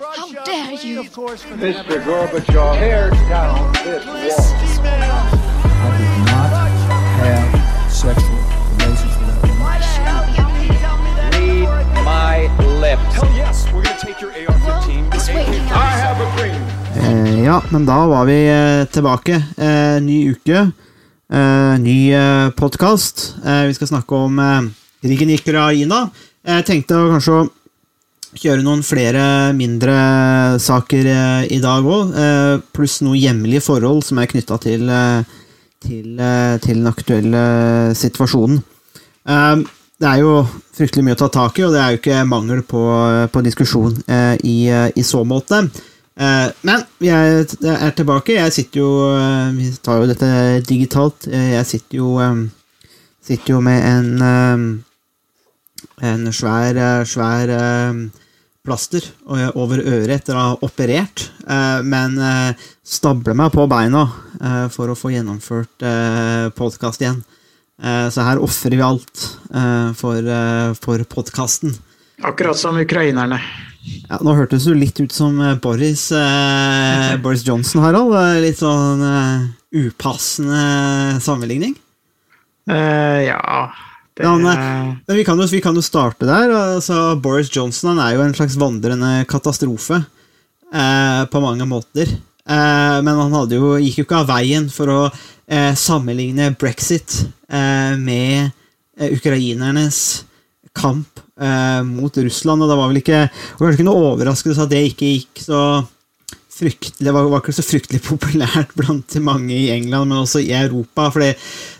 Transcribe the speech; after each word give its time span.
How 0.00 0.32
dare 0.44 0.72
you? 0.72 1.02
Mr. 1.02 2.00
Gorbachev, 2.04 2.78
tear 2.78 3.10
down 3.28 3.72
this 3.84 4.04
wall. 4.06 4.88
I 5.64 5.90
did 5.98 6.16
not 6.24 6.50
have 7.20 7.92
sexual 7.92 8.40
relations 8.78 9.14
with 9.18 9.28
that 9.28 9.40
woman. 9.42 9.80
Read 11.68 12.04
my 12.04 12.48
lips. 12.80 13.14
Hell 13.14 13.30
yes, 13.36 13.66
we're 13.72 13.82
gonna 13.82 13.98
take 13.98 14.20
your 14.20 14.30
AR-15. 14.32 15.14
It's 15.14 15.28
I 15.28 15.90
have 16.00 16.20
a 16.20 16.36
dream. 16.36 16.62
Eh, 16.96 17.44
ja, 17.44 17.62
men 17.70 17.86
da 17.86 18.06
var 18.06 18.24
vi 18.24 18.48
eh, 18.48 18.84
tilbake. 18.86 19.42
Eh, 19.56 20.02
ny 20.02 20.30
uke. 20.30 20.70
Eh, 21.32 21.78
ny 21.78 22.12
eh, 22.14 22.50
podkast. 22.50 23.34
Eh, 23.44 23.62
vi 23.66 23.74
skal 23.74 23.86
snakke 23.88 24.14
om 24.14 24.38
eh, 24.38 24.62
krigen 25.02 25.30
i 25.30 25.34
Ukraina. 25.40 26.08
Jeg 26.46 26.64
tenkte 26.66 26.94
kanskje 27.12 27.32
å 27.32 27.48
kjøre 28.38 28.64
noen 28.64 28.82
flere 28.84 29.52
mindre 29.56 29.94
saker 30.62 31.08
eh, 31.12 31.44
i 31.52 31.60
dag 31.62 31.84
òg, 31.84 32.12
eh, 32.16 32.56
pluss 32.74 33.00
noen 33.04 33.20
hjemlige 33.20 33.64
forhold 33.64 34.02
som 34.06 34.20
er 34.20 34.30
knytta 34.30 34.58
til, 34.62 34.88
eh, 34.88 35.38
til, 35.84 36.22
til 36.64 36.80
den 36.80 36.90
aktuelle 36.90 37.44
situasjonen. 37.98 38.62
Det 40.02 40.08
er 40.10 40.18
jo 40.18 40.42
fryktelig 40.74 41.04
mye 41.06 41.14
å 41.14 41.20
ta 41.20 41.28
tak 41.30 41.58
i, 41.60 41.64
og 41.66 41.74
det 41.74 41.80
er 41.82 41.92
jo 41.92 42.00
ikke 42.00 42.22
mangel 42.26 42.62
på, 42.66 42.82
på 43.30 43.42
diskusjon 43.46 44.00
i, 44.42 44.56
i 44.70 45.04
så 45.06 45.20
måte. 45.26 45.60
Men 46.18 46.82
jeg 47.02 47.44
er 47.70 47.94
tilbake. 47.98 48.34
Jeg 48.34 48.54
sitter 48.54 48.82
jo 48.82 48.88
Vi 49.54 49.70
tar 49.82 50.02
jo 50.02 50.08
dette 50.10 50.30
digitalt. 50.66 51.28
Jeg 51.30 51.66
sitter 51.70 52.00
jo 52.00 52.16
Sitter 53.22 53.54
jo 53.54 53.62
med 53.62 53.86
en 53.86 54.82
En 56.02 56.26
svær, 56.34 56.76
eh, 56.76 57.04
svær 57.06 57.50
eh, 57.52 58.00
plaster 58.62 59.04
eh, 59.04 59.50
over 59.58 59.82
øret 59.82 60.14
etter 60.16 60.36
å 60.36 60.46
ha 60.46 60.56
operert, 60.62 61.28
men 61.82 62.14
stabler 62.86 63.34
meg 63.34 63.50
på 63.54 63.64
beina 63.66 64.04
for 64.70 64.92
å 64.92 64.94
få 64.96 65.10
gjennomført 65.10 65.82
podkast 66.54 67.02
igjen. 67.02 67.18
Så 67.82 68.22
her 68.22 68.38
ofrer 68.38 68.76
vi 68.78 68.84
alt 68.86 69.24
for, 69.98 70.30
for 70.78 71.02
podkasten. 71.10 71.74
Akkurat 72.22 72.60
som 72.60 72.78
ukrainerne. 72.78 73.40
Ja, 74.06 74.20
nå 74.22 74.36
hørtes 74.38 74.68
du 74.70 74.76
litt 74.78 75.02
ut 75.02 75.10
som 75.10 75.42
Boris, 75.64 76.06
Boris 77.26 77.42
Johnson, 77.42 77.82
Harald. 77.82 78.14
Litt 78.46 78.62
sånn 78.62 79.02
upassende 79.74 81.18
sammenligning. 81.26 81.74
Uh, 82.70 83.26
ja 83.26 83.42
det, 84.16 84.56
Men 85.06 85.16
vi 85.16 85.24
kan, 85.24 85.40
jo, 85.40 85.46
vi 85.48 85.60
kan 85.64 85.76
jo 85.78 85.84
starte 85.84 86.28
der. 86.28 86.52
Altså, 86.52 87.14
Boris 87.16 87.48
Johnson 87.54 87.94
han 87.94 88.02
er 88.04 88.16
jo 88.18 88.26
en 88.26 88.34
slags 88.36 88.58
vandrende 88.60 89.22
katastrofe 89.30 90.02
eh, 90.02 91.22
på 91.32 91.42
mange 91.44 91.64
måter. 91.68 92.10
Eh, 92.42 92.98
men 93.04 93.20
han 93.22 93.54
jo, 93.54 93.76
gikk 93.80 94.02
jo 94.02 94.06
ikke 94.06 94.20
av 94.20 94.28
veien 94.32 94.68
for 94.72 94.92
å 94.92 95.00
eh, 95.08 95.72
sammenligne 95.78 96.50
brexit 96.60 97.22
eh, 97.48 97.94
med 97.96 98.50
eh, 98.98 99.14
ukrainernes 99.14 100.02
kamp 100.76 101.22
eh, 101.40 101.80
mot 101.86 102.16
Russland. 102.16 102.64
Og 102.64 102.68
det 102.68 102.78
var 102.78 102.92
vel 102.92 103.00
ikke, 103.02 103.24
det 103.32 103.64
var 103.64 103.76
ikke 103.78 103.88
noe 103.88 104.12
overraskelse 104.12 104.66
at 104.66 104.72
det 104.72 104.84
ikke 104.90 105.12
gikk 105.16 105.44
så 105.46 105.62
fryktelig, 106.52 107.12
var, 107.12 107.28
var 107.32 107.42
ikke 107.42 107.54
så 107.56 107.64
fryktelig 107.64 108.02
populært 108.04 108.74
blant 108.78 109.16
mange 109.24 109.54
i 109.56 109.70
England, 109.74 110.10
men 110.10 110.22
også 110.22 110.42
i 110.42 110.52
Europa. 110.56 111.08
For 111.14 111.24
det, 111.24 111.32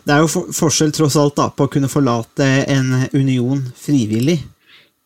er 0.09 0.23
jo 0.25 0.31
for, 0.33 0.55
forskjell 0.57 0.95
tross 0.97 1.19
alt 1.21 1.37
da, 1.39 1.51
på 1.53 1.69
å 1.69 1.73
kunne 1.73 1.91
forlate 1.93 2.49
en 2.73 3.07
union 3.13 3.63
frivillig, 3.79 4.39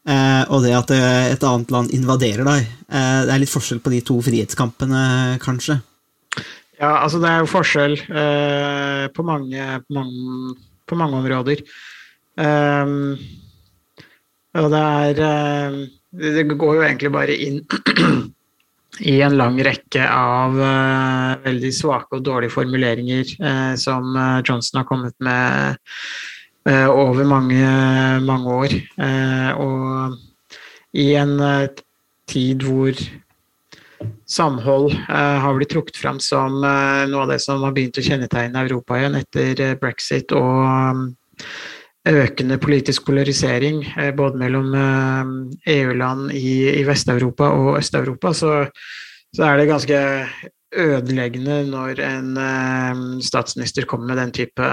eh, 0.09 0.43
og 0.49 0.65
det 0.67 0.77
at 0.79 0.95
eh, 0.95 1.33
et 1.35 1.49
annet 1.51 1.75
land 1.75 1.93
invaderer 1.97 2.47
deg. 2.47 2.71
Eh, 2.87 3.21
det 3.27 3.35
er 3.35 3.43
litt 3.43 3.53
forskjell 3.53 3.83
på 3.85 3.95
de 3.95 4.03
to 4.07 4.21
frihetskampene, 4.25 5.03
kanskje. 5.43 5.81
Ja, 6.77 6.99
altså 7.01 7.19
det 7.23 7.29
er 7.31 7.43
jo 7.43 7.49
forskjell 7.49 7.97
eh, 8.05 9.05
på, 9.17 9.25
mange, 9.25 9.69
på, 9.87 9.97
mange, 9.97 10.57
på 10.85 10.99
mange 11.01 11.21
områder. 11.23 11.63
Ehm, 12.37 13.15
og 14.57 14.67
det 14.73 14.81
er 14.81 15.21
eh, 15.25 15.79
Det 16.37 16.45
går 16.53 16.75
jo 16.77 16.83
egentlig 16.85 17.13
bare 17.13 17.37
inn 17.47 17.63
i 19.01 19.21
en 19.23 19.37
lang 19.37 19.59
rekke 19.65 20.05
av 20.09 20.57
uh, 20.57 21.37
veldig 21.45 21.73
svake 21.75 22.19
og 22.19 22.25
dårlige 22.25 22.55
formuleringer 22.55 23.29
uh, 23.43 23.75
som 23.79 24.17
eh, 24.17 24.41
Johnson 24.47 24.81
har 24.81 24.89
kommet 24.89 25.15
med 25.23 25.77
uh, 26.69 26.89
over 26.91 27.25
mange, 27.29 27.61
mange 28.25 28.57
år. 28.65 28.75
Og 29.61 30.17
i 30.97 31.11
en 31.19 31.37
tid 32.27 32.65
hvor 32.65 32.97
samhold 34.27 34.91
har 35.07 35.55
blitt 35.57 35.71
trukket 35.75 35.99
fram 36.01 36.19
som 36.21 36.59
noe 36.61 37.23
av 37.23 37.31
det 37.31 37.39
som 37.45 37.63
har 37.63 37.75
begynt 37.77 38.01
å 38.01 38.05
kjennetegne 38.05 38.65
Europa 38.67 38.99
igjen 38.99 39.19
etter 39.21 39.77
brexit 39.81 40.35
og 40.37 40.65
um, 40.67 41.05
økende 42.07 42.59
politisk 42.63 43.07
polarisering 43.07 43.83
eh, 43.97 44.13
både 44.17 44.39
mellom 44.41 44.75
eh, 44.75 45.79
EU-land 45.79 46.35
i, 46.37 46.81
i 46.81 46.85
Vest-Europa 46.87 47.51
og 47.55 47.79
Øst-Europa, 47.81 48.33
så, 48.35 48.53
så 49.35 49.49
er 49.49 49.59
det 49.59 49.71
ganske 49.71 50.03
ødeleggende 50.77 51.61
når 51.71 52.01
en 52.05 52.31
eh, 52.43 53.03
statsminister 53.25 53.87
kommer 53.89 54.13
med 54.13 54.21
den 54.23 54.33
type, 54.39 54.71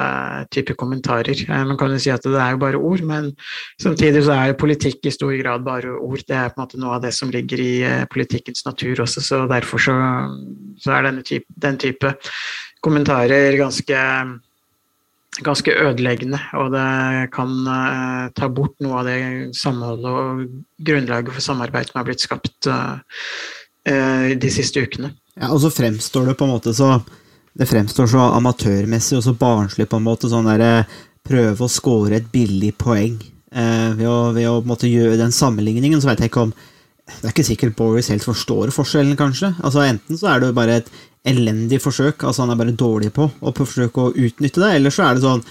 type 0.51 0.75
kommentarer. 0.77 1.43
Man 1.65 1.77
kan 1.79 1.93
jo 1.93 1.99
si 2.01 2.13
at 2.13 2.25
det 2.25 2.37
er 2.37 2.55
jo 2.55 2.61
bare 2.61 2.81
ord, 2.81 3.05
men 3.07 3.31
samtidig 3.81 4.25
så 4.25 4.37
er 4.37 4.51
jo 4.51 4.61
politikk 4.65 5.05
i 5.05 5.15
stor 5.15 5.33
grad 5.41 5.65
bare 5.65 5.97
ord. 5.97 6.25
Det 6.27 6.37
er 6.37 6.49
på 6.49 6.59
en 6.59 6.65
måte 6.65 6.81
noe 6.81 6.97
av 6.97 7.05
det 7.05 7.13
som 7.17 7.33
ligger 7.33 7.61
i 7.61 7.75
politikkens 8.13 8.65
natur 8.67 9.05
også, 9.07 9.25
så 9.25 9.45
derfor 9.49 9.81
så, 9.89 9.99
så 10.81 10.97
er 10.97 11.07
denne 11.09 11.25
type, 11.25 11.49
den 11.55 11.79
type 11.81 12.15
kommentarer 12.83 13.55
ganske 13.57 14.01
ganske 15.41 15.73
ødeleggende, 15.73 16.37
og 16.59 16.69
det 16.75 17.31
kan 17.33 17.53
uh, 17.65 18.29
ta 18.37 18.49
bort 18.53 18.75
noe 18.83 18.99
av 19.01 19.07
det 19.07 19.17
samholdet 19.57 20.05
og 20.05 20.43
grunnlaget 20.85 21.33
for 21.33 21.45
samarbeid 21.45 21.89
som 21.89 22.01
er 22.01 22.07
blitt 22.07 22.21
skapt 22.21 22.69
uh, 22.69 22.99
uh, 23.89 24.29
de 24.37 24.51
siste 24.53 24.83
ukene. 24.83 25.13
Ja, 25.39 25.49
og 25.49 25.63
så 25.63 25.71
fremstår 25.73 26.29
det 26.29 26.37
på 26.37 26.45
en 26.45 26.53
måte 26.53 26.75
så 26.77 26.99
Det 27.53 27.67
fremstår 27.69 28.07
så 28.09 28.21
amatørmessig 28.33 29.17
og 29.19 29.23
så 29.27 29.33
barnslig 29.37 29.85
på 29.85 29.99
en 29.99 30.05
måte. 30.07 30.25
Sånn 30.25 30.47
derre 30.49 30.87
prøve 31.21 31.61
å 31.65 31.69
score 31.69 32.17
et 32.17 32.31
billig 32.33 32.71
poeng 32.81 33.19
eh, 33.53 33.91
ved, 33.93 34.07
å, 34.09 34.31
ved 34.33 34.47
å 34.49 34.55
måte 34.65 34.89
gjøre 34.89 35.19
den 35.19 35.35
sammenligningen. 35.35 36.01
Så 36.01 36.09
vet 36.09 36.23
jeg 36.23 36.31
ikke 36.31 36.47
om 36.47 36.53
Det 37.03 37.27
er 37.27 37.33
ikke 37.33 37.45
sikkert 37.45 37.75
Boris 37.77 38.09
helt 38.09 38.25
forstår 38.25 38.71
forskjellen, 38.73 39.13
kanskje. 39.19 39.51
Altså 39.61 39.83
Enten 39.85 40.17
så 40.17 40.31
er 40.31 40.41
det 40.41 40.49
jo 40.49 40.57
bare 40.57 40.79
et 40.81 40.89
elendig 41.27 41.79
forsøk, 41.83 42.23
altså 42.23 42.43
han 42.43 42.53
er 42.53 42.59
bare 42.59 42.75
dårlig 42.75 43.13
på 43.15 43.29
å 43.31 43.53
forsøke 43.55 44.07
å 44.07 44.13
utnytte 44.13 44.59
det, 44.63 44.71
eller 44.77 44.93
så 44.93 45.07
er 45.07 45.15
det 45.15 45.23
sånn 45.23 45.43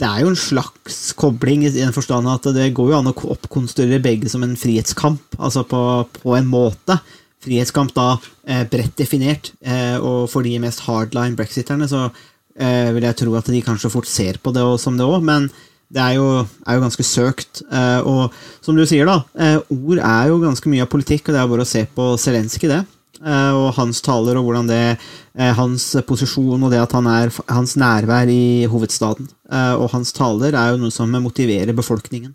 det 0.00 0.08
er 0.08 0.22
jo 0.24 0.30
en 0.32 0.38
slags 0.40 1.12
kobling 1.14 1.66
i 1.66 1.70
den 1.74 1.92
forstand 1.94 2.26
at 2.30 2.46
det 2.56 2.72
går 2.74 2.90
jo 2.90 2.98
an 2.98 3.10
å 3.10 3.14
oppkonstruere 3.34 4.00
begge 4.02 4.30
som 4.32 4.42
en 4.42 4.56
frihetskamp, 4.58 5.36
altså 5.38 5.62
på, 5.68 5.80
på 6.16 6.32
en 6.34 6.48
måte. 6.50 6.96
Frihetskamp 7.44 7.92
da 7.94 8.06
eh, 8.48 8.64
bredt 8.72 8.96
definert, 8.98 9.52
eh, 9.60 9.94
og 10.00 10.24
for 10.32 10.46
de 10.46 10.56
mest 10.62 10.82
hardline 10.88 11.38
brexiterne 11.38 11.86
så 11.90 12.06
eh, 12.08 12.88
vil 12.96 13.06
jeg 13.06 13.20
tro 13.20 13.36
at 13.38 13.52
de 13.52 13.62
kanskje 13.62 13.92
fort 13.92 14.10
ser 14.10 14.40
på 14.42 14.54
det 14.56 14.64
som 14.82 14.98
det 14.98 15.06
òg, 15.06 15.20
men 15.28 15.50
det 15.92 16.00
er 16.00 16.16
jo, 16.16 16.26
er 16.64 16.78
jo 16.78 16.84
ganske 16.86 17.06
søkt. 17.06 17.62
Eh, 17.68 18.00
og 18.08 18.32
som 18.64 18.78
du 18.78 18.86
sier, 18.88 19.06
da, 19.06 19.20
eh, 19.36 19.58
ord 19.76 20.00
er 20.00 20.32
jo 20.32 20.40
ganske 20.42 20.72
mye 20.72 20.86
av 20.86 20.90
politikk, 20.90 21.28
og 21.28 21.36
det 21.36 21.44
er 21.44 21.52
bare 21.52 21.66
å 21.66 21.72
se 21.76 21.84
på 21.94 22.14
Zelenskyj, 22.18 22.70
det. 22.72 22.82
Eh, 23.22 23.54
og 23.54 23.76
hans 23.76 24.00
taler 24.02 24.38
og 24.38 24.48
hvordan 24.48 24.66
det 24.66 24.80
eh, 24.90 25.52
Hans 25.54 25.92
posisjon 26.08 26.58
og 26.58 26.72
det 26.72 26.80
at 26.82 26.94
han 26.96 27.06
er 27.06 27.30
hans 27.52 27.76
nærvær 27.78 28.30
i 28.32 28.66
hovedstaden. 28.70 29.28
Eh, 29.46 29.74
og 29.78 29.92
hans 29.94 30.10
taler 30.16 30.56
er 30.58 30.72
jo 30.72 30.82
noe 30.82 30.94
som 30.94 31.12
motiverer 31.22 31.74
befolkningen. 31.76 32.34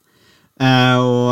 Og, 0.58 1.28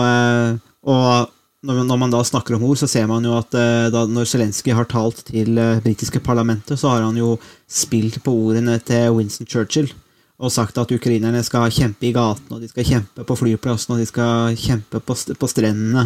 og 0.86 1.32
når 1.66 1.98
man 1.98 2.12
da 2.14 2.20
snakker 2.22 2.60
om 2.60 2.66
ord, 2.68 2.78
så 2.78 2.86
ser 2.86 3.08
man 3.10 3.26
jo 3.26 3.32
at 3.34 3.56
da, 3.90 4.04
når 4.06 4.28
Zelenskyj 4.30 4.76
har 4.78 4.86
talt 4.86 5.24
til 5.32 5.58
britiske 5.82 6.22
parlamentet, 6.22 6.78
så 6.78 6.92
har 6.92 7.08
han 7.08 7.18
jo 7.18 7.32
spilt 7.66 8.20
på 8.22 8.36
ordene 8.52 8.78
til 8.86 9.16
Winston 9.18 9.50
Churchill 9.50 9.90
og 10.38 10.54
sagt 10.54 10.78
at 10.78 10.94
ukrainerne 10.94 11.42
skal 11.48 11.74
kjempe 11.74 12.06
i 12.06 12.14
gatene, 12.14 12.60
og 12.60 12.62
de 12.62 12.70
skal 12.70 12.86
kjempe 12.86 13.26
på 13.26 13.40
flyplassen, 13.40 13.96
og 13.96 14.04
de 14.04 14.06
skal 14.12 14.54
kjempe 14.62 15.02
på, 15.02 15.18
på 15.42 15.50
strendene 15.50 16.06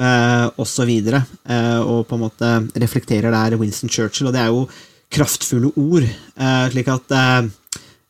eh, 0.00 0.46
osv. 0.60 0.90
Eh, 0.90 1.80
og 1.80 2.06
på 2.08 2.16
en 2.16 2.24
måte 2.26 2.52
reflekterer 2.78 3.34
der 3.34 3.58
Winston 3.60 3.92
Churchill, 3.92 4.30
og 4.30 4.36
det 4.36 4.42
er 4.42 4.52
jo 4.52 4.66
kraftfulle 5.12 5.72
ord. 5.76 6.06
Eh, 6.06 6.64
slik 6.72 6.90
at 6.92 7.16
eh, 7.16 7.52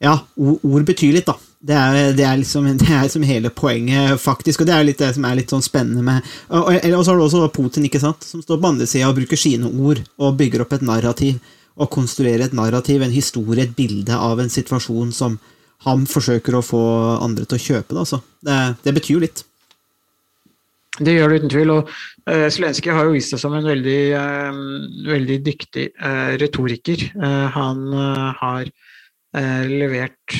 Ja, 0.05 0.19
ord, 0.37 0.83
betyr 0.85 1.15
litt, 1.17 1.29
da. 1.29 1.38
Det 1.67 1.75
er, 1.75 2.12
det, 2.15 2.25
er 2.29 2.37
liksom, 2.37 2.67
det 2.81 2.88
er 2.88 3.06
liksom 3.06 3.25
hele 3.27 3.50
poenget, 3.50 4.21
faktisk, 4.21 4.62
og 4.62 4.69
det 4.69 4.77
er 4.77 4.87
litt 4.87 5.00
det 5.00 5.15
som 5.17 5.25
er 5.25 5.38
litt 5.38 5.53
sånn 5.53 5.65
spennende 5.65 6.05
med 6.05 6.27
Og, 6.50 6.69
og 6.69 7.00
så 7.00 7.11
har 7.11 7.17
du 7.17 7.25
også 7.25 7.47
Putin, 7.55 7.88
ikke 7.88 8.03
sant, 8.03 8.27
som 8.27 8.43
står 8.44 8.61
på 8.61 8.73
andre 8.75 8.88
sida 8.91 9.09
og 9.09 9.17
bruker 9.19 9.41
sine 9.41 9.71
ord 9.71 10.03
og 10.21 10.37
bygger 10.37 10.67
opp 10.67 10.77
et 10.77 10.87
narrativ. 10.87 11.41
Og 11.77 11.91
konstruerer 11.93 12.47
et 12.47 12.55
narrativ, 12.56 13.03
en 13.05 13.12
historie, 13.12 13.67
et 13.67 13.75
bilde 13.77 14.17
av 14.17 14.41
en 14.41 14.49
situasjon 14.49 15.11
som 15.12 15.35
han 15.85 16.06
forsøker 16.09 16.55
å 16.56 16.62
få 16.65 16.81
andre 17.21 17.44
til 17.44 17.59
å 17.59 17.65
kjøpe. 17.67 17.93
Da, 17.93 18.05
altså. 18.06 18.23
det, 18.41 18.61
det 18.87 18.94
betyr 18.97 19.19
jo 19.19 19.25
litt. 19.27 19.43
Det 20.97 21.13
gjør 21.13 21.33
det 21.33 21.39
uten 21.43 21.53
tvil. 21.53 21.73
og 21.75 21.91
uh, 22.31 22.49
Zelenskyj 22.53 22.95
har 22.95 23.07
jo 23.09 23.15
vist 23.17 23.35
seg 23.35 23.43
som 23.43 23.57
en 23.57 23.69
veldig, 23.69 24.01
uh, 24.17 24.61
veldig 25.11 25.39
dyktig 25.45 25.91
uh, 26.01 26.35
retoriker. 26.41 27.09
Han 27.57 27.89
har 28.41 28.71
levert 29.37 30.33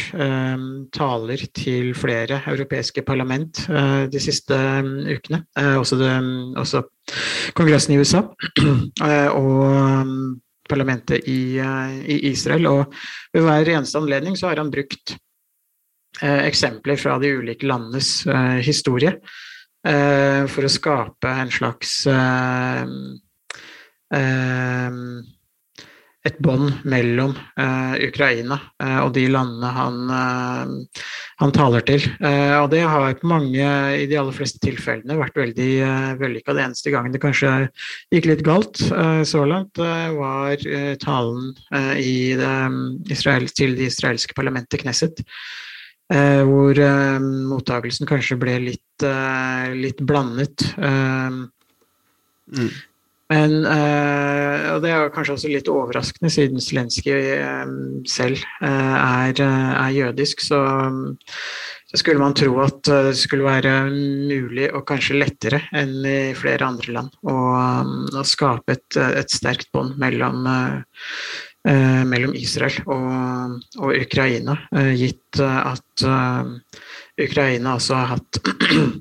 taler 0.95 1.43
til 1.53 1.91
flere 1.99 2.39
europeiske 2.49 3.03
parlament 3.05 3.59
de 4.09 4.21
siste 4.23 4.57
um, 4.57 5.03
ukene. 5.05 5.43
også, 5.77 5.99
det, 6.01 6.13
også, 6.57 6.81
Kongressen 7.59 7.93
i 7.93 7.99
USA 8.01 8.23
og 9.43 9.59
um, 9.67 10.15
parlamentet 10.71 11.29
i, 11.29 11.59
i, 11.61 12.17
Israel. 12.31 12.71
Og 12.71 12.97
ved 13.35 13.45
hver 13.45 13.73
eneste 13.75 14.01
anledning 14.01 14.39
så 14.39 14.49
har 14.49 14.63
han 14.63 14.73
brukt 14.73 15.19
eksempler 16.23 16.97
fra 16.97 17.19
de 17.21 17.35
ulike 17.37 17.69
landenes 17.69 18.23
historie 18.65 19.13
for 20.51 20.67
å 20.67 20.73
skape 20.73 21.31
en 21.43 21.53
slags 21.55 21.93
eh, 22.11 22.89
eh, 24.19 25.01
et 26.27 26.39
bånd 26.43 26.83
mellom 26.89 27.35
uh, 27.61 27.95
Ukraina 28.03 28.59
uh, 28.83 29.01
og 29.05 29.13
de 29.17 29.27
landene 29.31 29.71
han, 29.77 29.99
uh, 30.11 31.03
han 31.43 31.53
taler 31.55 31.85
til. 31.87 32.07
og 32.57 32.71
det 32.73 32.81
har 32.83 33.19
på 33.21 33.29
mange, 33.31 33.67
i 34.01 34.07
de 34.09 34.19
aller 34.19 34.35
fleste 34.35 34.61
tilfellene, 34.65 35.19
vært 35.21 35.37
veldig 35.39 35.69
uh, 35.85 36.15
vellykka. 36.21 36.57
Det 36.57 36.65
eneste 36.65 36.95
gangen 36.95 37.15
det 37.15 37.23
kanskje 37.23 37.53
gikk 38.15 38.31
litt 38.31 38.45
galt 38.47 38.81
så 38.81 39.45
langt, 39.49 39.77
var 39.77 40.63
talen 41.03 41.53
det, 42.01 42.41
um, 42.41 42.79
Israel, 43.13 43.49
til 43.53 43.77
det 43.79 43.91
israelske 43.93 44.37
parlamentet, 44.37 44.81
Knesset. 44.83 45.23
Eh, 46.07 46.43
hvor 46.47 46.79
eh, 46.79 47.19
mottakelsen 47.51 48.07
kanskje 48.07 48.39
ble 48.39 48.59
litt, 48.63 49.03
eh, 49.03 49.73
litt 49.75 50.03
blandet. 50.07 50.69
Mm. 50.79 51.49
Men 53.27 53.55
Og 53.67 54.83
det 54.85 54.91
er 54.95 55.09
kanskje 55.11 55.35
også 55.35 55.49
litt 55.51 55.67
overraskende, 55.67 56.31
siden 56.31 56.63
Zelenskyj 56.63 57.25
selv 58.07 58.39
er, 58.63 59.35
er, 59.41 59.89
jødisk. 59.91 60.45
Så, 60.47 60.61
så, 61.91 61.99
skulle 61.99 62.23
man 62.23 62.37
tro 62.39 62.61
at 62.63 62.87
det 62.87 63.17
skulle 63.19 63.49
være 63.49 63.91
mulig, 63.91 64.69
og 64.71 64.87
kanskje 64.87 65.19
lettere 65.19 65.65
enn 65.75 66.07
i 66.07 66.37
flere 66.39 66.69
andre 66.69 66.95
land, 67.01 67.19
å, 67.27 67.37
å 68.15 68.23
skape 68.23 68.79
et, 68.79 69.01
et 69.03 69.35
sterkt 69.35 69.73
bånd 69.75 69.99
mellom 69.99 70.47
Eh, 71.67 72.03
mellom 72.07 72.31
Israel 72.39 72.77
og, 72.87 73.57
og 73.83 73.97
Ukraina, 73.99 74.55
eh, 74.71 74.93
gitt 75.01 75.41
eh, 75.43 75.73
at 75.73 76.05
Ukraina 77.19 77.73
altså 77.75 77.97
har 77.99 78.13
hatt 78.13 78.39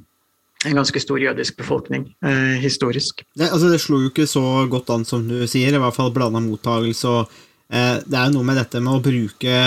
en 0.65 0.79
ganske 0.79 1.01
stor 1.03 1.21
jødisk 1.21 1.59
befolkning 1.62 2.07
eh, 2.25 2.57
historisk. 2.63 3.21
Det, 3.38 3.51
altså 3.51 3.69
det 3.69 3.81
slo 3.83 4.01
jo 4.01 4.09
ikke 4.09 4.25
så 4.29 4.65
godt 4.71 4.89
an 4.95 5.06
som 5.06 5.27
du 5.27 5.44
sier, 5.50 5.75
i 5.75 5.81
hvert 5.83 5.97
fall 5.97 6.13
blanda 6.15 6.41
mottagelse. 6.41 7.12
Og, 7.12 7.35
eh, 7.69 8.00
det 8.01 8.17
er 8.17 8.31
jo 8.31 8.39
noe 8.39 8.50
med 8.50 8.57
dette 8.63 8.81
med 8.83 8.97
å 8.97 9.03
bruke, 9.11 9.59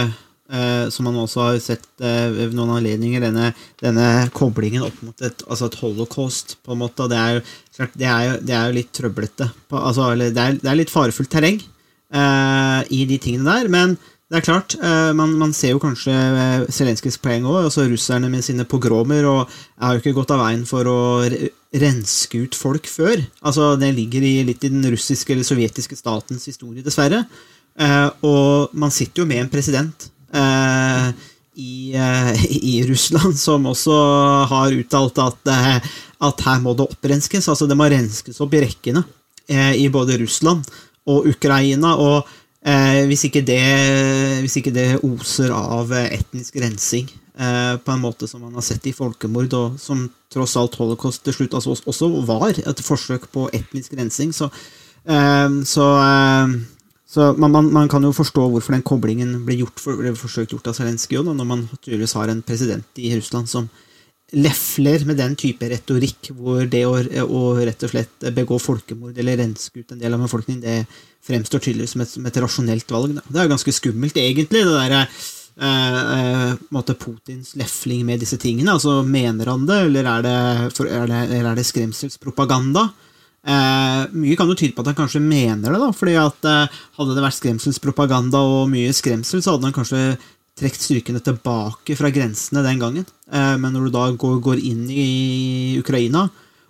Uh, 0.49 0.89
som 0.89 1.05
man 1.05 1.19
også 1.21 1.43
har 1.43 1.57
sett 1.61 1.83
ved 2.01 2.55
noen 2.57 2.71
anledninger, 2.79 3.21
denne, 3.21 3.51
denne, 3.83 4.05
koblingen 4.33 4.87
opp 4.87 5.03
mot 5.05 5.21
et, 5.21 5.43
altså 5.45 5.67
et 5.69 5.77
holocaust, 5.83 6.55
på 6.65 6.73
en 6.73 6.81
måte. 6.81 7.05
Det 7.13 7.19
er 7.21 7.35
jo, 7.35 7.43
det 7.93 8.07
er 8.09 8.23
jo, 8.25 8.39
det 8.49 8.55
er 8.57 8.71
jo 8.71 8.77
litt 8.79 8.89
trøblete. 8.97 9.51
Altså, 9.69 10.07
det, 10.17 10.31
er, 10.33 10.57
det 10.57 10.71
er 10.73 10.79
litt 10.81 10.95
farefullt 10.95 11.29
terreng 11.35 11.61
uh, 12.15 12.81
i 12.91 13.05
de 13.09 13.19
tingene 13.23 13.49
der. 13.49 13.69
Men 13.73 13.97
det 14.29 14.43
er 14.43 14.45
klart, 14.45 14.75
uh, 14.77 15.15
man, 15.17 15.33
man, 15.41 15.55
ser 15.57 15.73
jo 15.73 15.81
kanskje 15.81 16.13
uh, 16.13 16.67
Zelenskyjs 16.73 17.17
poeng 17.25 17.47
òg. 17.49 17.63
Altså 17.65 17.87
russerne 17.89 18.29
med 18.33 18.45
sine 18.45 18.67
pogromer 18.69 19.25
og 19.29 19.41
jeg 19.49 19.85
har 19.87 19.97
jo 19.97 20.03
ikke 20.03 20.17
gått 20.21 20.35
av 20.35 20.43
veien 20.45 20.67
for 20.69 20.89
å 20.91 20.99
renske 21.73 22.45
ut 22.45 22.59
folk 22.59 22.89
før. 22.91 23.23
Altså 23.41 23.75
Det 23.81 23.93
ligger 23.97 24.25
i, 24.25 24.35
litt 24.49 24.65
i 24.65 24.73
den 24.73 24.85
russiske 24.93 25.33
eller 25.33 25.49
sovjetiske 25.49 25.97
statens 25.97 26.45
historie, 26.49 26.85
dessverre. 26.85 27.25
Uh, 27.79 28.09
og 28.27 28.77
man 28.77 28.93
sitter 28.93 29.23
jo 29.23 29.29
med 29.31 29.45
en 29.45 29.53
president 29.53 30.11
i, 30.29 31.95
i, 32.73 32.75
Russland 32.85 33.39
som 33.39 33.65
også 33.71 33.95
har 34.51 34.75
uttalt 34.77 35.21
at, 35.25 35.49
at 35.49 36.43
her 36.45 36.61
må 36.61 36.75
det 36.77 36.85
opprenskes. 36.85 37.49
Altså 37.49 37.65
det 37.71 37.79
må 37.79 37.89
renskes 37.89 38.43
opp 38.45 38.53
i 38.53 38.61
rekkene 38.67 39.07
i 39.49 39.87
både 39.89 40.19
Russland 40.21 40.67
og 41.09 41.29
Ukraina. 41.31 41.95
og 41.97 42.29
eh, 42.63 43.05
hvis, 43.09 43.25
ikke 43.29 43.43
det, 43.47 43.63
hvis, 44.43 44.59
ikke 44.61 44.75
det, 44.75 44.89
oser 45.07 45.55
av 45.55 45.93
etnisk 46.05 46.59
rensing 46.61 47.09
eh, 47.39 47.75
på 47.83 47.95
en 47.95 48.03
måte 48.03 48.29
som 48.31 48.45
man 48.45 48.57
har 48.59 48.67
sett 48.67 48.87
i 48.87 48.95
folkemord, 48.97 49.55
og 49.55 49.79
som 49.81 50.07
tross 50.33 50.57
alt 50.61 50.77
holocaust 50.81 51.25
til 51.25 51.37
slutt 51.37 51.57
altså 51.57 51.77
også 51.79 52.11
var 52.29 52.59
et 52.59 52.85
forsøk 52.85 53.31
på 53.33 53.49
etnisk 53.57 53.97
rensing, 53.99 54.35
så, 54.37 54.51
eh, 55.09 55.49
så, 55.65 55.89
eh, 56.05 56.57
så 57.09 57.33
man, 57.39 57.55
man, 57.55 57.73
man, 57.73 57.89
kan 57.89 58.05
jo 58.05 58.13
forstå 58.13 58.49
hvorfor 58.53 58.77
den 58.77 58.87
koblingen 58.87 59.39
ble, 59.47 59.63
gjort, 59.63 59.81
ble 60.01 60.15
forsøkt 60.19 60.53
gjort 60.53 60.69
av 60.69 60.77
Zelenskyj, 60.77 61.23
når 61.25 61.47
man 61.47 61.69
tydeligvis 61.81 62.19
har 62.19 62.29
en 62.29 62.45
president 62.45 63.01
i 63.01 63.15
Russland 63.17 63.49
som 63.49 63.71
lefler 64.37 65.07
med 65.09 65.17
den 65.17 65.35
type 65.41 65.69
retorikk, 65.71 66.31
hvor 66.37 66.67
det 66.69 66.83
å, 66.85 66.99
å, 67.25 67.41
rett 67.65 67.85
og 67.87 67.93
slett 67.95 68.29
begå 68.37 68.59
folkemord 68.61 69.17
eller 69.17 69.41
renske 69.41 69.81
ut 69.81 69.95
en 69.95 70.03
del 70.03 70.17
av 70.17 70.25
befolkningen, 70.27 70.61
det 70.61 71.25
fremstår 71.25 71.65
tydelig 71.65 71.89
som 71.95 72.05
et, 72.05 72.13
som 72.13 72.29
et 72.29 72.41
rasjonelt 72.45 72.93
valg. 72.93 73.17
Da. 73.17 73.25
Det 73.25 73.41
er 73.41 73.49
jo 73.49 73.55
ganske 73.55 73.77
skummelt, 73.79 74.21
egentlig, 74.21 74.67
det 74.67 74.77
derre 74.77 75.03
eh, 75.07 76.55
eh, 76.61 76.93
Putins 76.93 77.55
lefling 77.57 78.05
med 78.07 78.21
disse 78.21 78.37
tingene. 78.41 78.77
altså 78.77 79.01
Mener 79.03 79.49
han 79.55 79.67
det, 79.69 79.83
eller 79.89 80.13
er 80.13 80.25
det, 80.27 80.39
for, 80.77 80.87
er 80.87 81.09
det, 81.09 81.25
eller 81.31 81.53
er 81.53 81.61
det 81.61 81.69
skremselspropaganda? 81.69 82.91
Eh, 83.49 84.01
mye 84.13 84.37
kan 84.37 84.51
jo 84.51 84.59
tyde 84.59 84.75
på 84.77 84.85
at 84.85 84.91
han 84.91 84.99
kanskje 84.99 85.25
mener 85.25 85.73
det, 85.73 85.81
da, 85.81 85.93
fordi 85.97 86.19
at 86.21 86.49
eh, 86.51 86.81
hadde 86.99 87.15
det 87.17 87.25
vært 87.25 87.39
skremselspropaganda 87.39 88.45
og 88.45 88.67
mye 88.69 88.93
skremsel, 88.93 89.41
så 89.41 89.55
hadde 89.55 89.71
han 89.71 89.77
kanskje 89.77 90.03
trukket 90.59 90.85
styrkene 90.85 91.23
tilbake 91.25 91.97
fra 91.99 92.11
grensene 92.15 92.65
den 92.67 92.83
gangen. 92.83 93.07
Eh, 93.31 93.55
men 93.61 93.75
når 93.75 93.89
du 93.89 93.95
da 93.95 94.05
går, 94.19 94.61
inn 94.61 94.87
i 94.91 95.79
Ukraina, 95.81 96.27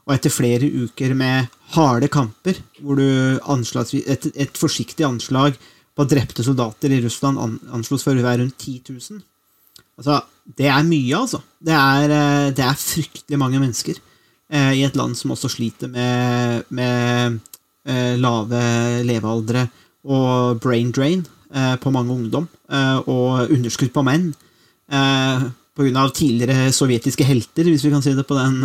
og 0.09 0.15
etter 0.15 0.33
flere 0.33 0.69
uker 0.87 1.13
med 1.17 1.51
harde 1.75 2.09
kamper, 2.09 2.61
hvor 2.81 2.97
du 2.97 3.05
et, 3.05 4.31
et, 4.33 4.57
forsiktig 4.57 5.05
anslag 5.05 5.59
på 5.99 6.07
drepte 6.09 6.45
soldater 6.47 6.95
i 6.95 7.03
Russland 7.05 7.61
anslås 7.75 8.07
for 8.07 8.17
å 8.17 8.25
være 8.25 8.45
rundt 8.45 8.57
10 8.59 8.95
000 8.95 9.27
Altså, 9.99 10.21
det 10.55 10.69
er 10.71 10.85
mye, 10.87 11.19
altså. 11.19 11.41
Det 11.59 11.75
er, 11.75 12.13
eh, 12.15 12.51
det 12.55 12.63
er 12.63 12.77
fryktelig 12.79 13.39
mange 13.41 13.59
mennesker 13.59 13.97
eh, 13.99 14.77
i 14.79 14.85
et 14.87 14.95
land 14.97 15.17
som 15.19 15.35
også 15.35 15.51
sliter 15.51 15.91
med, 15.91 16.69
med 16.71 17.41
lave 18.21 18.59
levealdre 19.09 19.65
og 20.05 20.61
brain 20.63 20.91
drain. 20.93 21.25
Eh, 21.49 21.77
på 21.81 21.91
mange 21.91 22.13
ungdom, 22.13 22.45
eh, 22.69 22.99
og 23.09 23.49
underskudd 23.49 23.93
på 23.95 24.05
menn. 24.05 24.35
Eh, 24.93 25.49
Pga. 25.79 26.09
tidligere 26.11 26.73
sovjetiske 26.75 27.25
helter, 27.25 27.63
hvis 27.71 27.85
vi 27.85 27.91
kan 27.93 28.03
si 28.03 28.11
det 28.13 28.27
på 28.27 28.35
den 28.35 28.59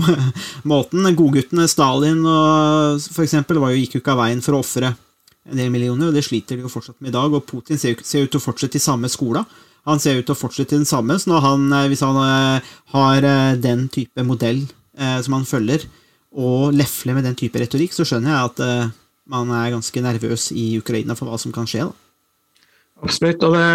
måten. 0.72 1.06
Godguttene 1.14 1.68
Stalin 1.70 2.24
og 2.26 2.98
for 3.14 3.22
eksempel, 3.22 3.60
gikk 3.78 3.94
jo 3.94 4.00
ikke 4.02 4.16
av 4.16 4.18
veien 4.24 4.42
for 4.42 4.56
å 4.56 4.64
ofre 4.64 4.90
en 5.46 5.56
del 5.56 5.70
millioner, 5.70 6.08
og 6.08 6.18
det 6.18 6.24
sliter 6.26 6.58
de 6.58 6.66
jo 6.66 6.72
fortsatt 6.72 6.98
med 6.98 7.12
i 7.12 7.14
dag. 7.14 7.30
Og 7.30 7.46
Putin 7.46 7.78
ser, 7.78 7.94
ser 8.02 8.26
ut 8.26 8.34
til 8.34 8.42
å 8.42 8.42
fortsette 8.42 8.76
i 8.76 8.82
samme 8.82 9.08
skola. 9.08 9.44
Han 9.86 10.02
ser 10.02 10.18
ut 10.18 10.26
til 10.26 10.34
å 10.34 10.40
fortsette 10.42 10.74
i 10.74 10.82
den 10.82 10.90
samme, 10.90 11.20
så 11.22 11.38
han, 11.38 11.70
hvis 11.88 12.02
han 12.02 12.18
har 12.92 13.30
den 13.62 13.86
type 13.88 14.26
modell 14.26 14.66
som 15.22 15.38
han 15.38 15.46
følger, 15.46 15.86
og 16.34 16.74
lefler 16.74 17.14
med 17.14 17.30
den 17.30 17.38
type 17.38 17.62
retorikk, 17.62 17.94
så 17.94 18.04
skjønner 18.04 18.34
jeg 18.34 18.50
at 18.50 18.92
man 19.30 19.54
er 19.54 19.70
ganske 19.78 20.02
nervøs 20.02 20.50
i 20.50 20.72
Ukraina 20.82 21.14
for 21.14 21.30
hva 21.30 21.38
som 21.38 21.54
kan 21.54 21.70
skje. 21.70 21.86
da. 21.86 22.09
Absolutt. 23.02 23.42
Og 23.46 23.54
det, 23.54 23.66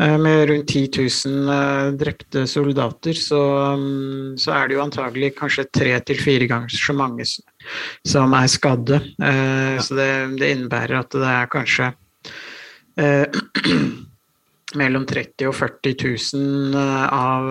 eh, 0.00 0.18
med 0.18 0.48
rundt 0.48 0.68
10 0.68 0.88
000 1.26 1.48
eh, 1.54 1.92
drepte 2.00 2.46
soldater, 2.46 3.12
så, 3.12 3.42
mm, 3.78 4.38
så 4.38 4.52
er 4.56 4.68
det 4.68 4.78
jo 4.78 4.84
antagelig 4.84 5.34
kanskje 5.38 5.68
tre 5.70 6.00
til 6.00 6.20
fire 6.20 6.48
ganger 6.50 6.72
så 6.72 6.96
mange 6.96 7.26
som 7.26 8.32
er 8.38 8.46
skadde. 8.50 9.02
Ja. 9.18 9.80
så 9.82 9.94
det, 9.98 10.12
det 10.40 10.54
innebærer 10.56 11.02
at 11.02 11.12
det 11.12 11.28
er 11.28 11.52
kanskje 11.52 11.92
mellom 14.80 15.06
30 15.08 15.48
og 15.48 15.54
40 15.56 15.94
000 16.34 16.76
av 16.76 17.48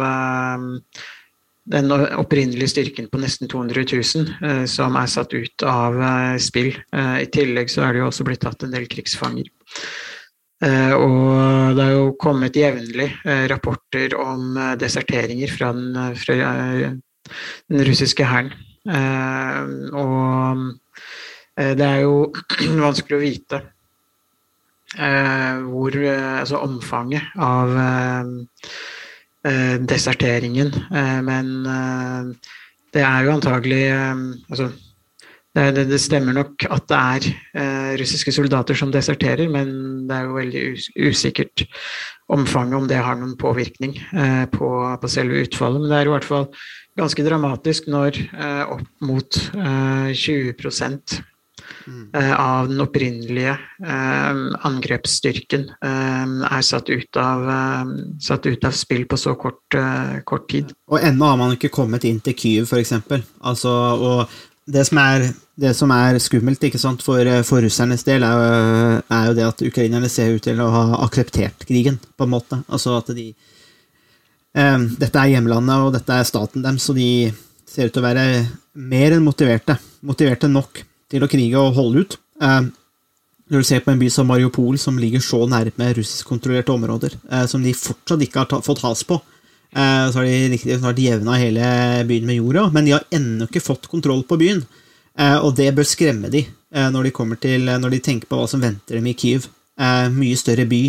den 1.71 1.91
opprinnelige 1.93 2.73
styrken 2.73 3.07
på 3.09 3.21
nesten 3.21 3.49
200 3.49 3.85
000 3.89 4.67
som 4.69 4.97
er 4.97 5.09
satt 5.09 5.33
ut 5.33 5.65
av 5.65 5.97
spill. 6.41 6.73
I 6.93 7.27
tillegg 7.33 7.69
så 7.73 7.85
er 7.85 7.93
det 7.93 8.01
jo 8.01 8.09
også 8.09 8.25
blitt 8.27 8.41
tatt 8.45 8.65
en 8.65 8.73
del 8.73 8.87
krigsfanger. 8.89 9.49
Eh, 10.61 10.93
og 10.93 11.75
det 11.77 11.85
er 11.85 11.95
jo 11.95 12.11
kommet 12.21 12.57
jevnlig 12.57 13.07
eh, 13.25 13.45
rapporter 13.49 14.13
om 14.19 14.57
eh, 14.57 14.75
deserteringer 14.81 15.53
fra 15.53 15.71
den, 15.73 16.15
fra 16.21 16.37
den 16.37 17.83
russiske 17.87 18.27
hæren. 18.27 18.53
Og 19.93 20.61
det 21.55 21.85
er 21.85 21.99
jo 22.01 22.31
vanskelig 22.87 23.17
å 23.17 23.21
vite 23.21 23.61
hvor 24.91 25.95
Altså 25.95 26.57
omfanget 26.59 27.37
av 27.39 27.69
deserteringen. 29.87 30.73
Men 31.23 31.53
det 32.91 33.03
er 33.07 33.25
jo 33.25 33.35
antagelig 33.37 33.83
eh, 33.87 34.23
altså, 34.51 34.69
det, 35.51 35.83
det, 35.89 35.99
stemmer 35.99 36.35
nok 36.35 36.63
at 36.71 36.85
det 36.87 36.97
er 36.97 37.25
eh, 37.59 37.89
russiske 37.99 38.31
soldater 38.31 38.77
som 38.77 38.91
deserterer, 38.93 39.49
men 39.51 40.05
det 40.07 40.15
er 40.15 40.27
jo 40.29 40.37
veldig 40.37 40.61
us 40.71 40.85
usikkert 40.95 41.65
omfanget, 42.31 42.77
om 42.77 42.85
det 42.87 43.01
har 43.03 43.17
noen 43.19 43.35
påvirkning 43.39 43.97
eh, 43.99 44.45
på, 44.53 44.69
på, 45.01 45.11
selve 45.11 45.43
utfallet. 45.43 45.83
Men 45.83 45.91
det 45.91 45.97
er 45.97 46.07
i 46.07 46.13
hvert 46.13 46.29
fall 46.29 46.47
ganske 46.99 47.25
dramatisk 47.27 47.91
når 47.91 48.21
eh, 48.31 48.63
opp 48.77 48.87
mot 49.03 49.41
20 50.15 50.55
mm. 50.63 52.05
av 52.15 52.71
den 52.71 52.79
opprinnelige 52.83 53.57
angrepsstyrken 54.71 55.65
er 55.83 56.63
satt 56.63 56.91
ut, 56.91 57.19
av, 57.19 57.43
satt 58.23 58.47
ut 58.47 58.67
av 58.67 58.75
spill 58.75 59.03
på 59.09 59.19
så 59.19 59.35
kort, 59.39 59.79
kort 60.27 60.47
tid. 60.51 60.71
Og 60.91 61.03
ennå 61.03 61.27
har 61.27 61.39
man 61.39 61.57
ikke 61.57 61.73
kommet 61.73 62.07
inn 62.07 62.23
til 62.23 62.37
Kyiv, 62.39 62.71
f.eks. 62.71 62.95
Altså, 63.39 63.75
og 63.99 64.50
det 64.69 64.83
som 64.85 64.99
er, 65.01 65.25
det 65.57 65.71
som 65.77 65.91
er 65.93 66.19
skummelt 66.21 66.61
for, 67.01 67.29
for, 67.47 67.61
russernes 67.63 68.03
del, 68.05 68.23
er, 68.23 69.01
er, 69.01 69.27
jo 69.27 69.37
det 69.37 69.47
at 69.47 69.63
ukrainerne 69.65 70.09
ser 70.09 70.35
ut 70.35 70.43
til 70.43 70.59
å 70.61 70.69
ha 70.69 70.83
akseptert 71.05 71.65
krigen, 71.65 71.99
på 72.17 72.27
en 72.27 72.33
måte. 72.33 72.61
Altså 72.69 72.97
at 72.99 73.09
de 73.15 73.31
um, 74.53 74.85
Dette 74.99 75.17
er 75.17 75.33
hjemlandet, 75.33 75.77
og 75.81 75.95
dette 75.95 76.13
er 76.13 76.27
staten 76.27 76.61
deres, 76.61 76.89
og 76.89 76.99
de 76.99 77.31
ser 77.65 77.89
ut 77.89 77.95
til 77.95 78.03
å 78.03 78.05
være 78.05 78.27
mer 78.77 79.17
enn 79.17 79.25
motiverte. 79.25 79.79
Motiverte 80.05 80.51
nok 80.51 80.83
til 81.11 81.25
å 81.25 81.31
krige 81.31 81.59
og 81.59 81.75
holde 81.75 82.05
ut. 82.05 82.19
Um, 82.41 82.71
når 83.51 83.63
du 83.63 83.67
ser 83.67 83.81
på 83.83 83.91
en 83.91 83.99
by 83.99 84.07
som 84.13 84.29
Mariupol, 84.29 84.77
som 84.79 84.99
ligger 85.01 85.19
så 85.25 85.41
nærme 85.49 85.89
russiskkontrollerte 85.97 86.71
områder, 86.71 87.17
eh, 87.27 87.43
som 87.51 87.59
de 87.59 87.73
fortsatt 87.75 88.21
ikke 88.23 88.45
har 88.45 88.61
fått 88.63 88.79
has 88.85 89.01
på, 89.03 89.17
Eh, 89.19 89.40
så 89.71 90.19
har 90.19 90.25
de 90.27 90.49
riktig 90.51 90.75
snart 90.79 90.99
jevna 90.99 91.37
hele 91.39 91.65
byen 92.07 92.25
med 92.27 92.35
jorda, 92.35 92.65
men 92.73 92.85
de 92.85 92.91
har 92.91 93.05
ennå 93.15 93.47
ikke 93.47 93.63
fått 93.63 93.87
kontroll 93.91 94.25
på 94.27 94.35
byen. 94.41 94.65
Eh, 95.19 95.37
og 95.43 95.55
det 95.57 95.71
bør 95.75 95.87
skremme 95.87 96.31
de 96.31 96.45
eh, 96.45 96.89
når 96.91 97.09
de, 97.09 97.37
til, 97.43 97.71
når 97.83 97.95
de 97.95 98.01
tenker 98.03 98.29
på 98.29 98.39
hva 98.39 98.47
som 98.49 98.63
venter 98.63 98.99
dem 98.99 99.09
i 99.11 99.15
Kyiv. 99.17 99.49
Mye 99.81 100.37
større 100.37 100.67
by, 100.69 100.81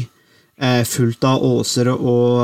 fullt 0.84 1.22
av 1.24 1.44
åser 1.46 1.88
og, 1.94 2.42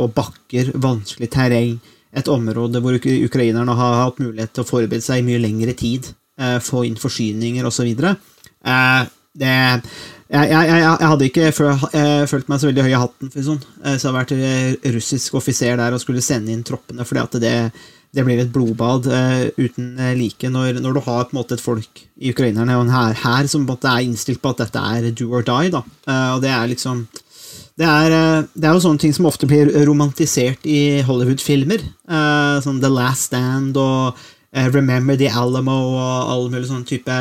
og 0.00 0.08
bakker, 0.16 0.72
vanskelig 0.82 1.28
terreng. 1.30 1.76
Et 2.16 2.30
område 2.32 2.80
hvor 2.82 2.96
ukrainerne 2.96 3.76
har 3.78 4.00
hatt 4.00 4.18
mulighet 4.18 4.50
til 4.56 4.64
å 4.64 4.66
forberede 4.66 5.04
seg 5.04 5.20
i 5.20 5.26
mye 5.28 5.42
lengre 5.44 5.76
tid. 5.78 6.08
Få 6.64 6.82
inn 6.88 6.98
forsyninger 6.98 7.68
osv. 7.68 7.92
Det 9.36 9.52
jeg, 10.26 10.48
jeg, 10.50 10.68
jeg, 10.68 10.78
jeg, 10.82 11.08
hadde 11.10 11.26
ikke 11.28 11.50
følt 12.30 12.48
meg 12.50 12.58
så 12.60 12.68
veldig 12.70 12.86
høy 12.86 12.92
i 12.92 12.98
hatten 12.98 13.30
for 13.30 13.46
sånn. 13.46 13.60
Så 13.62 13.92
jeg 13.94 14.08
har 14.08 14.16
vært 14.16 14.32
eh, 14.34 14.94
russisk 14.96 15.36
offiser 15.38 15.78
der 15.78 15.94
og 15.94 16.02
skulle 16.02 16.24
sende 16.24 16.50
inn 16.54 16.64
troppene, 16.66 17.06
fordi 17.06 17.42
det, 17.44 17.52
det 18.16 18.24
blir 18.26 18.42
et 18.42 18.50
blodbad 18.50 19.06
uh, 19.06 19.44
uten 19.60 19.92
eh, 20.02 20.16
like 20.18 20.50
når, 20.50 20.80
når, 20.82 20.96
du 20.96 21.04
har 21.06 21.30
måte 21.36 21.54
et 21.54 21.62
folk 21.62 22.02
i 22.18 22.32
ukrainerne 22.34 22.74
og 22.78 22.88
en 22.88 23.14
hær, 23.22 23.46
som 23.50 23.68
måte 23.68 23.90
er 23.90 24.06
innstilt 24.06 24.42
på 24.42 24.50
at 24.50 24.64
dette 24.64 24.82
er 24.82 25.12
do 25.12 25.30
or 25.30 25.46
die. 25.46 25.70
da, 25.74 25.84
og 26.34 26.42
Det 26.42 26.50
er 26.50 26.74
liksom 26.74 27.06
det 27.76 27.84
er, 27.84 28.12
det 28.56 28.64
er, 28.64 28.72
jo 28.72 28.80
sånne 28.80 29.02
ting 29.02 29.12
som 29.12 29.26
ofte 29.28 29.44
blir 29.46 29.68
romantisert 29.84 30.62
i 30.64 31.02
Hollywood-filmer. 31.04 31.82
Uh, 32.08 32.56
sånn 32.64 32.80
The 32.80 32.88
Last 32.88 33.28
Stand 33.28 33.76
og 33.76 34.16
Eh, 34.16 34.35
Remember 34.56 35.18
the 35.20 35.28
Alamo 35.28 35.74
og 35.92 36.30
alle 36.32 36.52
mulige 36.52 36.70
sånne 36.70 36.88
type 36.88 37.16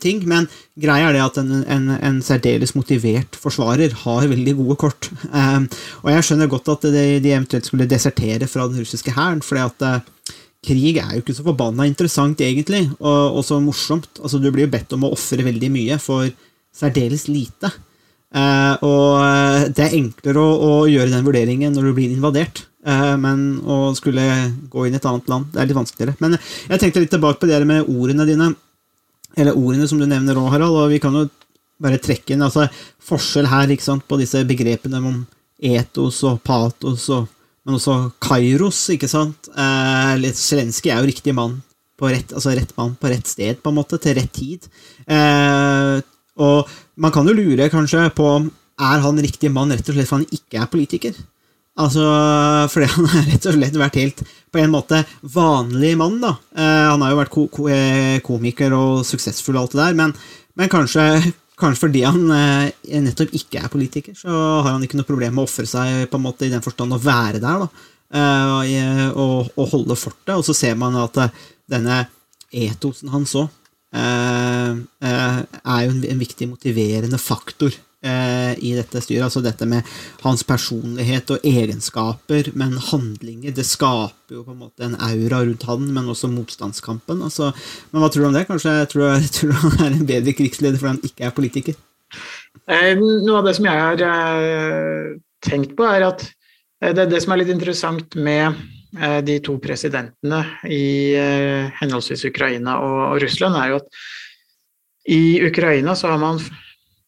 ting. 0.00 0.22
Men 0.28 0.46
greia 0.80 1.10
er 1.10 1.16
det 1.16 1.24
at 1.24 1.40
en, 1.42 1.50
en, 1.68 1.90
en 1.98 2.20
særdeles 2.24 2.72
motivert 2.76 3.36
forsvarer 3.36 3.92
har 4.04 4.30
veldig 4.30 4.54
gode 4.62 4.78
kort. 4.80 5.10
Um, 5.28 5.66
og 6.04 6.12
jeg 6.14 6.28
skjønner 6.28 6.48
godt 6.52 6.70
at 6.72 6.88
de, 6.88 7.04
de 7.20 7.34
eventuelt 7.34 7.68
skulle 7.68 7.88
desertere 7.90 8.48
fra 8.48 8.64
den 8.70 8.80
russiske 8.80 9.12
hæren, 9.16 9.44
fordi 9.44 9.66
at 9.66 9.86
uh, 9.86 10.32
krig 10.64 11.02
er 11.02 11.12
jo 11.14 11.22
ikke 11.24 11.36
så 11.36 11.44
forbanna 11.44 11.84
interessant, 11.88 12.40
egentlig, 12.44 12.86
og 13.00 13.40
så 13.44 13.60
morsomt. 13.64 14.10
Altså, 14.20 14.40
du 14.40 14.50
blir 14.52 14.66
jo 14.66 14.72
bedt 14.72 14.96
om 14.96 15.06
å 15.08 15.12
ofre 15.16 15.44
veldig 15.44 15.70
mye 15.72 16.00
for 16.00 16.28
særdeles 16.76 17.28
lite. 17.28 17.72
Uh, 18.30 18.76
og 18.86 19.70
det 19.74 19.88
er 19.88 19.96
enklere 19.98 20.38
å, 20.38 20.50
å, 20.62 20.74
gjøre 20.86 21.10
den 21.10 21.24
vurderingen 21.26 21.72
når 21.74 21.88
du 21.88 21.94
blir 21.96 22.12
invadert. 22.14 22.64
Eh, 22.86 23.16
men 23.20 23.60
å 23.60 23.90
skulle 23.96 24.24
gå 24.72 24.86
inn 24.86 24.96
i 24.96 25.00
et 25.00 25.08
annet 25.08 25.28
land, 25.28 25.50
det 25.52 25.60
er 25.60 25.68
litt 25.68 25.78
vanskeligere. 25.78 26.16
Men 26.22 26.36
jeg 26.38 26.80
tenkte 26.80 27.02
litt 27.04 27.12
tilbake 27.12 27.42
på 27.42 27.50
det 27.50 27.60
med 27.68 27.88
ordene 27.90 28.26
dine, 28.28 28.52
eller 29.36 29.58
ordene 29.58 29.88
som 29.88 30.00
du 30.00 30.06
nevner 30.08 30.38
òg, 30.40 30.48
Harald, 30.54 30.78
og 30.78 30.92
vi 30.92 31.00
kan 31.02 31.16
jo 31.16 31.26
bare 31.80 32.00
trekke 32.02 32.34
inn 32.34 32.44
altså, 32.44 32.66
forskjell 33.04 33.48
her 33.50 33.72
ikke 33.72 33.86
sant, 33.86 34.06
på 34.08 34.18
disse 34.20 34.42
begrepene 34.48 35.00
om 35.00 35.20
etos 35.70 36.22
og 36.28 36.40
patos, 36.44 37.08
og, 37.12 37.28
men 37.64 37.76
også 37.76 37.96
kairos, 38.22 38.80
ikke 38.96 39.10
sant. 39.10 39.50
Eh, 39.52 40.14
er 40.16 40.96
jo 40.96 41.10
riktig 41.10 41.36
mann 41.36 41.58
på 42.00 42.08
rett, 42.08 42.32
altså 42.32 42.54
rett 42.56 42.72
mann 42.78 42.94
på 42.96 43.10
rett 43.12 43.28
sted, 43.28 43.60
på 43.60 43.72
en 43.72 43.76
måte, 43.76 44.00
til 44.00 44.16
rett 44.16 44.32
tid. 44.32 44.64
Eh, 45.04 46.00
og 46.40 46.72
man 46.96 47.12
kan 47.12 47.28
jo 47.28 47.36
lure 47.36 47.68
kanskje 47.72 48.06
på 48.16 48.30
er 48.80 49.02
han 49.04 49.20
riktig 49.20 49.50
mann 49.52 49.72
rett 49.74 49.88
og 49.92 49.96
slett 49.96 50.08
for 50.08 50.22
han 50.22 50.32
ikke 50.32 50.62
er 50.62 50.70
politiker. 50.72 51.16
Altså, 51.80 52.04
fordi 52.72 52.88
han 52.92 53.08
har 53.12 53.28
rett 53.30 53.46
og 53.48 53.56
slett 53.56 53.78
vært 53.80 53.98
helt 54.00 54.22
på 54.50 54.60
en 54.60 54.72
måte 54.72 55.02
vanlig 55.22 55.94
mann. 55.98 56.18
da. 56.22 56.34
Eh, 56.56 56.88
han 56.90 57.02
har 57.04 57.12
jo 57.12 57.20
vært 57.20 57.34
ko 57.34 57.46
ko 57.52 57.68
eh, 57.72 58.18
komiker 58.26 58.74
og 58.76 59.04
suksessfull 59.08 59.56
og 59.56 59.62
alt 59.62 59.76
det 59.76 59.84
der, 59.84 59.98
men, 60.02 60.14
men 60.58 60.72
kanskje, 60.72 61.06
kanskje, 61.60 61.82
fordi 61.84 62.02
han 62.06 62.24
eh, 62.34 62.98
nettopp 63.06 63.36
ikke 63.38 63.62
er 63.62 63.72
politiker, 63.72 64.16
så 64.18 64.34
har 64.64 64.72
han 64.74 64.84
ikke 64.84 65.00
noe 65.00 65.08
problem 65.08 65.38
med 65.38 65.44
å 65.44 65.48
ofre 65.48 65.68
seg 65.70 66.10
på 66.10 66.20
en 66.20 66.26
måte 66.26 66.48
i 66.48 66.52
den 66.52 66.64
forstand 66.64 66.96
å 66.96 67.00
være 67.02 67.42
der 67.42 67.64
da, 67.64 67.70
eh, 68.18 69.06
og, 69.14 69.52
og, 69.54 69.64
holde 69.72 69.98
fortet. 69.98 70.34
Og 70.36 70.44
så 70.46 70.56
ser 70.56 70.76
man 70.80 70.98
at 71.00 71.22
eh, 71.22 71.38
denne 71.70 72.02
etosen 72.50 73.12
hans 73.14 73.36
òg 73.38 73.46
eh, 73.94 74.74
er 75.06 75.84
jo 75.86 75.94
en, 75.94 76.02
en 76.02 76.24
viktig 76.26 76.50
motiverende 76.50 77.20
faktor 77.22 77.72
Eh, 78.00 78.52
i 78.64 78.70
dette 78.72 78.96
styret. 79.04 79.26
Altså 79.26 79.42
dette 79.44 79.66
med 79.68 79.84
hans 80.22 80.40
personlighet 80.48 81.28
og 81.34 81.42
egenskaper, 81.44 82.46
men 82.56 82.78
handlinger. 82.80 83.52
Det 83.52 83.66
skaper 83.68 84.38
jo 84.38 84.44
på 84.46 84.54
en 84.54 84.62
måte 84.62 84.86
en 84.86 84.94
aura 85.04 85.42
rundt 85.44 85.66
han, 85.68 85.84
men 85.92 86.08
også 86.08 86.30
motstandskampen. 86.32 87.20
Altså, 87.26 87.50
men 87.90 88.00
hva 88.00 88.08
tror 88.08 88.24
du 88.24 88.28
om 88.30 88.38
det? 88.38 88.46
Kanskje 88.48 88.72
jeg 88.78 88.88
tror, 88.94 89.04
jeg 89.18 89.32
tror 89.36 89.52
han 89.66 89.84
er 89.84 89.98
en 89.98 90.08
bedre 90.08 90.32
krigsleder 90.38 90.80
fordi 90.80 90.94
han 90.94 91.10
ikke 91.10 91.26
er 91.28 91.34
politiker? 91.36 91.76
Eh, 92.72 92.94
noe 92.96 93.42
av 93.42 93.50
det 93.50 93.54
som 93.58 93.68
jeg 93.68 93.84
har 93.84 94.06
eh, 94.06 95.12
tenkt 95.44 95.76
på, 95.76 95.84
er 95.84 96.06
at 96.08 96.24
det, 96.80 97.04
det 97.12 97.20
som 97.20 97.36
er 97.36 97.42
litt 97.42 97.52
interessant 97.52 98.16
med 98.16 98.56
de 99.28 99.36
to 99.44 99.52
presidentene 99.62 100.40
i 100.66 101.12
henholdsvis 101.78 102.24
Ukraina 102.26 102.78
og 102.82 103.20
Russland, 103.22 103.54
er 103.54 103.68
jo 103.70 103.76
at 103.84 104.00
i 105.14 105.20
Ukraina 105.46 105.92
så 105.94 106.10
har 106.10 106.18
man 106.18 106.40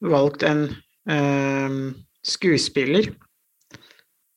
valgt 0.02 0.42
en 0.46 0.66
eh, 1.10 1.76
skuespiller 2.26 3.10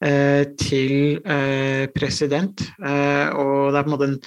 eh, 0.05 0.43
til 0.60 1.22
eh, 1.22 1.86
president. 1.95 2.62
Eh, 2.81 3.27
og 3.34 3.72
det 3.74 3.79
er 3.79 3.86
på 3.86 3.89
en 3.89 3.95
måte 3.95 4.12
en, 4.12 4.19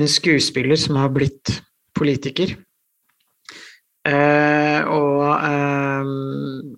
en 0.00 0.08
skuespiller 0.10 0.78
som 0.80 0.98
har 1.00 1.12
blitt 1.14 1.58
politiker. 1.96 2.56
Eh, 4.06 4.80
og 4.86 5.22
eh, 5.34 6.10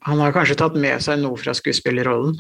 han 0.09 0.23
har 0.23 0.33
kanskje 0.33 0.57
tatt 0.62 0.79
med 0.81 1.03
seg 1.05 1.21
noe 1.21 1.37
fra 1.41 1.53
skuespillerrollen 1.57 2.38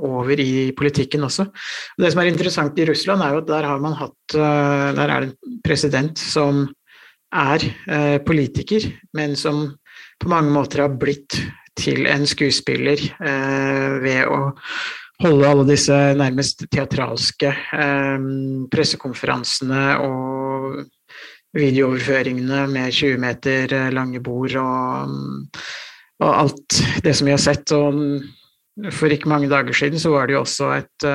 over 0.00 0.40
i 0.42 0.72
politikken 0.74 1.22
også. 1.26 1.46
Og 1.46 2.02
det 2.02 2.10
som 2.10 2.22
er 2.22 2.30
interessant 2.32 2.78
i 2.80 2.86
Russland, 2.88 3.22
er 3.22 3.36
jo 3.36 3.42
at 3.44 3.50
der 3.50 3.68
har 3.68 3.82
man 3.82 3.94
hatt 3.98 4.34
Der 4.34 5.06
er 5.06 5.20
det 5.22 5.28
en 5.30 5.60
president 5.64 6.18
som 6.18 6.64
er 7.30 7.62
politiker, 8.26 8.88
men 9.14 9.36
som 9.38 9.68
på 10.20 10.28
mange 10.28 10.52
måter 10.52 10.84
har 10.84 10.96
blitt 11.00 11.38
til 11.80 12.06
en 12.10 12.26
skuespiller 12.28 13.00
eh, 13.00 13.92
ved 14.02 14.28
å 14.28 14.40
holde 15.20 15.48
alle 15.48 15.66
disse 15.68 15.96
nærmest 16.16 16.66
teatralske 16.72 17.52
eh, 17.52 18.26
pressekonferansene 18.72 19.84
og 20.04 20.82
videooverføringene 21.56 22.66
med 22.70 22.92
20 22.94 23.22
meter 23.22 23.76
eh, 23.76 23.88
lange 23.96 24.22
bord 24.24 24.56
og, 24.60 25.16
og, 26.20 26.30
alt 26.30 26.82
det 27.04 27.16
som 27.16 27.30
vi 27.30 27.34
har 27.36 27.42
sett. 27.42 27.72
Og 27.76 28.92
for 28.96 29.12
ikke 29.12 29.30
mange 29.32 29.50
dager 29.50 29.76
siden 29.76 30.00
så 30.00 30.12
var 30.14 30.28
det 30.28 30.36
jo 30.36 30.44
også 30.44 30.70
et, 30.78 31.08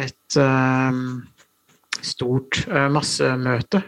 et 0.00 0.38
stort 2.04 2.62
eh, 2.68 2.88
massemøte 2.92 3.80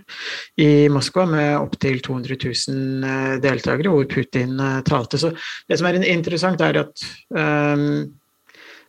i 0.63 0.89
Moskva 0.93 1.27
med 1.31 1.57
opptil 1.59 2.01
200 2.05 2.39
000 2.43 3.09
eh, 3.11 3.33
deltakere, 3.43 3.93
hvor 3.93 4.07
Putin 4.11 4.61
eh, 4.61 4.79
talte. 4.87 5.21
Så 5.21 5.33
det 5.69 5.79
som 5.79 5.89
er 5.89 6.01
interessant, 6.05 6.63
er 6.65 6.81
at 6.85 7.05
um, 7.31 8.07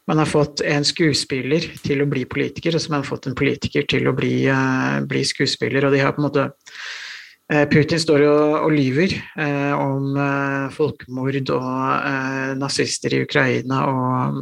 man 0.08 0.22
har 0.22 0.30
fått 0.30 0.64
en 0.66 0.88
skuespiller 0.88 1.68
til 1.84 2.04
å 2.04 2.10
bli 2.10 2.24
politiker, 2.30 2.76
og 2.76 2.84
så 2.84 2.94
man 2.94 3.04
har 3.04 3.10
fått 3.10 3.28
en 3.28 3.38
politiker 3.38 3.88
til 3.90 4.08
å 4.08 4.16
bli, 4.18 4.48
uh, 4.48 5.04
bli 5.08 5.26
skuespiller. 5.28 5.88
Og 5.88 5.96
de 5.96 6.04
har 6.04 6.16
på 6.16 6.24
en 6.24 6.30
måte 6.30 6.50
Putin 7.72 7.96
står 7.96 8.26
og, 8.28 8.56
og 8.66 8.74
lyver 8.76 9.14
uh, 9.40 9.72
om 9.80 10.18
folkemord 10.76 11.54
og 11.56 12.58
nazister 12.60 13.16
i 13.16 13.22
Ukraina 13.24 13.86
og, 13.88 14.42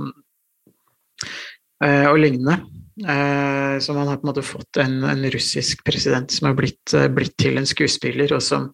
og 1.85 2.17
lignende. 2.17 2.74
Eh, 3.03 3.79
så 3.79 3.93
man 3.93 4.07
har 4.07 4.15
på 4.17 4.23
en 4.23 4.29
måte 4.31 4.45
fått 4.45 4.77
en, 4.79 5.01
en 5.03 5.25
russisk 5.31 5.83
president 5.83 6.31
som 6.31 6.47
har 6.47 6.55
blitt, 6.55 6.93
eh, 6.95 7.09
blitt, 7.11 7.35
til 7.41 7.59
en 7.59 7.67
skuespiller, 7.67 8.31
og 8.31 8.43
som 8.43 8.69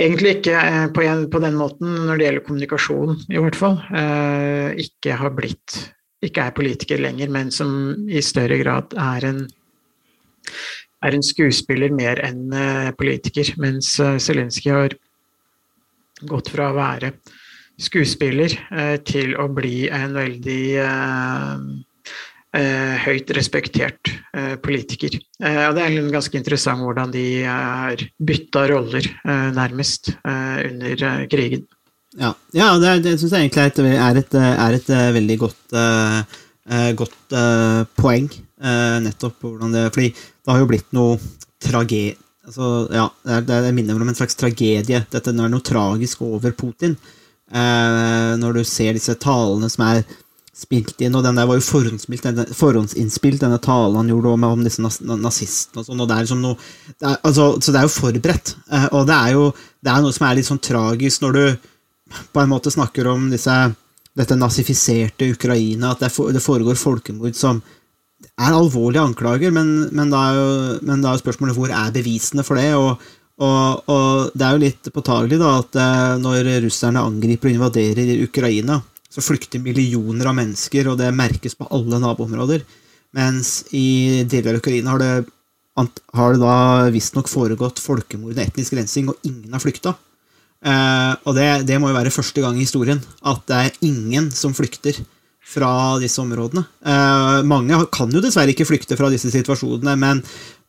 egentlig 0.00 0.38
ikke 0.38 0.54
eh, 0.56 0.86
på, 0.94 1.04
en, 1.04 1.26
på, 1.30 1.42
den 1.44 1.58
måten, 1.60 1.90
når 2.06 2.16
det 2.16 2.28
gjelder 2.28 2.46
kommunikasjon 2.46 3.18
i 3.28 3.42
hvert 3.42 3.58
fall, 3.58 3.76
ikke 4.80 5.20
har 5.20 5.36
blitt 5.36 5.76
ikke 6.24 6.40
er 6.40 6.56
politiker 6.56 7.02
lenger, 7.04 7.28
men 7.28 7.50
som 7.52 7.68
i 8.08 8.22
større 8.24 8.56
grad 8.62 8.94
er 8.96 9.26
en, 9.28 9.42
er 11.04 11.12
en 11.12 11.24
skuespiller 11.26 11.92
mer 11.92 12.16
enn 12.24 12.46
politiker. 12.96 13.50
Mens 13.60 13.90
Zelenskyj 14.00 14.72
har 14.72 14.94
gått 16.24 16.48
fra 16.48 16.70
å 16.70 16.78
være 16.78 17.10
skuespiller 17.76 18.56
til 19.04 19.36
å 19.36 19.50
bli 19.52 19.90
en 19.92 20.16
veldig 20.16 20.64
høyt 22.54 23.30
respektert 23.34 24.10
eh, 24.36 24.54
politiker. 24.62 25.16
Eh, 25.42 25.60
og 25.66 25.74
det 25.74 25.84
er 25.84 26.10
ganske 26.12 26.38
interessant 26.38 26.84
hvordan 26.84 27.10
de 27.14 27.26
har 27.42 28.02
bytta 28.22 28.66
roller, 28.70 29.08
nærmest, 29.54 30.12
under 30.24 31.26
krigen. 31.30 31.64
Ja, 32.14 32.30
ja 32.54 32.68
det, 32.78 33.00
det 33.06 33.16
syns 33.18 33.34
jeg 33.34 33.48
egentlig 33.48 33.94
er 33.98 34.20
et, 34.20 34.36
er 34.38 34.76
et, 34.76 34.90
veldig 35.16 35.38
godt, 35.40 35.78
godt 37.00 37.36
poeng. 37.98 38.28
nettopp 39.04 39.42
hvordan 39.42 39.74
det 39.74 39.88
Fordi 39.96 40.12
det 40.14 40.52
har 40.52 40.62
jo 40.62 40.68
blitt 40.70 40.94
noe 40.94 41.18
trage... 41.64 42.14
altså, 42.46 42.70
ja, 42.94 43.08
det, 43.24 43.50
er, 43.50 43.72
minner 43.74 43.98
om 43.98 44.08
en 44.08 44.20
slags 44.20 44.38
tragedie. 44.38 45.02
Dette 45.10 45.32
det 45.32 45.34
er 45.34 45.50
noe 45.50 45.64
tragisk 45.64 46.22
over 46.22 46.54
Putin. 46.54 46.94
når 47.50 48.60
du 48.60 48.64
ser 48.64 48.94
disse 48.94 49.18
talene 49.20 49.68
som 49.72 49.88
er 49.88 50.04
spilt 50.54 51.00
inn, 51.02 51.14
og 51.18 51.24
den 51.26 51.38
der 51.38 51.48
var 51.50 51.58
jo 51.58 51.82
denne, 52.22 52.46
forhåndsinnspilt, 52.54 53.40
denne 53.42 53.58
talen 53.62 53.98
han 53.98 54.10
gjorde 54.12 54.34
om, 54.46 54.62
disse 54.62 54.82
nazistene 54.82 55.82
og 55.82 55.88
sånn, 55.88 56.02
og 56.02 56.08
det 56.08 56.16
er 56.16 56.26
liksom 56.26 56.44
noe 56.44 56.58
det 56.92 57.08
er, 57.10 57.16
altså, 57.26 57.46
Så 57.58 57.74
det 57.74 57.80
er 57.80 57.88
jo 57.88 57.94
forberedt, 57.96 58.54
eh, 58.70 58.88
og 58.92 59.08
det 59.10 59.16
er 59.16 59.32
jo 59.34 59.48
det 59.84 59.92
er 59.92 60.04
noe 60.04 60.14
som 60.14 60.26
er 60.28 60.38
litt 60.38 60.48
sånn 60.48 60.62
tragisk 60.62 61.24
når 61.24 61.38
du 61.38 61.70
på 62.32 62.42
en 62.42 62.52
måte 62.52 62.70
snakker 62.70 63.08
om 63.10 63.26
disse, 63.32 63.56
dette 64.14 64.38
nazifiserte 64.38 65.32
Ukraina, 65.34 65.92
at 65.92 66.06
det 66.06 66.44
foregår 66.44 66.78
folkemord 66.78 67.34
som 67.36 67.58
er 68.38 68.54
alvorlige 68.54 69.02
anklager, 69.02 69.50
men, 69.52 69.90
men, 69.90 70.12
da 70.12 70.22
er 70.30 70.38
jo, 70.38 70.48
men 70.86 71.02
da 71.02 71.12
er 71.12 71.20
spørsmålet 71.20 71.58
hvor 71.58 71.74
er 71.74 71.92
bevisene 71.94 72.46
for 72.46 72.60
det? 72.60 72.72
og 72.78 72.96
og, 73.34 73.88
og, 73.90 74.28
det 74.30 74.44
er 74.46 74.52
jo 74.54 74.62
litt 74.62 74.88
påtagelig 74.94 75.40
da, 75.40 75.56
at 75.58 75.76
eh, 75.82 76.10
når 76.22 76.48
russerne 76.62 77.02
angriper 77.02 77.50
og 77.50 77.56
invaderer 77.56 78.20
Ukraina, 78.22 78.76
så 79.14 79.22
flykter 79.22 79.62
millioner 79.62 80.26
av 80.26 80.34
mennesker, 80.38 80.90
og 80.90 80.98
det 80.98 81.12
merkes 81.14 81.54
på 81.54 81.68
alle 81.74 82.00
naboområder. 82.02 82.64
Mens 83.14 83.60
i 83.70 84.24
deler 84.26 84.56
av 84.56 84.62
Ukraina 84.62 84.94
har 84.94 85.02
det, 85.02 85.12
har 86.18 86.34
det 86.34 86.42
da 86.42 86.56
visstnok 86.94 87.30
foregått 87.30 87.82
folkemord 87.82 88.34
og 88.34 88.42
etnisk 88.42 88.74
rensing, 88.74 89.12
og 89.12 89.28
ingen 89.28 89.54
har 89.54 89.62
flykta. 89.62 89.94
Eh, 90.64 91.12
og 91.28 91.36
det, 91.36 91.48
det, 91.68 91.78
må 91.78 91.90
jo 91.90 91.98
være 91.98 92.14
første 92.14 92.40
gang 92.42 92.56
i 92.56 92.64
historien 92.64 93.02
at 93.28 93.42
det 93.50 93.60
er 93.60 93.78
ingen 93.84 94.30
som 94.34 94.54
flykter 94.56 94.96
fra 95.44 96.00
disse 96.02 96.18
områdene. 96.22 96.64
Eh, 96.80 97.38
mange 97.46 97.78
kan 97.94 98.10
jo 98.10 98.22
dessverre 98.24 98.54
ikke 98.54 98.66
flykte 98.66 98.96
fra 98.98 99.12
disse 99.12 99.30
situasjonene, 99.30 99.94
men 100.00 100.22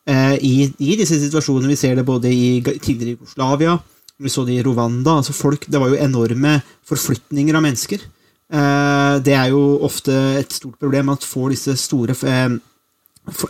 eh, 0.05 0.35
i, 0.43 0.55
i, 0.67 0.97
disse 0.99 1.17
situasjonene 1.23 1.71
Vi 1.71 1.79
ser 1.79 1.95
det 1.97 2.05
både 2.05 2.29
i 2.29 2.59
tidligere 2.61 3.15
Jugoslavia, 3.15 3.77
vi 4.19 4.31
så 4.31 4.45
det 4.47 4.59
i 4.59 4.63
Rwanda. 4.63 5.17
altså 5.17 5.33
folk, 5.33 5.65
Det 5.67 5.79
var 5.79 5.89
jo 5.89 5.97
enorme 5.99 6.59
forflytninger 6.87 7.55
av 7.55 7.65
mennesker. 7.65 8.03
Eh, 8.55 9.13
det 9.25 9.35
er 9.35 9.51
jo 9.51 9.62
ofte 9.85 10.15
et 10.39 10.53
stort 10.55 10.79
problem 10.79 11.12
at 11.13 11.25
får 11.27 11.55
disse 11.55 11.75
store 11.81 12.15
eh, 12.29 12.57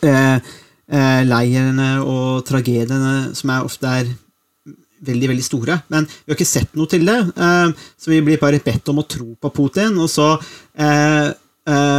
eh, 0.10 1.24
leirene 1.28 1.90
og 2.02 2.46
tragediene 2.48 3.36
som 3.38 3.52
er 3.54 3.68
ofte 3.68 3.92
er 4.02 4.14
veldig 5.06 5.30
veldig 5.34 5.46
store. 5.46 5.80
Men 5.94 6.08
vi 6.08 6.32
har 6.32 6.38
ikke 6.40 6.50
sett 6.50 6.78
noe 6.78 6.90
til 6.90 7.04
det, 7.06 7.18
så 7.36 8.10
vi 8.10 8.24
blir 8.26 8.40
bare 8.42 8.62
bedt 8.64 8.90
om 8.90 9.04
å 9.04 9.06
tro 9.06 9.36
på 9.38 9.52
Putin. 9.54 10.00
Og 10.02 10.08
så, 10.10 10.32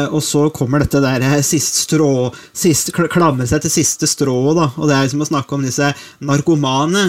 og 0.08 0.16
så 0.24 0.42
kommer 0.56 0.82
dette 0.82 1.02
der 1.04 1.22
siste 1.46 1.84
strå 1.84 2.08
siste, 2.50 2.90
Klamre 2.96 3.46
seg 3.46 3.62
til 3.62 3.74
siste 3.76 4.08
strået, 4.10 4.58
da. 4.58 4.66
Og 4.80 4.90
det 4.90 4.96
er 4.96 5.12
som 5.12 5.22
å 5.22 5.28
snakke 5.28 5.54
om 5.54 5.68
disse 5.68 5.92
narkomane 6.18 7.04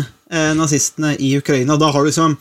nazistene 0.59 1.15
i 1.23 1.31
Ukraina. 1.39 1.79
Da 1.81 1.89
har 1.89 2.05
du 2.05 2.11
liksom 2.11 2.37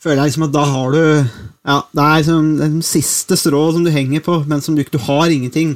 føler 0.00 0.22
jeg 0.22 0.32
liksom 0.32 0.48
at 0.48 0.56
da 0.56 0.66
har 0.72 0.94
du 0.94 1.00
Ja, 1.00 1.78
det 1.92 2.02
er 2.02 2.20
liksom 2.22 2.52
den 2.58 2.76
siste 2.86 3.36
strå 3.36 3.62
som 3.74 3.84
du 3.84 3.90
henger 3.92 4.22
på, 4.24 4.38
men 4.48 4.62
som 4.64 4.76
du 4.76 4.80
ikke 4.80 5.02
har 5.04 5.28
ingenting. 5.28 5.74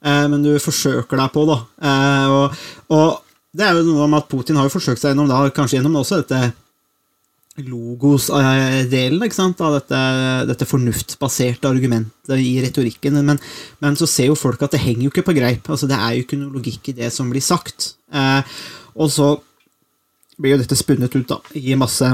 Eh, 0.00 0.26
men 0.32 0.44
du 0.44 0.54
forsøker 0.62 1.20
deg 1.20 1.32
på, 1.34 1.42
da. 1.48 1.58
Eh, 1.84 2.36
og, 2.36 2.62
og, 2.96 3.24
det 3.56 3.66
er 3.66 3.76
jo 3.76 3.86
noe 3.86 4.06
om 4.06 4.16
at 4.16 4.28
Putin 4.28 4.56
har 4.56 4.68
jo 4.68 4.72
forsøkt 4.74 5.00
seg 5.00 5.12
gjennom 5.12 5.28
da, 5.28 5.42
kanskje 5.54 5.78
gjennom 5.78 5.98
også 6.00 6.22
dette 6.22 6.40
logos-delen 7.64 9.22
ikke 9.24 9.36
sant, 9.36 9.62
av 9.64 9.78
dette, 9.78 10.00
dette 10.50 10.68
fornuftsbaserte 10.68 11.68
argumentet 11.68 12.36
i 12.36 12.58
retorikken. 12.64 13.16
Men, 13.24 13.40
men, 13.80 13.96
så 13.96 14.08
ser 14.10 14.30
jo 14.30 14.38
folk 14.38 14.64
at 14.64 14.76
det 14.76 14.82
henger 14.84 15.06
jo 15.06 15.12
ikke 15.12 15.28
på 15.30 15.36
greip. 15.38 15.70
altså 15.72 15.88
Det 15.88 15.96
er 15.96 16.16
jo 16.16 16.26
ikke 16.26 16.40
noe 16.40 16.56
logikk 16.58 16.92
i 16.92 16.96
det 17.00 17.08
som 17.14 17.30
blir 17.32 17.44
sagt. 17.44 17.94
Eh, 18.12 18.56
og 18.96 19.12
så 19.12 19.34
blir 20.36 20.56
jo 20.56 20.60
dette 20.60 20.76
spunnet 20.76 21.16
ut 21.16 21.28
da, 21.28 21.40
i 21.56 21.76
masse 21.80 22.12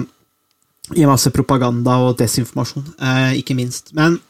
i 0.96 1.06
masse 1.08 1.32
propaganda 1.34 1.98
og 2.04 2.18
desinformasjon, 2.20 2.84
eh, 3.00 3.38
ikke 3.40 3.56
minst. 3.58 3.94
Men 3.94 4.20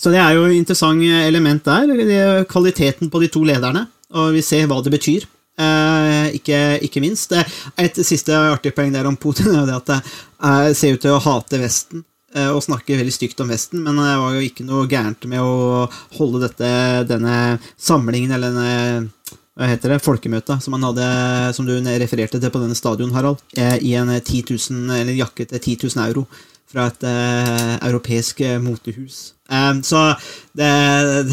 Så 0.00 0.08
det 0.08 0.16
er 0.16 0.32
jo 0.32 0.46
et 0.46 0.56
interessant 0.56 1.02
element 1.02 1.62
der, 1.62 2.44
kvaliteten 2.48 3.10
på 3.10 3.20
de 3.20 3.28
to 3.28 3.42
lederne, 3.44 3.86
og 4.16 4.32
vi 4.32 4.40
ser 4.40 4.64
hva 4.66 4.78
det 4.80 4.94
betyr. 4.94 5.26
Eh, 5.60 6.34
ikke, 6.38 6.78
ikke, 6.86 7.02
minst. 7.04 7.34
Et 7.76 8.00
siste 8.06 8.32
artig 8.32 8.72
poeng 8.76 8.92
der 8.94 9.08
om 9.08 9.18
Putin 9.20 9.52
er 9.52 9.74
at 9.74 9.92
eh, 9.92 10.70
ser 10.76 10.96
ut 10.96 11.02
til 11.04 11.16
å 11.16 11.20
hate 11.20 11.60
Vesten 11.60 12.04
eh, 12.34 12.48
og 12.48 12.62
snakke 12.64 12.96
veldig 12.96 13.12
stygt 13.12 13.42
om 13.44 13.50
Vesten, 13.52 13.82
men 13.84 13.98
det 14.00 14.16
var 14.22 14.36
jo 14.36 14.46
ikke 14.46 14.66
noe 14.68 14.88
gærent 14.90 15.26
med 15.28 15.44
å 15.44 15.84
holde 16.16 16.46
dette, 16.46 16.70
denne 17.10 17.58
samlingen 17.76 18.36
eller 18.36 18.56
denne 18.56 19.39
hva 19.58 19.66
heter 19.66 19.94
det, 19.94 20.04
folkemøtet 20.04 20.62
som, 20.62 20.76
han 20.76 20.86
hadde, 20.88 21.08
som 21.56 21.66
du 21.66 21.74
refererte 21.74 22.38
til 22.40 22.52
på 22.52 22.62
denne 22.62 22.78
stadion, 22.78 23.10
Harald, 23.16 23.42
eh, 23.58 23.76
i 23.82 23.96
en 23.98 24.12
10 24.12 24.38
eh, 24.38 24.54
000, 24.70 24.94
eller 24.94 25.18
jakke 25.18 25.46
til 25.50 25.58
10 25.58 25.76
000 25.90 26.04
euro 26.06 26.24
fra 26.70 26.86
et 26.86 27.02
eh, 27.08 27.74
europeisk 27.88 28.44
motehus. 28.62 29.34
Um, 29.50 29.80
så 29.82 30.12
det, 30.54 30.70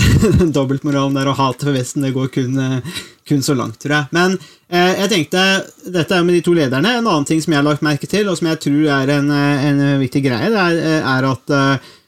dobbeltmoralen 0.57 1.13
der 1.19 1.29
og 1.29 1.37
hatet 1.37 1.67
for 1.67 1.77
Vesten 1.77 2.07
det 2.07 2.15
går 2.15 2.31
kun, 2.33 2.57
kun, 3.29 3.45
så 3.45 3.53
langt, 3.53 3.77
tror 3.83 3.93
jeg. 3.99 4.09
Men 4.17 4.33
eh, 4.65 4.97
jeg 5.03 5.13
tenkte, 5.13 5.45
dette 5.85 6.17
er 6.17 6.25
med 6.25 6.39
de 6.39 6.41
to 6.49 6.57
lederne. 6.57 6.97
En 6.97 7.05
annen 7.05 7.29
ting 7.29 7.43
som 7.43 7.53
jeg 7.53 7.61
har 7.61 7.69
lagt 7.69 7.85
merke 7.85 8.09
til, 8.09 8.25
og 8.25 8.41
som 8.41 8.49
jeg 8.49 8.63
tror 8.65 8.91
er 8.97 9.13
en, 9.19 9.29
en 9.29 9.85
viktig 10.01 10.25
greie, 10.25 10.49
det 10.49 10.65
er, 10.65 10.99
er 11.05 11.29
at 11.29 11.57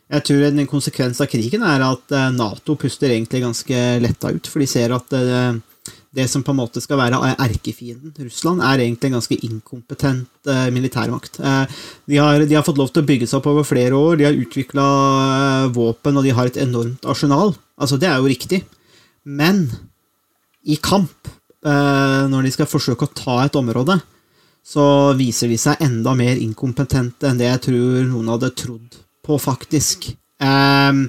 jeg 0.10 0.26
tror 0.26 0.50
en 0.50 0.68
konsekvens 0.68 1.22
av 1.22 1.30
krigen 1.30 1.62
er 1.62 1.86
at 1.86 2.20
Nato 2.34 2.74
puster 2.82 3.14
egentlig 3.14 3.46
ganske 3.46 3.90
letta 4.02 4.34
ut, 4.34 4.50
for 4.50 4.66
de 4.66 4.72
ser 4.74 4.98
at 4.98 5.20
det 6.16 6.26
som 6.28 6.42
på 6.44 6.54
en 6.54 6.58
måte 6.58 6.82
skal 6.82 6.98
være 6.98 7.20
erkefienden, 7.38 8.14
Russland, 8.18 8.64
er 8.66 8.82
egentlig 8.82 9.12
en 9.12 9.18
ganske 9.20 9.38
inkompetent 9.46 10.50
eh, 10.50 10.70
militærmakt. 10.74 11.38
Eh, 11.40 11.82
de, 12.10 12.18
har, 12.18 12.42
de, 12.42 12.56
har, 12.58 12.66
fått 12.66 12.82
lov 12.82 12.90
til 12.94 13.04
å 13.04 13.10
bygge 13.10 13.28
seg 13.30 13.38
opp 13.38 13.50
over 13.52 13.68
flere 13.68 13.98
år, 13.98 14.18
de 14.18 14.26
har 14.26 14.40
utvikla 14.40 14.88
eh, 15.36 15.68
våpen, 15.76 16.18
og 16.18 16.26
de 16.26 16.34
har 16.34 16.50
et 16.50 16.58
enormt 16.66 17.06
arsenal. 17.06 17.54
Altså, 17.78 18.00
det 18.02 18.10
er 18.10 18.18
jo 18.18 18.32
riktig. 18.32 18.64
Men 19.30 19.68
i 20.66 20.80
kamp, 20.82 21.30
eh, 21.62 22.24
når 22.32 22.48
de 22.48 22.56
skal 22.58 22.72
forsøke 22.72 23.06
å 23.06 23.14
ta 23.14 23.44
et 23.44 23.60
område, 23.60 24.00
så 24.66 25.14
viser 25.18 25.50
de 25.50 25.58
seg 25.62 25.82
enda 25.86 26.16
mer 26.18 26.42
inkompetente 26.42 27.30
enn 27.30 27.38
det 27.40 27.48
jeg 27.48 27.68
tror 27.70 28.02
noen 28.10 28.34
hadde 28.34 28.56
trodd 28.58 28.98
på, 29.26 29.38
faktisk. 29.38 30.10
Eh, 30.42 31.06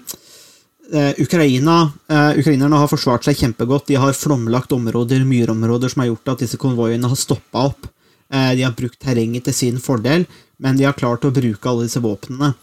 Ukraina, 1.23 1.93
uh, 2.11 2.33
Ukrainerne 2.39 2.81
har 2.81 2.91
forsvart 2.91 3.27
seg 3.27 3.39
kjempegodt. 3.39 3.87
De 3.91 3.99
har 4.01 4.17
flomlagt 4.17 4.73
områder, 4.75 5.23
myrområder, 5.29 5.93
som 5.93 6.03
har 6.03 6.11
gjort 6.11 6.33
at 6.33 6.45
disse 6.45 6.59
konvoiene 6.61 7.11
har 7.11 7.19
stoppa 7.19 7.69
opp. 7.71 7.87
Uh, 8.33 8.51
de 8.59 8.65
har 8.67 8.75
brukt 8.79 8.99
terrenget 9.03 9.47
til 9.47 9.57
sin 9.57 9.79
fordel, 9.83 10.27
men 10.59 10.79
de 10.79 10.89
har 10.89 10.99
klart 10.99 11.27
å 11.27 11.33
bruke 11.35 11.71
alle 11.71 11.87
disse 11.87 12.03
våpnene. 12.03 12.55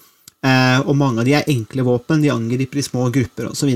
og 0.85 0.95
mange 0.95 1.19
av 1.19 1.25
de 1.25 1.33
er 1.33 1.47
enkle 1.49 1.83
våpen, 1.83 2.21
de 2.21 2.29
angriper 2.29 2.77
i 2.79 2.83
små 2.85 3.07
grupper 3.11 3.49
osv. 3.49 3.71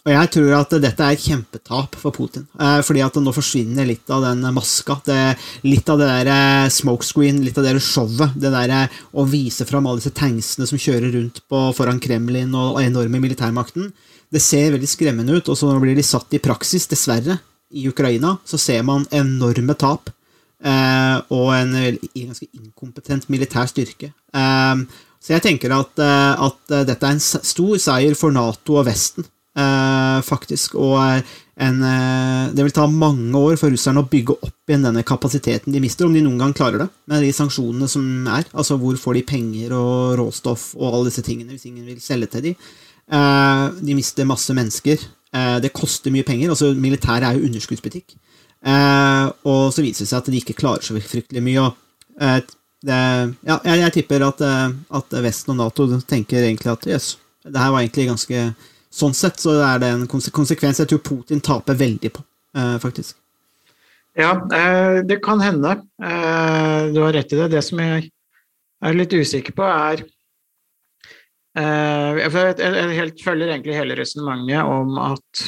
Og 0.00 0.14
jeg 0.14 0.28
tror 0.32 0.54
at 0.56 0.70
dette 0.80 1.04
er 1.04 1.12
et 1.12 1.24
kjempetap 1.26 1.96
for 2.00 2.14
Putin. 2.16 2.46
Eh, 2.56 2.78
fordi 2.86 3.02
at 3.04 3.18
nå 3.20 3.32
forsvinner 3.36 3.84
litt 3.88 4.08
av 4.12 4.24
den 4.24 4.46
maska. 4.56 4.96
Det, 5.04 5.16
litt 5.66 5.88
av 5.92 5.98
det 6.00 6.06
der 6.08 6.30
eh, 6.32 6.68
smokescreen, 6.72 7.42
litt 7.44 7.58
av 7.60 7.66
det 7.66 7.74
der 7.74 7.84
showet. 7.84 8.38
Det 8.40 8.52
der 8.54 8.72
eh, 8.78 9.00
å 9.12 9.26
vise 9.28 9.66
fram 9.68 9.88
alle 9.88 10.00
disse 10.00 10.14
tanksene 10.16 10.68
som 10.68 10.80
kjører 10.80 11.12
rundt 11.18 11.42
på, 11.44 11.60
foran 11.76 12.00
Kremlin 12.00 12.54
og 12.56 12.80
enorme 12.80 13.20
militærmakten. 13.20 13.90
Det 14.32 14.40
ser 14.40 14.72
veldig 14.72 14.88
skremmende 14.88 15.36
ut, 15.36 15.50
og 15.52 15.58
så 15.58 15.74
blir 15.82 15.98
de 15.98 16.06
satt 16.06 16.32
i 16.32 16.40
praksis, 16.40 16.88
dessverre. 16.88 17.36
I 17.76 17.84
Ukraina 17.90 18.38
så 18.48 18.58
ser 18.58 18.80
man 18.86 19.04
enorme 19.14 19.76
tap. 19.78 20.08
Og 20.60 21.50
en 21.56 21.70
ganske 21.72 22.46
inkompetent 22.52 23.28
militær 23.32 23.68
styrke. 23.70 24.10
Så 24.30 25.32
jeg 25.32 25.44
tenker 25.44 25.72
at, 25.72 26.02
at 26.02 26.74
dette 26.88 26.98
er 26.98 27.16
en 27.16 27.22
stor 27.22 27.80
seier 27.80 28.18
for 28.18 28.34
Nato 28.34 28.76
og 28.76 28.88
Vesten 28.90 29.26
faktisk. 29.56 30.76
Og 30.78 31.22
en, 31.60 31.82
eh, 31.84 32.52
det 32.54 32.64
vil 32.64 32.72
ta 32.72 32.86
mange 32.88 33.36
år 33.36 33.58
for 33.60 33.72
russerne 33.72 34.00
å 34.00 34.08
bygge 34.08 34.38
opp 34.46 34.70
igjen 34.70 34.86
denne 34.86 35.02
kapasiteten 35.04 35.74
de 35.74 35.82
mister, 35.82 36.06
om 36.06 36.14
de 36.16 36.22
noen 36.24 36.40
gang 36.40 36.54
klarer 36.56 36.84
det, 36.84 36.88
med 37.10 37.24
de 37.26 37.32
sanksjonene 37.36 37.88
som 37.90 38.04
er. 38.32 38.46
Altså 38.54 38.78
hvor 38.80 38.96
får 38.96 39.18
de 39.18 39.24
penger 39.28 39.74
og 39.76 40.16
råstoff 40.22 40.70
og 40.78 40.86
alle 40.88 41.10
disse 41.10 41.24
tingene 41.26 41.52
hvis 41.52 41.68
ingen 41.68 41.84
vil 41.84 42.00
selge 42.00 42.30
til. 42.32 42.54
Eh, 42.54 43.66
de 43.76 43.98
mister 43.98 44.28
masse 44.28 44.56
mennesker. 44.56 45.04
Eh, 45.34 45.58
det 45.60 45.74
koster 45.76 46.14
mye 46.14 46.24
penger. 46.24 46.48
altså 46.48 46.72
Militæret 46.72 47.28
er 47.28 47.36
jo 47.36 47.50
underskuddsbutikk. 47.50 48.16
Eh, 48.64 49.26
og 49.44 49.68
så 49.74 49.84
viser 49.84 50.06
det 50.06 50.12
seg 50.14 50.18
at 50.22 50.32
de 50.32 50.40
ikke 50.40 50.56
klarer 50.56 50.86
så 50.86 50.96
fryktelig 50.96 51.44
mye. 51.44 51.60
og 51.60 52.24
eh, 52.24 52.40
det, 52.80 52.96
ja, 53.44 53.58
jeg, 53.68 53.78
jeg, 53.82 53.92
tipper 53.98 54.24
at, 54.24 54.40
eh, 54.40 54.68
at, 54.96 55.16
Vesten 55.20 55.52
og 55.52 55.60
Nato 55.60 55.84
tenker 56.08 56.40
egentlig 56.40 56.72
at 56.72 56.86
jøss, 56.88 57.18
yes, 57.20 57.52
det 57.52 57.60
her 57.60 57.74
var 57.74 57.84
egentlig 57.84 58.08
ganske 58.08 58.44
Sånn 58.90 59.14
sett 59.14 59.38
så 59.38 59.54
er 59.62 59.78
det 59.82 59.88
en 59.94 60.06
konsekvens 60.10 60.82
jeg 60.82 60.90
tror 60.90 61.02
Putin 61.06 61.42
taper 61.44 61.78
veldig 61.78 62.10
på, 62.16 62.24
eh, 62.58 62.76
faktisk. 62.82 63.16
Ja, 64.18 64.32
eh, 64.50 65.02
det 65.06 65.20
kan 65.22 65.40
hende. 65.40 65.76
Eh, 66.02 66.90
du 66.90 66.98
har 66.98 67.14
rett 67.14 67.32
i 67.32 67.38
det. 67.38 67.52
Det 67.52 67.62
som 67.62 67.78
jeg 67.78 68.10
er 68.82 68.96
litt 68.98 69.14
usikker 69.14 69.54
på, 69.54 69.62
er 69.62 70.02
jeg, 71.54 72.30
helt, 72.94 73.22
følger 73.22 73.50
egentlig 73.50 73.74
hele 73.74 73.96
resonnementet 73.98 74.62
om 74.70 74.98
at 75.02 75.40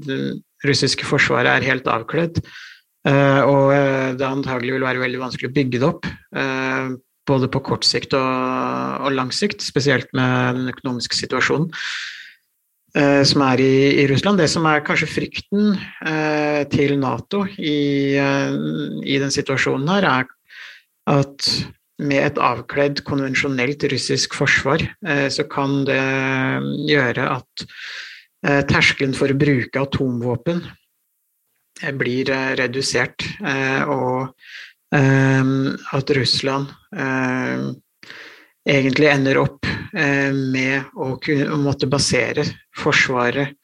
det 0.00 0.16
russiske 0.64 1.04
forsvaret 1.04 1.50
er 1.60 1.66
helt 1.68 1.84
avkledd. 1.84 2.40
Og 3.04 3.68
det 4.16 4.24
antagelig 4.24 4.72
vil 4.72 4.86
være 4.86 5.02
veldig 5.04 5.20
vanskelig 5.20 5.50
å 5.50 5.54
bygge 5.58 5.82
det 5.82 5.90
opp. 5.90 6.08
Både 7.28 7.50
på 7.52 7.62
kort 7.68 7.84
sikt 7.84 8.16
og 8.16 9.12
lang 9.12 9.28
sikt, 9.30 9.60
spesielt 9.60 10.08
med 10.16 10.56
den 10.56 10.72
økonomiske 10.72 11.20
situasjonen 11.20 11.68
som 12.94 13.42
er 13.42 13.58
i, 13.58 13.74
i, 14.02 14.06
Russland. 14.06 14.38
Det 14.38 14.46
som 14.52 14.66
er 14.70 14.84
kanskje 14.86 15.08
frykten 15.10 15.72
eh, 16.06 16.60
til 16.70 16.94
Nato 17.00 17.40
i, 17.58 18.14
eh, 18.14 18.54
i 19.02 19.16
den 19.18 19.34
situasjonen 19.34 19.90
her, 19.90 20.06
er 20.06 20.28
at 21.10 21.48
med 22.04 22.20
et 22.22 22.38
avkledd, 22.38 23.02
konvensjonelt 23.06 23.82
russisk 23.90 24.38
forsvar, 24.38 24.84
eh, 25.06 25.26
så 25.26 25.46
kan 25.50 25.82
det 25.88 26.00
gjøre 26.86 27.26
at 27.40 27.66
terskelen 28.70 29.14
for 29.16 29.32
å 29.32 29.38
bruke 29.40 29.80
atomvåpen 29.80 30.62
Eh, 31.82 31.92
blir 31.92 32.30
eh, 32.30 32.52
redusert, 32.60 33.24
eh, 33.44 33.82
og 33.88 34.34
at 34.94 36.10
Russland 36.14 36.68
egentlig 38.68 39.10
ender 39.12 39.40
opp 39.42 39.68
med 39.94 40.96
å, 40.98 41.12
kunne, 41.22 41.58
måtte 41.62 41.86
basere 41.86 42.42
forsvaret 42.74 43.54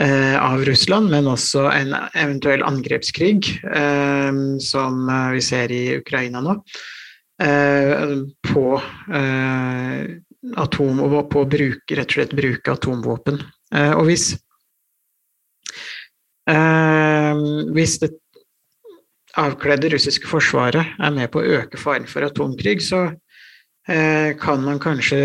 av 0.00 0.62
Russland, 0.64 1.10
men 1.12 1.28
også 1.28 1.66
en 1.68 1.92
eventuell 2.16 2.62
angrepskrig, 2.64 3.50
som 4.64 5.02
vi 5.34 5.42
ser 5.44 5.74
i 5.76 5.82
Ukraina 5.98 6.40
nå, 6.40 6.54
på 8.48 8.64
atom 10.64 11.04
på 11.04 11.44
å 11.44 11.50
bruke, 11.52 11.98
rett 11.98 12.08
og 12.08 12.16
slett 12.16 12.32
bruke 12.38 12.72
atomvåpen. 12.72 13.42
Og 13.98 14.08
hvis 14.08 14.30
Eh, 16.50 17.40
hvis 17.74 17.98
det 18.02 18.10
avkledde 19.38 19.92
russiske 19.92 20.26
forsvaret 20.26 20.96
er 20.98 21.12
med 21.14 21.30
på 21.32 21.40
å 21.40 21.58
øke 21.60 21.78
faren 21.80 22.08
for 22.10 22.26
atomkrig, 22.26 22.82
så 22.82 23.04
eh, 23.06 23.14
kan 23.82 24.62
man 24.62 24.78
kanskje 24.78 25.18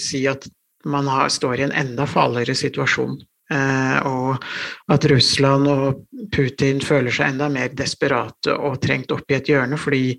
si 0.00 0.22
at 0.30 0.46
man 0.88 1.08
har, 1.08 1.28
står 1.28 1.60
i 1.60 1.64
en 1.66 1.74
enda 1.76 2.06
farligere 2.08 2.54
situasjon. 2.56 3.18
Eh, 3.50 4.06
og 4.06 4.44
at 4.94 5.04
Russland 5.10 5.66
og 5.70 6.04
Putin 6.30 6.78
føler 6.84 7.14
seg 7.14 7.32
enda 7.32 7.48
mer 7.50 7.72
desperate 7.74 8.54
og 8.54 8.78
trengt 8.82 9.10
opp 9.14 9.26
i 9.30 9.38
et 9.40 9.50
hjørne, 9.50 9.78
fordi 9.80 10.14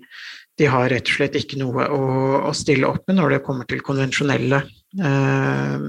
de 0.60 0.68
har 0.68 0.90
rett 0.92 1.08
og 1.08 1.16
slett 1.16 1.38
ikke 1.40 1.62
noe 1.62 1.86
å, 1.88 2.02
å 2.50 2.52
stille 2.56 2.90
opp 2.90 3.08
med 3.08 3.16
når 3.18 3.36
det 3.36 3.44
kommer 3.46 3.68
til 3.68 3.80
konvensjonelle 3.84 4.60
eh, 5.00 5.88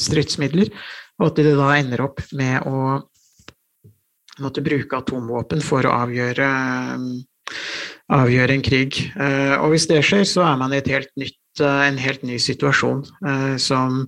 stridsmidler, 0.00 0.72
og 1.20 1.28
at 1.28 1.42
de 1.42 1.54
da 1.58 1.70
ender 1.76 2.06
opp 2.06 2.24
med 2.38 2.64
å 2.64 3.02
måtte 4.38 4.62
bruke 4.64 5.02
atomvåpen 5.02 5.60
for 5.66 5.84
å 5.84 5.96
avgjøre, 6.06 6.48
avgjøre 8.08 8.56
en 8.56 8.64
krig. 8.64 9.00
Eh, 9.20 9.56
og 9.60 9.74
hvis 9.74 9.88
det 9.90 10.02
skjer, 10.06 10.24
så 10.28 10.46
er 10.48 10.60
man 10.60 10.72
i 10.72 10.80
helt 10.84 11.10
nytt, 11.20 11.60
eh, 11.60 11.82
en 11.88 11.98
helt 12.00 12.24
ny 12.26 12.38
situasjon 12.40 13.04
eh, 13.26 13.56
som 13.60 14.06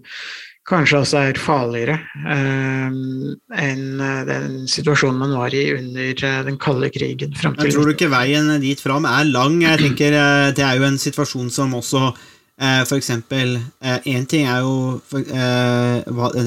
kanskje 0.70 1.00
også 1.00 1.18
er 1.18 1.38
farligere 1.40 1.96
enn 2.30 4.02
den 4.28 4.52
situasjonen 4.70 5.18
man 5.18 5.32
var 5.34 5.54
i 5.56 5.64
under 5.74 6.44
den 6.46 6.58
kalde 6.62 6.92
krigen. 6.94 7.32
Frem 7.34 7.56
til 7.56 7.66
Jeg 7.66 7.74
tror 7.74 7.88
du 7.88 7.94
ikke 7.96 8.10
veien 8.12 8.52
dit 8.62 8.78
fram 8.78 9.08
er 9.08 9.24
lang? 9.32 9.56
Jeg 9.64 9.80
tenker 9.80 10.14
Det 10.54 10.62
er 10.62 10.76
jo 10.78 10.86
en 10.86 11.00
situasjon 11.00 11.50
som 11.50 11.74
også 11.74 12.12
for 12.60 12.94
eksempel 13.00 13.56
Én 14.04 14.28
ting 14.30 14.46
er 14.46 14.62
jo 14.62 15.00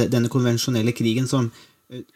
denne 0.07 0.31
konvensjonelle 0.31 0.95
krigen 0.95 1.27
som 1.27 1.51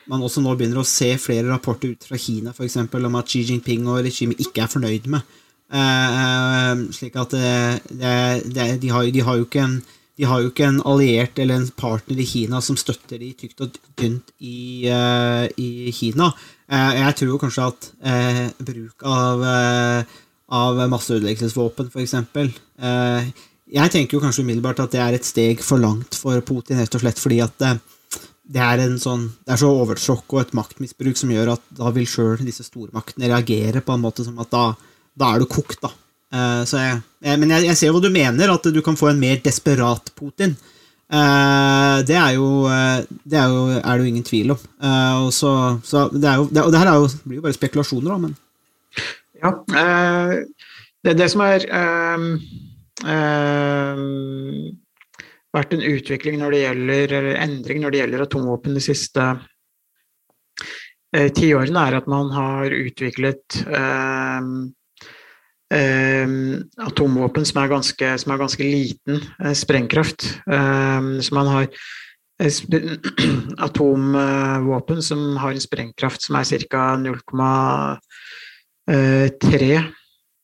man 0.09 0.23
også 0.23 0.41
nå 0.43 0.53
begynner 0.57 0.81
å 0.81 0.87
se 0.87 1.09
flere 1.21 1.49
rapporter 1.51 1.93
ut 1.93 2.07
fra 2.07 2.19
Kina 2.21 2.53
for 2.55 2.67
eksempel, 2.67 3.05
om 3.07 3.17
at 3.19 3.29
Xi 3.31 3.43
Jinping 3.47 3.87
og 3.89 4.01
regimet 4.05 4.41
ikke 4.43 4.65
er 4.65 4.71
fornøyd 4.71 5.09
med. 5.13 5.37
Uh, 5.67 6.87
slik 6.95 7.17
at 7.19 7.33
det, 7.35 7.81
det, 7.91 8.67
de, 8.79 8.91
har, 8.93 9.07
de, 9.11 9.23
har, 9.27 9.35
jo 9.35 9.47
ikke 9.49 9.65
en 9.67 9.81
jo 10.17 10.77
alliert 10.87 11.39
eller 11.43 11.59
en 11.59 11.67
partner 11.75 12.21
i 12.23 12.27
Kina 12.27 12.61
som 12.63 12.79
støtter 12.79 13.19
de 13.19 13.33
tykt 13.35 13.65
og 13.65 13.75
tynt 13.99 14.31
i, 14.39 14.87
uh, 14.87 15.43
i 15.59 15.91
Kina. 15.95 16.31
Uh, 16.71 16.93
jeg 17.01 17.19
tror 17.19 17.43
kanskje 17.43 17.67
at 17.67 17.91
bruk 18.63 19.03
av, 19.07 19.43
av 20.47 20.81
masseødeleggelsesvåpen, 20.95 21.91
f.eks. 21.91 22.15
Jeg 23.67 23.91
tenker 23.91 24.15
jo 24.15 24.23
kanskje 24.23 24.45
umiddelbart 24.47 24.79
at 24.79 24.93
det 24.95 25.03
er 25.03 25.17
et 25.17 25.27
steg 25.27 25.59
for 25.59 25.83
langt 25.83 26.15
for 26.15 26.39
Putin, 26.47 26.79
rett 26.79 26.95
og 26.95 27.03
slett 27.03 27.19
fordi 27.19 27.41
at 27.43 27.67
det 28.47 28.63
er, 28.63 28.81
sånn, 29.01 29.25
det 29.43 29.55
er 29.55 29.59
så 29.59 29.69
oversjokk 29.81 30.33
og 30.35 30.41
et 30.41 30.53
maktmisbruk 30.55 31.19
som 31.19 31.31
gjør 31.33 31.53
at 31.57 31.63
da 31.75 31.91
vil 31.95 32.07
sjøl 32.07 32.39
disse 32.47 32.63
stormaktene 32.63 33.27
reagere 33.27 33.81
på 33.83 33.95
en 33.95 34.03
måte 34.03 34.23
som 34.23 34.37
at 34.39 34.51
da, 34.53 34.63
da 35.17 35.33
er 35.33 35.43
du 35.43 35.47
kokt, 35.51 35.81
da. 35.83 35.91
Uh, 36.27 36.63
jeg, 36.67 36.97
jeg, 37.23 37.39
men 37.39 37.51
jeg, 37.55 37.67
jeg, 37.69 37.79
ser 37.79 37.93
hva 37.95 38.01
du 38.03 38.09
mener, 38.11 38.51
at 38.51 38.65
du 38.71 38.81
kan 38.83 38.97
få 38.99 39.11
en 39.11 39.19
mer 39.19 39.39
desperat 39.43 40.11
Putin. 40.15 40.55
Uh, 41.07 42.03
det 42.07 42.17
er 42.19 42.33
jo 42.35 42.47
uh, 42.67 42.99
det 43.23 43.37
er 43.39 43.51
jo, 43.51 43.61
er 43.79 43.91
det 43.91 44.01
jo 44.01 44.11
ingen 44.11 44.27
tvil 44.27 44.55
om. 44.55 44.65
og 45.23 45.29
så, 45.35 45.51
så 45.87 46.07
det, 46.11 46.27
jo, 46.27 46.49
det, 46.51 46.63
og 46.63 46.71
det 46.71 46.81
her 46.83 46.91
er 46.91 46.99
jo, 47.03 47.11
blir 47.23 47.39
jo 47.41 47.45
bare 47.47 47.59
spekulasjoner, 47.59 48.11
da, 48.11 48.17
men 48.27 48.35
Ja. 49.37 49.51
det 51.03 51.11
er 51.13 51.17
det 51.19 51.29
som 51.31 51.43
er 51.45 51.67
vært 55.57 55.73
en 55.75 55.87
utvikling 55.89 56.35
når 56.41 56.49
det 56.53 56.61
gjelder, 56.63 57.05
eller 57.19 57.33
endring 57.43 57.79
når 57.83 57.91
det 57.93 57.99
gjelder 58.01 58.23
atomvåpen 58.25 58.71
de 58.77 58.83
siste 58.83 59.23
eh, 61.15 61.29
tiårene, 61.35 61.81
er 61.89 61.93
at 61.99 62.07
man 62.11 62.27
har 62.35 62.65
utviklet 62.77 63.45
eh, 63.67 64.41
eh, 65.77 66.27
atomvåpen 66.87 67.43
som 67.49 67.57
er 67.63 67.73
ganske, 67.75 68.07
som 68.23 68.29
er 68.33 68.43
ganske 68.43 68.63
liten 68.63 69.15
eh, 69.43 69.55
sprengkraft. 69.57 70.19
Eh, 70.45 71.01
så 71.21 71.29
man 71.37 71.47
har 71.53 71.65
eh, 71.67 71.73
atomvåpen 73.67 74.99
som 75.03 75.19
har 75.41 75.51
en 75.53 75.67
sprengkraft 75.67 76.19
som 76.27 76.33
er 76.39 76.45
ca. 76.69 76.83
0,3 77.03 79.83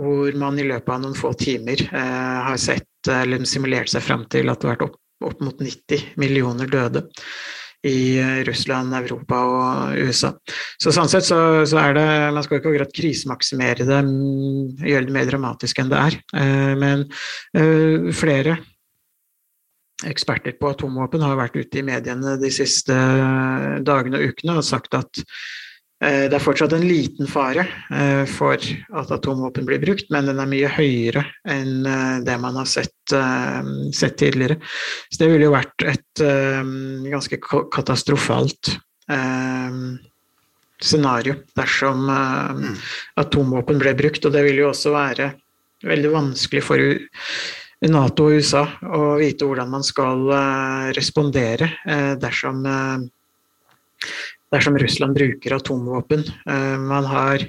hvor 0.00 0.34
man 0.38 0.58
i 0.58 0.66
løpet 0.66 0.90
av 0.90 1.02
noen 1.02 1.16
få 1.16 1.32
timer 1.38 1.80
eh, 1.86 2.38
har 2.48 2.58
sett 2.60 3.10
eller 3.10 3.44
simulert 3.48 3.92
seg 3.92 4.02
fram 4.02 4.24
til 4.32 4.50
at 4.50 4.60
det 4.60 4.68
har 4.68 4.74
vært 4.74 4.86
opp, 4.88 4.96
opp 5.30 5.44
mot 5.44 5.60
90 5.60 6.16
millioner 6.20 6.70
døde 6.70 7.04
i 7.84 8.18
eh, 8.18 8.42
Russland, 8.48 8.94
Europa 8.96 9.40
og 9.44 9.98
USA. 10.06 10.32
Så 10.80 10.92
sånn 10.94 11.10
sett 11.12 11.26
så, 11.28 11.38
så 11.68 11.80
er 11.82 11.96
det 11.98 12.06
Man 12.34 12.44
skal 12.46 12.58
ikke 12.58 12.70
akkurat 12.72 12.94
krisemaksimere 12.96 13.86
det, 13.88 13.98
mm, 14.06 14.84
gjøre 14.84 15.08
det 15.08 15.16
mer 15.16 15.28
dramatisk 15.28 15.82
enn 15.82 15.90
det 15.92 16.00
er. 16.00 16.20
Eh, 16.40 16.72
men 16.80 17.04
eh, 17.56 18.08
flere 18.16 18.58
eksperter 20.04 20.56
på 20.58 20.72
atomvåpen 20.72 21.22
har 21.24 21.36
vært 21.38 21.60
ute 21.60 21.80
i 21.80 21.84
mediene 21.86 22.34
de 22.40 22.50
siste 22.52 22.96
dagene 23.86 24.18
og 24.18 24.34
ukene 24.34 24.58
og 24.58 24.66
sagt 24.66 24.96
at 24.98 25.22
det 26.04 26.36
er 26.36 26.42
fortsatt 26.42 26.74
en 26.76 26.84
liten 26.84 27.28
fare 27.30 27.64
eh, 27.94 28.24
for 28.28 28.58
at 28.58 29.12
atomvåpen 29.14 29.64
blir 29.68 29.80
brukt, 29.80 30.10
men 30.12 30.28
den 30.28 30.40
er 30.42 30.50
mye 30.50 30.70
høyere 30.74 31.22
enn 31.48 31.86
eh, 31.88 32.16
det 32.26 32.34
man 32.42 32.58
har 32.60 32.68
sett, 32.68 32.92
sett 33.94 34.16
tidligere. 34.20 34.58
Så 35.08 35.22
det 35.22 35.30
ville 35.30 35.48
jo 35.48 35.54
vært 35.54 35.84
et 35.84 36.22
ganske 37.10 37.38
katastrofalt 37.74 38.70
scenario 40.84 41.34
dersom 41.58 42.06
mm. 42.08 42.70
atomvåpen 43.20 43.82
ble 43.82 43.92
brukt. 43.98 44.24
Og 44.24 44.32
det 44.32 44.44
ville 44.46 44.64
jo 44.64 44.70
også 44.70 44.94
være 44.94 45.28
veldig 45.84 46.14
vanskelig 46.14 46.64
for 46.64 46.80
Nato 47.92 48.30
og 48.30 48.38
USA 48.40 48.64
å 48.88 49.18
vite 49.20 49.44
hvordan 49.44 49.74
man 49.74 49.84
skal 49.84 50.24
respondere 50.96 51.68
dersom 52.22 52.64
dersom 54.54 54.78
Russland 54.78 55.14
bruker 55.14 55.56
atomvåpen. 55.56 56.24
Eh, 56.46 56.78
man 56.78 57.04
har 57.04 57.42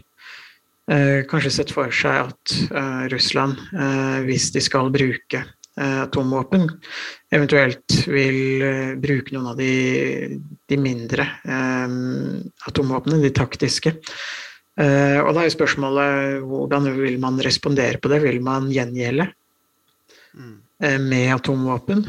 eh, 0.92 1.22
kanskje 1.30 1.54
sett 1.54 1.74
for 1.74 1.94
seg 1.94 2.32
at 2.32 2.56
eh, 2.72 3.06
Russland, 3.14 3.62
hvis 4.26 4.52
de 4.56 4.64
skal 4.64 4.92
bruke 4.94 5.46
atomvåpen, 5.76 6.70
eventuelt 7.36 7.98
vil 8.08 8.64
bruke 9.04 9.34
noen 9.36 9.50
av 9.52 9.58
de, 9.60 10.38
de 10.72 10.78
mindre 10.80 11.26
atomvåpnene, 11.44 13.20
de 13.20 13.32
taktiske. 13.36 13.92
Og 14.80 15.32
da 15.36 15.44
er 15.44 15.52
spørsmålet 15.52 16.46
hvordan 16.48 16.88
vil 16.96 17.20
man 17.20 17.42
respondere 17.44 18.00
på 18.00 18.08
det? 18.14 18.22
Vil 18.24 18.40
man 18.48 18.72
gjengjelde 18.72 19.28
mm. 20.40 20.56
med 21.10 21.34
atomvåpen? 21.36 22.06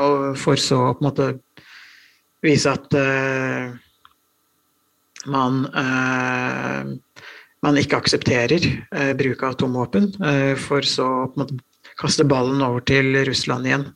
Og 0.00 0.40
for 0.40 0.64
så 0.64 0.80
på 0.94 1.04
en 1.04 1.10
måte 1.10 1.28
vise 2.44 2.70
at 2.70 2.94
uh, 2.96 3.72
man, 5.30 5.64
uh, 5.74 6.84
man 7.64 7.80
ikke 7.80 8.00
aksepterer 8.00 8.64
uh, 8.94 9.12
bruk 9.18 9.44
av 9.44 9.56
atomvåpen, 9.56 10.12
for 10.60 10.86
så 10.86 11.08
måte 11.36 11.58
kaste 12.00 12.24
ballen 12.24 12.62
over 12.64 12.84
til 12.88 13.12
Russland 13.28 13.68
igjen. 13.68 13.90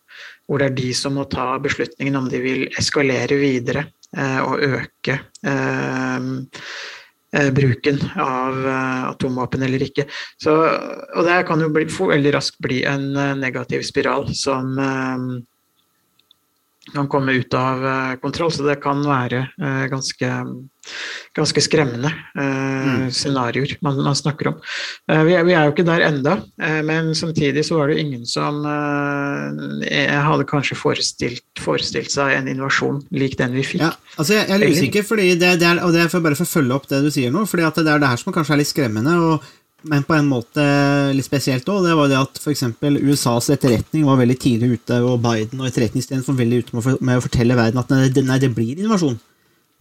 Hvor 0.45 0.61
det 0.61 0.67
er 0.69 0.77
de 0.77 0.91
som 0.97 1.15
må 1.17 1.25
ta 1.33 1.55
beslutningen 1.63 2.19
om 2.21 2.27
de 2.29 2.41
vil 2.43 2.67
eskalere 2.77 3.39
videre 3.41 3.87
og 4.45 4.61
øke 4.63 5.17
bruken 7.57 7.97
av 8.21 8.61
atomvåpen 9.09 9.65
eller 9.65 9.87
ikke. 9.89 10.05
Så, 10.37 10.53
og 10.53 11.25
det 11.27 11.39
kan 11.49 11.65
jo 11.65 11.71
bli, 11.73 11.89
veldig 11.89 12.35
raskt 12.37 12.61
bli 12.63 12.83
en 12.87 13.09
negativ 13.41 13.83
spiral 13.89 14.29
som 14.37 14.77
kan 16.93 17.09
komme 17.09 17.33
ut 17.33 17.55
av 17.55 17.87
eh, 17.87 18.15
kontroll. 18.21 18.53
Så 18.53 18.65
det 18.67 18.77
kan 18.83 19.01
være 19.07 19.41
eh, 19.63 19.85
ganske, 19.91 20.31
ganske 21.37 21.63
skremmende 21.65 22.11
eh, 22.11 22.85
mm. 22.89 23.07
scenarioer 23.15 23.77
man, 23.85 24.03
man, 24.05 24.17
snakker 24.17 24.53
om. 24.53 24.61
Vi 25.07 25.35
er, 25.35 25.45
vi 25.47 25.55
er, 25.55 25.65
jo 25.67 25.75
ikke 25.75 25.87
der 25.87 26.05
enda, 26.07 26.37
men 26.87 27.15
samtidig 27.17 27.65
så 27.67 27.81
var 27.81 27.91
det 27.91 27.99
ingen 28.03 28.27
som 28.29 28.63
hadde 28.65 30.47
kanskje 30.49 30.79
forestilt, 30.79 31.45
forestilt, 31.61 32.13
seg 32.15 32.37
en 32.37 32.49
invasjon 32.53 33.03
lik 33.17 33.37
den 33.41 33.57
vi 33.57 33.67
fikk. 33.67 33.83
Ja, 33.85 33.91
altså 34.17 34.39
jeg, 34.39 34.49
jeg 34.49 34.61
er 34.61 34.77
usikker, 34.79 35.07
fordi 35.09 35.29
det, 35.41 35.57
det 35.61 35.69
er, 35.69 35.83
og 35.85 35.93
det 35.97 36.05
er 36.05 36.13
for 36.13 36.25
bare 36.25 36.39
for 36.39 36.47
å 36.47 36.55
følge 36.55 36.79
opp 36.79 36.89
det 36.93 37.03
du 37.05 37.11
sier 37.13 37.35
nå, 37.35 37.45
for 37.51 37.61
det 37.61 37.85
er 37.85 38.01
det 38.01 38.15
her 38.15 38.21
som 38.21 38.35
kanskje 38.35 38.57
er 38.57 38.63
litt 38.63 38.73
skremmende. 38.73 39.19
og 39.19 39.53
men 39.91 40.05
på 40.07 40.17
en 40.17 40.29
måte 40.29 40.65
litt 41.15 41.27
spesielt 41.27 41.69
òg. 41.69 41.85
Det 41.85 41.97
var 41.99 42.11
det 42.11 42.21
at 42.21 42.41
f.eks. 42.41 42.65
USAs 42.81 43.51
etterretning 43.55 44.07
var 44.09 44.21
veldig 44.21 44.39
tidlig 44.41 44.79
ute, 44.79 45.01
og 45.05 45.21
Biden 45.25 45.61
og 45.61 45.69
etterretningstjenesten 45.69 46.33
var 46.33 46.41
veldig 46.41 46.63
ute 46.63 46.81
med, 46.81 47.17
å 47.19 47.25
fortelle 47.25 47.59
verden 47.59 47.83
at 47.83 47.93
nei, 47.93 48.09
nei 48.25 48.41
det 48.43 48.53
blir 48.57 48.81
invasjon. 48.81 49.19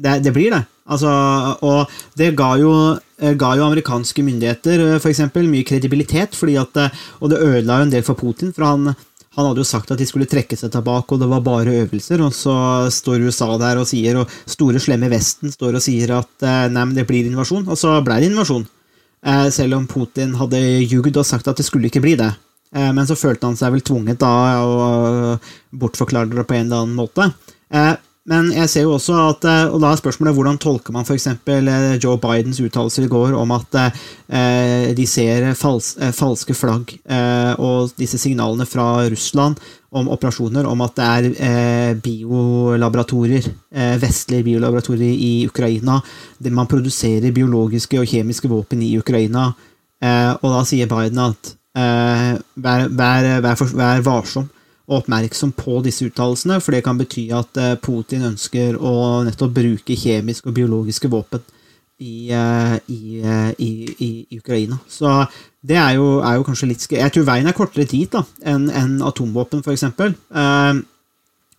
Det, 0.03 0.17
det, 0.25 0.33
blir 0.35 0.51
det. 0.51 0.63
Altså, 0.89 1.09
og 1.63 1.91
det 2.19 2.33
ga 2.35 2.55
jo, 2.59 2.73
ga 3.39 3.51
jo 3.55 3.65
amerikanske 3.67 4.25
myndigheter 4.25 4.83
for 4.97 5.11
eksempel, 5.11 5.47
mye 5.47 5.67
kredibilitet, 5.67 6.35
at, 6.59 6.79
og 7.21 7.31
det 7.31 7.41
ødela 7.45 7.79
jo 7.79 7.87
en 7.87 7.93
del 7.93 8.05
for 8.05 8.19
Putin. 8.19 8.51
for 8.55 8.65
han, 8.67 8.95
han 9.37 9.47
hadde 9.47 9.63
jo 9.63 9.69
sagt 9.69 9.93
at 9.93 10.01
de 10.01 10.05
skulle 10.09 10.27
trekke 10.29 10.57
seg 10.59 10.73
tilbake, 10.73 11.13
og 11.13 11.21
det 11.21 11.29
var 11.29 11.45
bare 11.45 11.77
øvelser. 11.85 12.25
Og 12.25 12.35
så 12.35 12.55
står 12.91 13.23
USA 13.29 13.53
der 13.61 13.79
og 13.81 13.87
sier, 13.89 14.19
og 14.19 14.33
store, 14.49 14.81
slemme 14.83 15.09
Vesten 15.13 15.53
står 15.53 15.79
og 15.79 15.85
sier 15.85 16.17
at 16.19 16.49
nei, 16.73 16.83
men 16.83 16.97
det 16.97 17.07
blir 17.09 17.29
invasjon. 17.29 17.69
Og 17.69 17.79
så 17.79 17.95
ble 18.05 18.19
det 18.21 18.33
invasjon. 18.33 18.65
Eh, 19.25 19.49
selv 19.49 19.77
om 19.77 19.87
Putin 19.87 20.35
hadde 20.35 20.59
ljugd 20.83 21.15
og 21.15 21.27
sagt 21.27 21.47
at 21.47 21.59
det 21.59 21.65
skulle 21.67 21.87
ikke 21.87 22.03
bli 22.03 22.17
det. 22.19 22.31
Eh, 22.75 22.89
men 22.95 23.07
så 23.07 23.15
følte 23.15 23.47
han 23.47 23.59
seg 23.59 23.75
vel 23.75 23.85
tvunget 23.85 24.19
da 24.21 24.33
å 24.63 25.37
bortforklare 25.79 26.33
det 26.33 26.47
på 26.49 26.57
en 26.57 26.67
eller 26.67 26.83
annen 26.83 26.97
måte. 26.97 27.29
Eh, 27.71 27.93
men 28.27 28.51
jeg 28.55 28.69
ser 28.71 28.85
jo 28.85 28.93
også 28.95 29.15
at, 29.19 29.45
og 29.73 29.81
da 29.83 29.89
er 29.91 29.99
spørsmålet 29.99 30.35
hvordan 30.37 30.59
tolker 30.63 30.95
man 30.95 31.03
f.eks. 31.03 31.25
Joe 31.99 32.15
Bidens 32.23 32.61
uttalelser 32.63 33.03
i 33.03 33.09
går 33.11 33.33
om 33.35 33.51
at 33.51 33.75
de 34.95 35.07
ser 35.11 35.49
falske 35.59 36.55
flagg 36.55 36.93
og 37.59 37.91
disse 37.99 38.21
signalene 38.21 38.63
fra 38.63 39.09
Russland 39.11 39.59
om 39.93 40.09
operasjoner 40.13 40.67
om 40.69 40.81
at 40.85 40.95
det 40.97 41.07
er 41.07 41.27
eh, 41.47 41.91
biolaboratorier, 42.01 43.45
eh, 43.73 43.93
vestlige 44.01 44.47
biolaboratorier 44.49 45.13
i 45.13 45.45
Ukraina. 45.47 45.99
Man 46.49 46.69
produserer 46.69 47.35
biologiske 47.35 47.99
og 48.01 48.09
kjemiske 48.09 48.49
våpen 48.49 48.81
i 48.81 48.95
Ukraina. 48.97 49.51
Eh, 50.03 50.31
og 50.41 50.49
da 50.49 50.63
sier 50.67 50.89
Biden 50.89 51.21
at 51.23 51.53
eh, 51.77 52.33
vær, 52.55 52.89
vær, 52.89 53.29
vær, 53.45 53.55
for, 53.59 53.77
vær, 53.77 54.03
varsom 54.05 54.49
og 54.83 54.97
oppmerksom 54.99 55.53
på 55.55 55.77
disse 55.85 56.09
uttalelsene, 56.09 56.59
for 56.59 56.75
det 56.75 56.83
kan 56.83 56.97
bety 56.99 57.29
at 57.35 57.59
eh, 57.61 57.75
Putin 57.79 58.25
ønsker 58.33 58.75
å 58.75 59.23
nettopp 59.23 59.53
bruke 59.55 59.95
kjemiske 59.95 60.49
og 60.49 60.57
biologiske 60.57 61.11
våpen 61.11 61.45
i, 62.03 62.29
eh, 62.35 62.75
i, 62.91 63.01
i, 63.63 64.11
i 64.35 64.39
Ukraina. 64.41 64.77
Så 64.91 65.09
det 65.63 65.77
er 65.79 65.95
jo, 65.95 66.19
er 66.19 66.37
jo 66.37 66.45
kanskje 66.47 66.67
litt 66.73 66.85
Jeg 66.91 67.11
tror 67.15 67.27
veien 67.27 67.47
er 67.47 67.55
kortere 67.55 67.87
dit 67.87 68.17
enn 68.43 68.67
en 68.67 68.97
atomvåpen, 69.07 69.63
f.eks. 69.63 69.87
For 69.95 70.11
eh, 70.11 70.81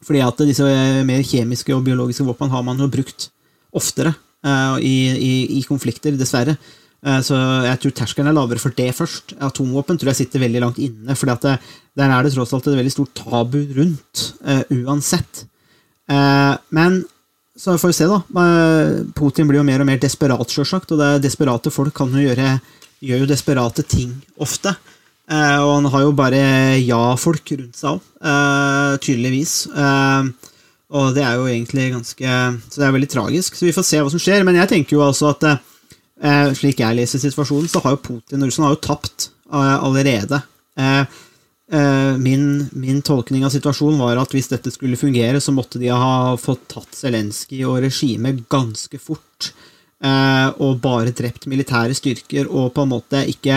fordi 0.05 0.21
at 0.21 0.43
disse 0.45 0.73
mer 1.09 1.25
kjemiske 1.25 1.73
og 1.73 1.85
biologiske 1.87 2.27
våpen 2.27 2.53
har 2.53 2.65
man 2.67 2.81
jo 2.81 2.91
brukt 2.93 3.31
oftere 3.73 4.13
eh, 4.45 4.77
i, 4.85 5.63
konflikter, 5.65 6.19
dessverre. 6.21 6.59
Eh, 7.01 7.21
så 7.25 7.39
jeg 7.65 7.81
tror 7.81 7.97
terskelen 7.97 8.29
er 8.29 8.37
lavere 8.37 8.61
for 8.61 8.77
det 8.77 8.91
først. 8.99 9.39
Atomvåpen 9.41 9.97
tror 9.97 10.13
jeg 10.13 10.21
sitter 10.21 10.45
veldig 10.45 10.65
langt 10.67 10.83
inne, 10.85 11.17
for 11.17 11.33
der 11.33 11.57
er 12.05 12.21
det 12.21 12.35
tross 12.37 12.53
alt 12.53 12.69
et 12.69 12.77
veldig 12.83 12.93
stort 12.93 13.17
tabu 13.17 13.63
rundt, 13.79 14.27
uansett. 14.77 15.47
Men 16.05 17.01
så 17.59 17.77
får 17.79 17.93
vi 17.93 17.97
se, 17.97 18.07
da. 18.11 18.21
Putin 19.15 19.47
blir 19.47 19.61
jo 19.61 19.67
mer 19.67 19.83
og 19.85 19.87
mer 19.87 20.01
desperat, 20.03 20.51
sjølsagt, 20.51 20.91
og 20.91 20.99
det 20.99 21.07
er 21.07 21.23
desperate 21.23 21.71
folk 21.75 21.95
kan 21.95 22.11
jo 22.15 22.25
gjøre 22.25 22.57
gjør 23.05 23.25
jo 23.25 23.31
desperate 23.31 23.85
ting 23.89 24.13
ofte. 24.43 24.75
Eh, 25.31 25.59
og 25.61 25.79
han 25.79 25.89
har 25.93 26.05
jo 26.05 26.17
bare 26.17 26.41
ja-folk 26.85 27.55
rundt 27.57 27.79
seg 27.79 27.95
òg, 27.95 28.09
eh, 28.21 28.97
tydeligvis. 29.05 29.55
Eh, 29.73 30.51
og 30.95 31.15
det 31.17 31.25
er 31.25 31.39
jo 31.41 31.47
egentlig 31.49 31.89
ganske 31.91 32.33
Så 32.71 32.79
det 32.79 32.87
er 32.87 32.93
veldig 32.93 33.11
tragisk. 33.11 33.57
Så 33.57 33.67
vi 33.67 33.73
får 33.73 33.87
se 33.89 34.03
hva 34.03 34.11
som 34.13 34.21
skjer. 34.21 34.45
Men 34.45 34.55
jeg 34.55 34.69
tenker 34.69 34.97
jo 34.97 35.03
altså 35.03 35.33
at 35.33 35.61
slik 36.55 36.79
jeg 36.79 36.95
leser 36.95 37.19
situasjonen, 37.19 37.67
så 37.69 37.83
har 37.83 37.97
jo 37.97 38.05
Putin 38.05 38.43
og 38.43 38.47
Russland 38.47 38.69
har 38.69 38.77
jo 38.77 38.85
tapt 38.85 39.31
allerede. 39.51 40.39
Min, 41.65 42.67
min, 42.77 42.99
tolkning 43.01 43.47
av 43.47 43.53
situasjonen 43.55 43.97
var 43.97 44.19
at 44.21 44.35
hvis 44.37 44.51
dette 44.51 44.69
skulle 44.71 44.99
fungere, 45.01 45.41
så 45.41 45.53
måtte 45.57 45.81
de 45.81 45.89
ha 45.89 46.35
fått 46.37 46.67
tatt 46.69 46.93
Zelenskyj 46.93 47.65
og 47.65 47.79
regimet 47.87 48.43
ganske 48.53 49.01
fort. 49.01 49.49
Eh, 50.05 50.49
og 50.61 50.83
bare 50.85 51.15
drept 51.17 51.47
militære 51.49 51.97
styrker 51.97 52.51
og 52.51 52.75
på 52.77 52.85
en 52.85 52.91
måte 52.91 53.23
ikke 53.31 53.57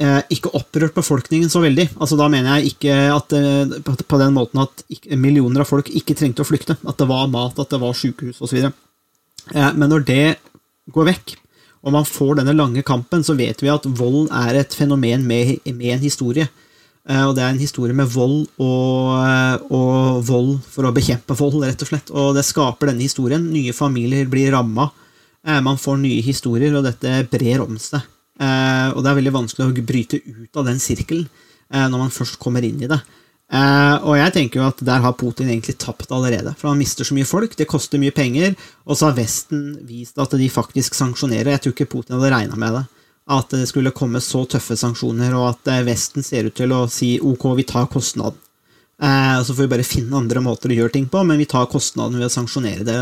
eh, 0.00 0.20
ikke 0.32 0.52
opprørt 0.56 0.96
befolkningen 0.96 1.50
så 1.52 1.60
veldig. 1.64 1.90
Altså 1.98 2.16
Da 2.16 2.28
mener 2.32 2.56
jeg 2.56 2.72
ikke 2.72 2.96
at 3.12 3.34
eh, 3.36 3.76
på, 3.84 4.20
den 4.22 4.36
måten 4.36 4.62
at 4.64 4.84
millioner 5.12 5.64
av 5.64 5.68
folk 5.68 5.90
ikke 5.90 6.16
trengte 6.16 6.44
å 6.44 6.48
flykte. 6.48 6.78
At 6.86 7.00
det 7.00 7.08
var 7.10 7.28
mat, 7.32 7.58
at 7.58 7.72
det 7.72 7.82
var 7.82 7.96
sykehus 7.96 8.40
osv. 8.40 8.70
Eh, 8.70 9.72
men 9.74 9.90
når 9.92 10.06
det 10.08 10.36
går 10.94 11.10
vekk, 11.10 11.36
og 11.86 11.92
man 11.94 12.08
får 12.08 12.38
denne 12.40 12.56
lange 12.56 12.82
kampen, 12.86 13.22
så 13.22 13.36
vet 13.38 13.60
vi 13.62 13.70
at 13.70 13.84
vold 13.98 14.30
er 14.34 14.62
et 14.62 14.74
fenomen 14.74 15.26
med, 15.26 15.58
med 15.68 15.98
en 15.98 16.02
historie. 16.02 16.48
Eh, 17.06 17.22
og 17.22 17.36
det 17.36 17.44
er 17.44 17.52
en 17.52 17.62
historie 17.62 17.94
med 17.94 18.10
vold 18.10 18.48
og, 18.58 19.10
eh, 19.22 19.66
og, 19.70 20.22
vold 20.26 20.56
for 20.66 20.88
å 20.88 20.94
bekjempe 20.94 21.36
vold, 21.38 21.60
rett 21.62 21.84
og 21.84 21.90
slett. 21.90 22.10
Og 22.10 22.32
det 22.34 22.46
skaper 22.46 22.90
denne 22.90 23.06
historien. 23.06 23.44
Nye 23.52 23.74
familier 23.76 24.26
blir 24.30 24.50
ramma. 24.54 24.90
Eh, 25.46 25.60
man 25.62 25.78
får 25.78 26.00
nye 26.02 26.22
historier, 26.26 26.74
og 26.74 26.86
dette 26.88 27.22
brer 27.30 27.62
om 27.62 27.78
seg. 27.78 28.02
Og 28.36 28.98
det 29.00 29.08
er 29.08 29.16
veldig 29.16 29.32
vanskelig 29.32 29.64
å 29.64 29.84
bryte 29.86 30.18
ut 30.20 30.58
av 30.60 30.66
den 30.66 30.76
sirkelen 30.76 31.24
når 31.72 31.96
man 31.96 32.10
først 32.12 32.36
kommer 32.38 32.60
inn 32.62 32.82
i 32.84 32.86
det. 32.86 32.98
og 34.04 34.12
jeg 34.12 34.32
tenker 34.34 34.60
jo 34.60 34.66
at 34.66 34.84
der 34.84 35.00
har 35.00 35.14
Putin 35.16 35.48
egentlig 35.48 35.78
tapt 35.78 36.12
allerede. 36.12 36.54
For 36.58 36.68
han 36.68 36.76
mister 36.76 37.02
så 37.02 37.14
mye 37.14 37.24
folk, 37.24 37.56
det 37.56 37.66
koster 37.66 37.98
mye 37.98 38.12
penger, 38.12 38.54
og 38.84 38.94
så 38.94 39.08
har 39.08 39.16
Vesten 39.16 39.78
vist 39.88 40.18
at 40.18 40.36
de 40.36 40.50
faktisk 40.50 40.92
sanksjonerer. 40.94 41.56
Jeg 41.56 41.62
tror 41.62 41.72
ikke 41.72 41.88
Putin 41.88 42.18
hadde 42.18 42.34
regna 42.34 42.56
med 42.56 42.74
det 42.74 42.84
at 43.26 43.50
det 43.50 43.66
skulle 43.66 43.94
komme 43.94 44.20
så 44.22 44.44
tøffe 44.46 44.76
sanksjoner, 44.78 45.34
og 45.34 45.48
at 45.50 45.72
eh, 45.72 45.86
Vesten 45.86 46.26
ser 46.26 46.46
ut 46.46 46.54
til 46.56 46.74
å 46.74 46.84
si 46.90 47.16
ok, 47.18 47.48
vi 47.58 47.66
tar 47.66 47.88
kostnaden. 47.90 48.38
Eh, 49.02 49.40
så 49.42 49.52
får 49.52 49.66
vi 49.66 49.72
bare 49.74 49.86
finne 49.86 50.16
andre 50.16 50.40
måter 50.44 50.72
å 50.72 50.78
gjøre 50.78 50.94
ting 50.94 51.08
på, 51.10 51.24
men 51.26 51.40
vi 51.42 51.48
tar 51.50 51.66
kostnaden 51.70 52.20
ved 52.20 52.30
å 52.30 52.32
sanksjonere 52.32 52.86
det. 52.86 53.00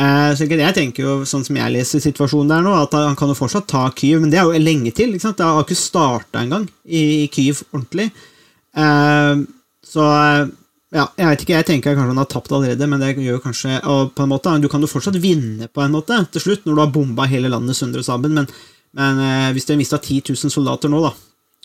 Eh, 0.00 0.30
så 0.38 0.46
jeg 0.48 0.76
tenker 0.76 1.04
jo, 1.04 1.16
sånn 1.28 1.44
som 1.46 1.58
jeg 1.60 1.74
leser 1.74 2.02
situasjonen 2.02 2.54
der 2.54 2.64
nå, 2.64 2.72
at 2.78 2.96
han 2.96 3.18
kan 3.18 3.30
jo 3.30 3.38
fortsatt 3.38 3.68
ta 3.70 3.84
Kyiv, 3.92 4.22
men 4.22 4.32
det 4.32 4.40
er 4.40 4.48
jo 4.48 4.64
lenge 4.64 4.94
til. 4.96 5.12
ikke 5.14 5.28
sant? 5.28 5.38
Det 5.38 5.46
har 5.46 5.66
ikke 5.66 5.78
starta 5.78 6.44
engang 6.44 6.64
i, 6.86 7.26
i 7.26 7.28
Kyiv 7.32 7.64
ordentlig. 7.74 8.08
Eh, 8.80 9.44
så 9.90 10.08
eh, 10.08 10.42
ja, 10.90 11.04
jeg 11.14 11.28
vet 11.28 11.44
ikke, 11.44 11.54
jeg 11.58 11.68
tenker 11.68 11.94
kanskje 11.94 12.10
han 12.10 12.18
har 12.18 12.30
tapt 12.30 12.50
allerede, 12.54 12.86
men 12.90 13.02
det 13.02 13.12
gjør 13.22 13.44
kanskje 13.44 13.76
og 13.86 14.10
på 14.16 14.24
en 14.24 14.32
måte, 14.32 14.56
Du 14.58 14.68
kan 14.72 14.82
jo 14.82 14.90
fortsatt 14.90 15.20
vinne 15.22 15.68
på 15.70 15.84
en 15.84 15.94
måte 15.94 16.16
til 16.32 16.42
slutt, 16.42 16.64
når 16.66 16.74
du 16.74 16.82
har 16.82 16.94
bomba 16.94 17.28
hele 17.30 17.52
landet 17.52 17.78
sønder 17.78 18.02
og 18.02 18.08
sammen, 18.08 18.34
men 18.34 18.48
men 18.98 19.20
eh, 19.24 19.50
hvis 19.54 19.66
du 19.66 19.74
har 19.74 19.80
mista 19.80 19.98
10 20.00 20.32
000 20.32 20.52
soldater 20.52 20.90
nå, 20.92 21.02
da, 21.04 21.12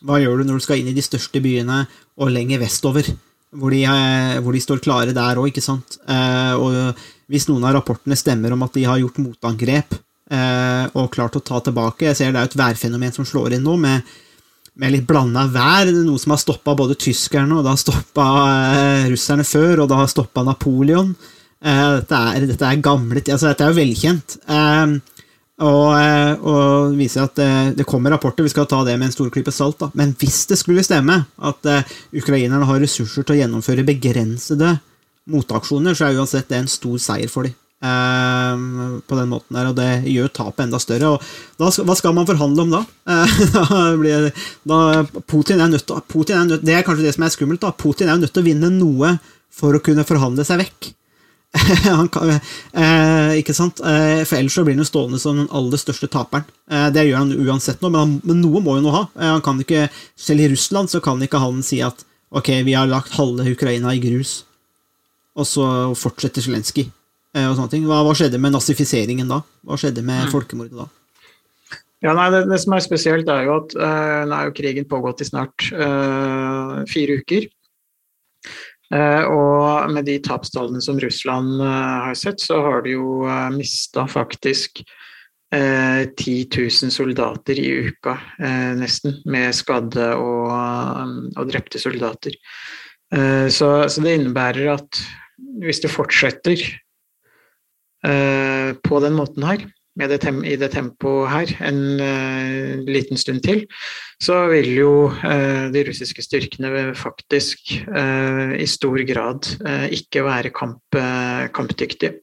hva 0.06 0.20
gjør 0.22 0.42
du 0.42 0.50
når 0.50 0.60
du 0.60 0.66
skal 0.66 0.82
inn 0.82 0.92
i 0.92 0.98
de 0.98 1.04
største 1.06 1.42
byene 1.42 1.84
og 2.22 2.34
lenger 2.34 2.62
vestover? 2.62 3.10
Hvor 3.56 3.72
de, 3.72 3.86
eh, 3.88 4.40
hvor 4.44 4.56
de 4.56 4.62
står 4.62 4.84
klare 4.84 5.16
der 5.16 5.40
òg, 5.40 5.50
ikke 5.50 5.64
sant? 5.64 5.98
Eh, 6.12 6.54
og 6.60 7.06
hvis 7.32 7.48
noen 7.50 7.64
av 7.66 7.78
rapportene 7.78 8.18
stemmer 8.20 8.54
om 8.54 8.66
at 8.66 8.76
de 8.76 8.84
har 8.86 9.00
gjort 9.02 9.22
motangrep 9.24 9.96
eh, 9.96 10.86
og 10.94 11.12
klart 11.14 11.38
å 11.38 11.44
ta 11.46 11.62
tilbake 11.64 12.10
Jeg 12.10 12.18
ser 12.20 12.36
det 12.36 12.42
er 12.42 12.50
et 12.50 12.60
værfenomen 12.60 13.16
som 13.16 13.28
slår 13.28 13.58
inn 13.58 13.66
nå, 13.66 13.78
med, 13.82 14.06
med 14.82 14.94
litt 14.94 15.08
blanda 15.10 15.48
vær. 15.52 15.90
Noe 15.96 16.22
som 16.22 16.36
har 16.36 16.42
stoppa 16.42 16.76
både 16.78 16.98
tyskerne, 17.00 17.58
og 17.58 17.66
det 17.66 17.74
har 17.74 17.82
stoppa 17.82 18.28
eh, 18.76 19.10
russerne 19.14 19.48
før, 19.48 19.84
og 19.84 19.90
det 19.92 20.00
har 20.02 20.12
stoppa 20.12 20.46
Napoleon. 20.46 21.16
Eh, 21.66 21.90
dette, 22.02 22.22
er, 22.36 22.48
dette, 22.52 22.68
er, 22.68 22.84
gamle 22.84 23.24
altså 23.24 23.50
Dette 23.50 23.66
er 23.66 23.74
jo 23.74 23.80
velkjent. 23.80 24.40
Eh, 24.46 25.15
og, 25.64 25.94
eh, 25.96 26.34
og 26.44 26.96
viser 27.00 27.24
at 27.24 27.38
det, 27.40 27.48
eh, 27.48 27.74
det, 27.80 27.86
kommer 27.88 28.12
rapporter, 28.12 28.44
vi 28.44 28.52
skal 28.52 28.68
ta 28.68 28.82
det 28.84 28.98
med 29.00 29.08
en 29.08 29.16
stor 29.16 29.30
klype 29.32 29.54
salt. 29.56 29.80
Da. 29.80 29.90
Men 29.96 30.12
hvis 30.20 30.44
det 30.50 30.58
skulle 30.60 30.84
stemme 30.84 31.22
at 31.24 31.70
uh, 31.72 31.94
ukrainerne 32.12 32.68
har 32.68 32.82
ressurser 32.84 33.24
til 33.24 33.38
å 33.38 33.40
gjennomføre 33.40 33.88
begrensede 33.88 34.74
motaksjoner, 35.32 35.96
så 35.96 36.10
er 36.10 36.20
uansett 36.20 36.50
det 36.52 36.60
en 36.60 36.72
stor 36.72 37.00
seier 37.00 37.32
for 37.32 37.48
dem. 37.48 37.56
På 37.86 39.18
den 39.20 39.30
måten 39.30 39.54
der, 39.54 39.68
og 39.70 39.76
det 39.78 40.08
gjør 40.10 40.32
tapet 40.34 40.64
enda 40.64 40.80
større. 40.82 41.20
Da, 41.60 41.70
hva 41.70 41.96
skal 42.00 42.16
man 42.18 42.26
forhandle 42.26 42.64
om 42.66 42.72
da? 42.74 42.82
Da, 44.72 44.80
Putin 45.30 45.62
er 45.62 45.70
nødt 45.70 45.86
til 45.86 46.56
Det 46.66 46.74
er 46.74 46.86
kanskje 46.88 47.06
det 47.06 47.14
som 47.14 47.28
er 47.28 47.34
skummelt. 47.36 47.62
da 47.62 47.76
Putin 47.78 48.10
er 48.10 48.18
nødt 48.18 48.34
til 48.34 48.42
å 48.42 48.48
vinne 48.48 48.72
noe 48.74 49.18
for 49.54 49.76
å 49.76 49.84
kunne 49.86 50.08
forhandle 50.08 50.48
seg 50.48 50.64
vekk. 50.64 50.96
kan, 52.14 52.34
eh, 52.74 53.38
ikke 53.40 53.56
sant? 53.56 53.80
Eh, 53.80 54.24
for 54.28 54.40
ellers 54.40 54.58
så 54.58 54.66
blir 54.66 54.76
han 54.76 54.84
jo 54.84 54.90
stående 54.90 55.20
som 55.22 55.40
den 55.40 55.52
aller 55.56 55.80
største 55.80 56.10
taperen. 56.12 56.48
Eh, 56.72 56.90
det 56.96 57.08
gjør 57.08 57.24
han 57.24 57.48
uansett 57.48 57.82
nå, 57.84 57.92
men, 57.92 58.02
han, 58.02 58.18
men 58.28 58.44
noe 58.44 58.62
må 58.64 58.78
jo 58.80 58.86
nå 58.86 58.94
ha. 58.96 59.06
Eh, 59.16 59.32
han 59.32 59.46
kan 59.46 59.62
ikke, 59.64 59.88
Selv 60.20 60.46
i 60.46 60.52
Russland 60.52 60.92
så 60.92 61.02
kan 61.04 61.22
ikke 61.24 61.42
han 61.42 61.64
si 61.66 61.82
at 61.86 62.06
ok, 62.36 62.52
vi 62.68 62.76
har 62.76 62.90
lagt 62.92 63.16
halve 63.16 63.48
Ukraina 63.48 63.94
i 63.96 64.04
grus, 64.04 64.44
og 65.36 65.48
så 65.48 65.66
fortsetter 65.96 66.44
Zelenskyj. 66.44 66.90
Eh, 67.36 67.48
og 67.50 67.58
sånne 67.58 67.72
ting. 67.72 67.88
Hva, 67.88 68.02
hva, 68.06 68.14
skjedde 68.18 68.40
med 68.42 68.56
nazifiseringen 68.56 69.32
da? 69.32 69.42
Hva 69.68 69.80
skjedde 69.80 70.04
med 70.06 70.28
mm. 70.28 70.32
folkemordet 70.34 70.80
da? 70.80 70.88
Ja, 72.04 72.14
nei, 72.14 72.28
det, 72.34 72.46
det, 72.52 72.60
som 72.62 72.76
er 72.76 72.84
spesielt, 72.84 73.30
er 73.32 73.48
jo 73.48 73.56
at 73.64 73.74
uh, 73.80 74.24
nå 74.30 74.36
er 74.36 74.50
jo 74.50 74.56
krigen 74.56 74.86
pågått 74.88 75.24
i 75.24 75.28
snart 75.28 75.68
uh, 75.74 76.84
fire 76.92 77.18
uker. 77.24 77.48
Eh, 78.94 79.24
og 79.34 79.90
med 79.94 80.06
de 80.06 80.20
tapstallene 80.24 80.82
som 80.84 81.00
Russland 81.02 81.58
eh, 81.58 81.96
har 82.10 82.18
sett, 82.20 82.44
så 82.44 82.60
har 82.62 82.86
de 82.86 82.94
jo 82.94 83.26
eh, 83.26 83.50
mista 83.56 84.06
faktisk 84.10 84.86
10 85.56 86.50
000 86.52 86.92
soldater 86.92 87.60
i 87.62 87.68
uka, 87.86 88.16
nesten, 88.76 89.14
med 89.30 89.54
skadde 89.56 90.08
og, 90.18 90.50
og 91.38 91.46
drepte 91.48 91.80
soldater. 91.80 92.34
Så, 93.14 93.70
så, 93.88 94.04
det 94.04 94.16
innebærer 94.18 94.74
at 94.74 95.00
hvis 95.62 95.80
det 95.86 95.94
fortsetter 95.94 96.66
på 98.90 99.00
den 99.06 99.16
måten 99.16 99.48
her, 99.48 99.64
det 99.96 100.20
i 100.44 100.56
det 100.60 100.72
tempoet 100.74 101.30
her 101.32 101.52
en 101.70 101.80
uh, 102.02 102.84
liten 102.84 103.18
stund 103.18 103.42
til, 103.46 103.64
så 104.22 104.46
vil 104.52 104.68
jo 104.76 104.92
uh, 105.08 105.72
de 105.72 105.84
russiske 105.88 106.24
styrkene 106.24 106.92
faktisk 106.96 107.72
uh, 107.88 108.52
i 108.60 108.68
stor 108.68 109.00
grad 109.08 109.48
ikke 109.96 110.24
være 110.26 110.52
kamp, 110.52 110.82
kampdyktige. 111.54 112.20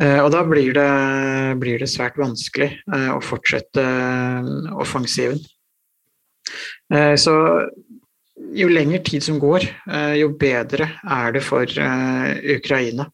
og 0.00 0.30
da 0.32 0.42
blir 0.42 0.72
det, 0.74 1.58
blir 1.60 1.78
det 1.78 1.88
svært 1.88 2.16
vanskelig 2.18 2.66
å 3.14 3.20
fortsette 3.22 3.84
offensiven. 4.74 5.38
så 6.90 7.34
jo 8.58 8.68
lengre 8.68 8.98
tid 9.06 9.22
som 9.22 9.38
går, 9.38 9.68
jo 10.18 10.32
bedre 10.38 10.88
er 11.06 11.32
det 11.32 11.44
for 11.46 11.64
Ukraina. 12.56 13.06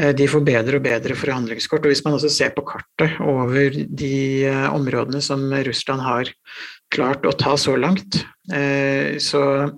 Eh, 0.00 0.10
de 0.16 0.26
får 0.30 0.42
bedre 0.46 0.80
og 0.80 0.86
bedre 0.86 1.16
forhandlingskort. 1.18 1.84
og 1.84 1.92
Hvis 1.92 2.04
man 2.04 2.16
også 2.16 2.30
ser 2.32 2.54
på 2.54 2.64
kartet 2.66 3.20
over 3.22 3.70
de 3.70 4.44
eh, 4.48 4.66
områdene 4.74 5.22
som 5.22 5.46
Russland 5.66 6.02
har 6.02 6.30
klart 6.94 7.26
å 7.26 7.36
ta 7.38 7.54
så 7.56 7.76
langt, 7.78 8.24
eh, 8.52 9.18
så 9.18 9.70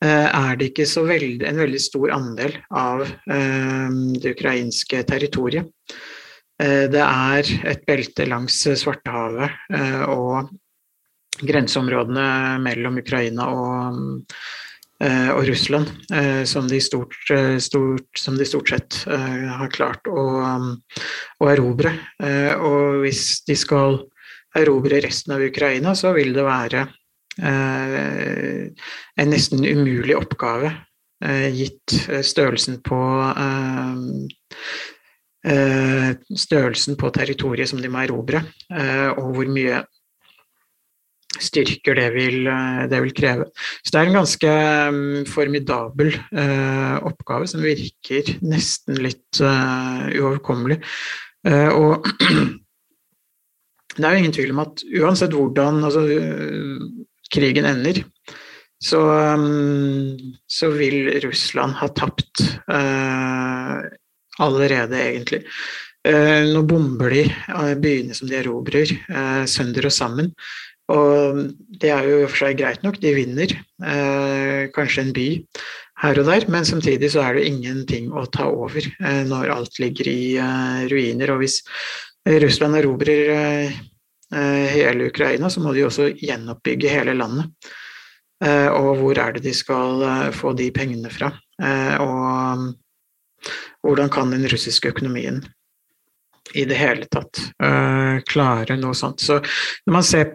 er 0.00 0.54
det 0.56 0.70
ikke 0.70 0.86
så 0.88 1.02
veld, 1.04 1.42
en 1.44 1.58
veldig 1.60 1.78
stor 1.84 2.08
andel 2.14 2.54
av 2.72 3.02
det 3.28 4.30
ukrainske 4.32 5.02
territoriet. 5.04 5.66
Det 6.56 7.02
er 7.04 7.50
et 7.68 7.82
belte 7.84 8.24
langs 8.24 8.56
Svartehavet 8.80 10.08
og 10.08 10.48
grenseområdene 11.36 12.24
mellom 12.64 12.96
Ukraina 13.02 13.50
og 13.52 14.00
og 15.00 15.46
Russland, 15.48 15.88
eh, 16.12 16.44
som 16.44 16.66
de 16.68 16.80
stort, 16.80 17.16
eh, 17.32 17.56
stort, 17.58 18.18
som 18.18 18.36
de 18.36 18.44
stort 18.44 18.68
sett 18.68 18.98
har 19.08 19.70
klart 19.72 20.08
å, 20.08 20.24
å, 21.40 21.48
erobre. 21.48 21.94
Og 22.60 23.00
hvis 23.04 23.40
de 23.48 23.56
skal 23.56 24.02
erobre 24.56 25.00
resten 25.00 25.32
av 25.36 25.44
Ukraina, 25.44 25.94
så 25.96 26.12
vil 26.16 26.34
det 26.36 26.44
være 26.44 26.86
en 27.40 29.30
nesten 29.30 29.64
umulig 29.64 30.16
oppgave, 30.18 30.74
gitt 31.54 31.94
størrelsen 32.26 32.80
på 32.84 32.98
størrelsen 36.44 36.98
på 37.00 37.12
territoriet 37.14 37.70
som 37.70 37.80
de 37.80 37.88
må 37.88 38.02
erobre, 38.02 38.42
og 39.14 39.30
hvor 39.38 39.48
mye 39.54 39.80
styrker 41.42 41.96
det 41.98 42.08
vil, 42.14 42.46
eh, 42.48 42.84
det 42.90 43.00
vil, 43.04 43.14
kreve. 43.16 43.48
Så 43.82 43.92
det 43.92 44.00
er 44.00 44.08
en 44.08 44.18
ganske 44.20 44.52
mm, 44.94 45.26
formidabel 45.30 46.14
uh, 46.36 46.96
oppgave 47.08 47.48
som 47.50 47.64
virker 47.64 48.34
nesten 48.44 49.00
litt 49.02 49.40
uh, 49.42 50.08
uoverkommelig. 50.12 50.80
Og 51.40 52.04
det 53.96 54.04
er 54.04 54.12
jo 54.12 54.20
ingen 54.20 54.34
tvil 54.36 54.52
om 54.52 54.62
at 54.66 54.82
uansett 55.00 55.32
hvordan 55.32 55.80
altså, 55.88 56.04
krigen 57.32 57.68
ender, 57.68 58.02
så, 58.80 59.00
um, 59.36 60.16
så, 60.48 60.68
vil 60.72 61.08
Russland 61.24 61.78
ha 61.80 61.88
tapt 61.96 62.44
allerede, 64.40 65.00
egentlig. 65.00 65.42
nå 66.52 66.62
bomber 66.64 67.12
de 67.12 67.24
byene 67.80 68.16
som 68.16 68.28
de 68.28 68.38
erobrer, 68.38 68.92
sønder 69.48 69.88
og 69.88 69.92
sammen. 69.92 70.30
Og 70.90 71.42
det 71.80 71.92
er 71.94 72.08
jo 72.08 72.20
i 72.20 72.24
og 72.24 72.32
for 72.32 72.44
seg 72.44 72.58
greit 72.60 72.82
nok, 72.86 72.98
de 73.02 73.14
vinner 73.14 73.52
eh, 73.54 74.62
kanskje 74.74 75.06
en 75.06 75.14
by 75.16 75.28
her 76.00 76.18
og 76.22 76.30
der, 76.30 76.46
men 76.50 76.66
samtidig 76.66 77.12
så 77.12 77.22
er 77.26 77.36
det 77.36 77.46
ingenting 77.50 78.08
å 78.16 78.24
ta 78.32 78.48
over 78.50 78.80
eh, 78.80 79.22
når 79.28 79.52
alt 79.54 79.78
ligger 79.82 80.08
i 80.10 80.22
eh, 80.40 80.80
ruiner. 80.90 81.34
Og 81.34 81.44
hvis 81.44 81.60
Russland 82.40 82.78
erobrer 82.80 83.34
eh, 83.36 83.78
hele 84.74 85.10
Ukraina, 85.10 85.50
så 85.52 85.62
må 85.62 85.74
de 85.76 85.86
også 85.86 86.10
gjenoppbygge 86.16 86.92
hele 86.92 87.14
landet. 87.18 87.70
Eh, 88.44 88.68
og 88.72 88.96
hvor 89.00 89.18
er 89.20 89.36
det 89.36 89.44
de 89.44 89.52
skal 89.56 90.02
eh, 90.06 90.28
få 90.32 90.54
de 90.56 90.70
pengene 90.72 91.12
fra? 91.12 91.32
Eh, 91.60 91.96
og 92.00 92.70
hvordan 93.84 94.12
kan 94.12 94.32
den 94.32 94.46
russiske 94.48 94.88
økonomien 94.92 95.42
i 96.56 96.64
det 96.66 96.76
hele 96.76 97.06
tatt 97.06 97.38
klare 98.26 98.74
noe 98.80 98.96
sånt. 98.98 99.22
Så 99.22 99.36
når 99.86 99.94
man 99.94 100.04
ser, 100.04 100.32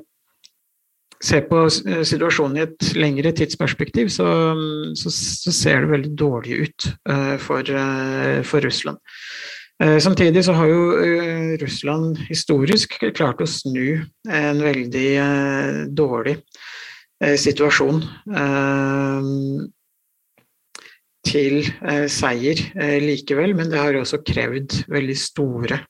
ser, 1.23 1.45
på 1.49 1.65
situasjonen 1.69 2.57
i 2.59 2.63
et 2.65 2.87
lengre 2.97 3.33
tidsperspektiv, 3.35 4.09
så, 4.13 4.27
så, 4.99 5.11
så 5.13 5.53
ser 5.55 5.83
det 5.83 5.91
veldig 5.93 6.13
dårlig 6.19 6.59
ut 6.65 6.87
uh, 7.09 7.35
for, 7.41 7.61
uh, 7.69 8.41
for, 8.47 8.65
Russland. 8.65 9.01
Samtidig 9.75 10.45
så 10.47 10.53
har 10.55 10.69
jo 10.71 10.83
Russland 11.59 12.15
historisk 12.29 12.93
klart 13.11 13.41
å 13.43 13.47
snu 13.49 14.05
en 14.31 14.61
veldig 14.63 15.09
dårlig 15.91 16.37
situasjon 17.19 17.99
til 21.25 21.59
eh, 21.65 22.05
seier 22.11 22.61
eh, 22.77 22.97
likevel, 23.03 23.55
men 23.57 23.71
det 23.71 23.81
har 23.81 23.97
også 23.99 24.21
krevd 24.25 24.83
veldig 24.91 25.17
store 25.19 25.81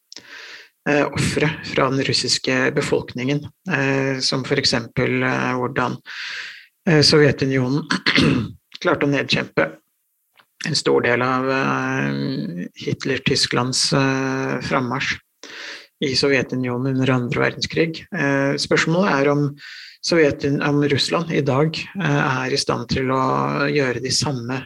eh, 0.89 1.05
ofre 1.05 1.49
fra 1.63 1.89
den 1.89 2.03
russiske 2.03 2.71
befolkningen, 2.75 3.43
eh, 3.71 4.19
som 4.19 4.43
f.eks. 4.45 4.73
Eh, 4.73 5.55
hvordan 5.59 5.97
eh, 6.89 7.01
Sovjetunionen 7.01 7.85
klarte 8.81 9.07
å 9.07 9.11
nedkjempe 9.11 9.69
en 10.65 10.77
stor 10.77 11.05
del 11.05 11.23
av 11.25 11.49
eh, 11.53 12.67
Hitler-Tysklands 12.85 13.87
frammarsj 14.65 15.17
i 16.05 16.11
Sovjetunionen 16.17 16.91
under 16.91 17.09
andre 17.13 17.39
verdenskrig. 17.39 18.01
Spørsmålet 18.59 19.13
er 19.13 19.29
om, 19.31 19.45
om 20.67 20.81
Russland 20.91 21.31
i 21.31 21.39
dag 21.45 21.77
er 21.95 22.51
i 22.51 22.59
stand 22.59 22.89
til 22.91 23.13
å 23.15 23.21
gjøre 23.71 24.01
de 24.03 24.11
samme 24.11 24.57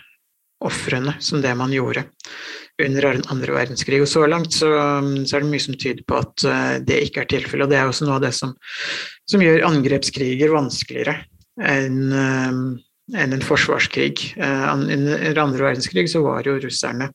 ofrene 0.66 1.14
som 1.22 1.44
det 1.44 1.54
man 1.56 1.72
gjorde 1.72 2.08
under 2.86 3.08
andre 3.32 3.56
verdenskrig. 3.56 4.02
Og 4.04 4.10
så 4.10 4.26
langt 4.30 4.54
så, 4.56 4.70
så, 5.26 5.38
er 5.38 5.44
det 5.44 5.52
mye 5.52 5.64
som 5.64 5.78
tyder 5.78 6.06
på 6.08 6.20
at 6.20 6.46
uh, 6.48 6.76
det 6.86 7.02
ikke 7.08 7.24
er 7.24 7.32
tilfellet. 7.32 7.66
Og 7.68 7.74
det 7.74 7.80
er 7.80 7.90
også 7.90 8.08
noe 8.08 8.20
av 8.20 8.26
det 8.26 8.34
som, 8.38 8.54
som 9.30 9.44
gjør 9.44 9.68
angrepskriger 9.70 10.54
vanskeligere 10.56 11.20
enn 11.60 12.06
uh, 12.14 12.62
enn 13.10 13.34
en 13.34 13.42
forsvarskrig. 13.42 14.20
Uh, 14.38 14.70
under 14.78 15.42
andre 15.42 15.72
verdenskrig 15.72 16.06
så 16.12 16.22
var 16.26 16.46
jo 16.46 16.60
russerne 16.62 17.12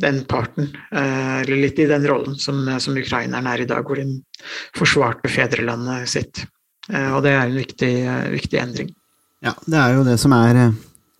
den 0.00 0.18
parten, 0.30 0.68
eller 0.94 1.58
litt 1.58 1.80
i 1.82 1.88
den 1.90 2.04
rollen 2.06 2.36
som, 2.38 2.62
som 2.78 2.94
ukrainerne 2.96 3.50
er 3.50 3.64
i 3.64 3.66
dag, 3.66 3.82
hvor 3.82 3.98
de 3.98 4.20
forsvarte 4.78 5.26
fedrelandet 5.28 6.06
sitt. 6.08 6.44
Og 6.86 7.18
det 7.26 7.32
er 7.34 7.42
en 7.42 7.58
viktig, 7.58 7.90
viktig 8.30 8.60
endring. 8.62 8.92
Ja, 9.42 9.56
det 9.66 9.80
er 9.82 9.96
jo 9.98 10.06
det 10.06 10.14
som 10.22 10.36
er 10.38 10.60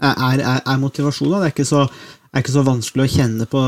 er, 0.01 0.40
er, 0.40 0.62
er 0.64 0.80
motivasjonen. 0.80 1.40
Det 1.40 1.51
er 1.51 1.55
ikke 1.55 1.68
så, 1.68 1.84
er 2.30 2.44
ikke 2.44 2.55
så 2.55 2.64
vanskelig 2.66 3.07
å 3.07 3.12
kjenne 3.16 3.48
på, 3.51 3.64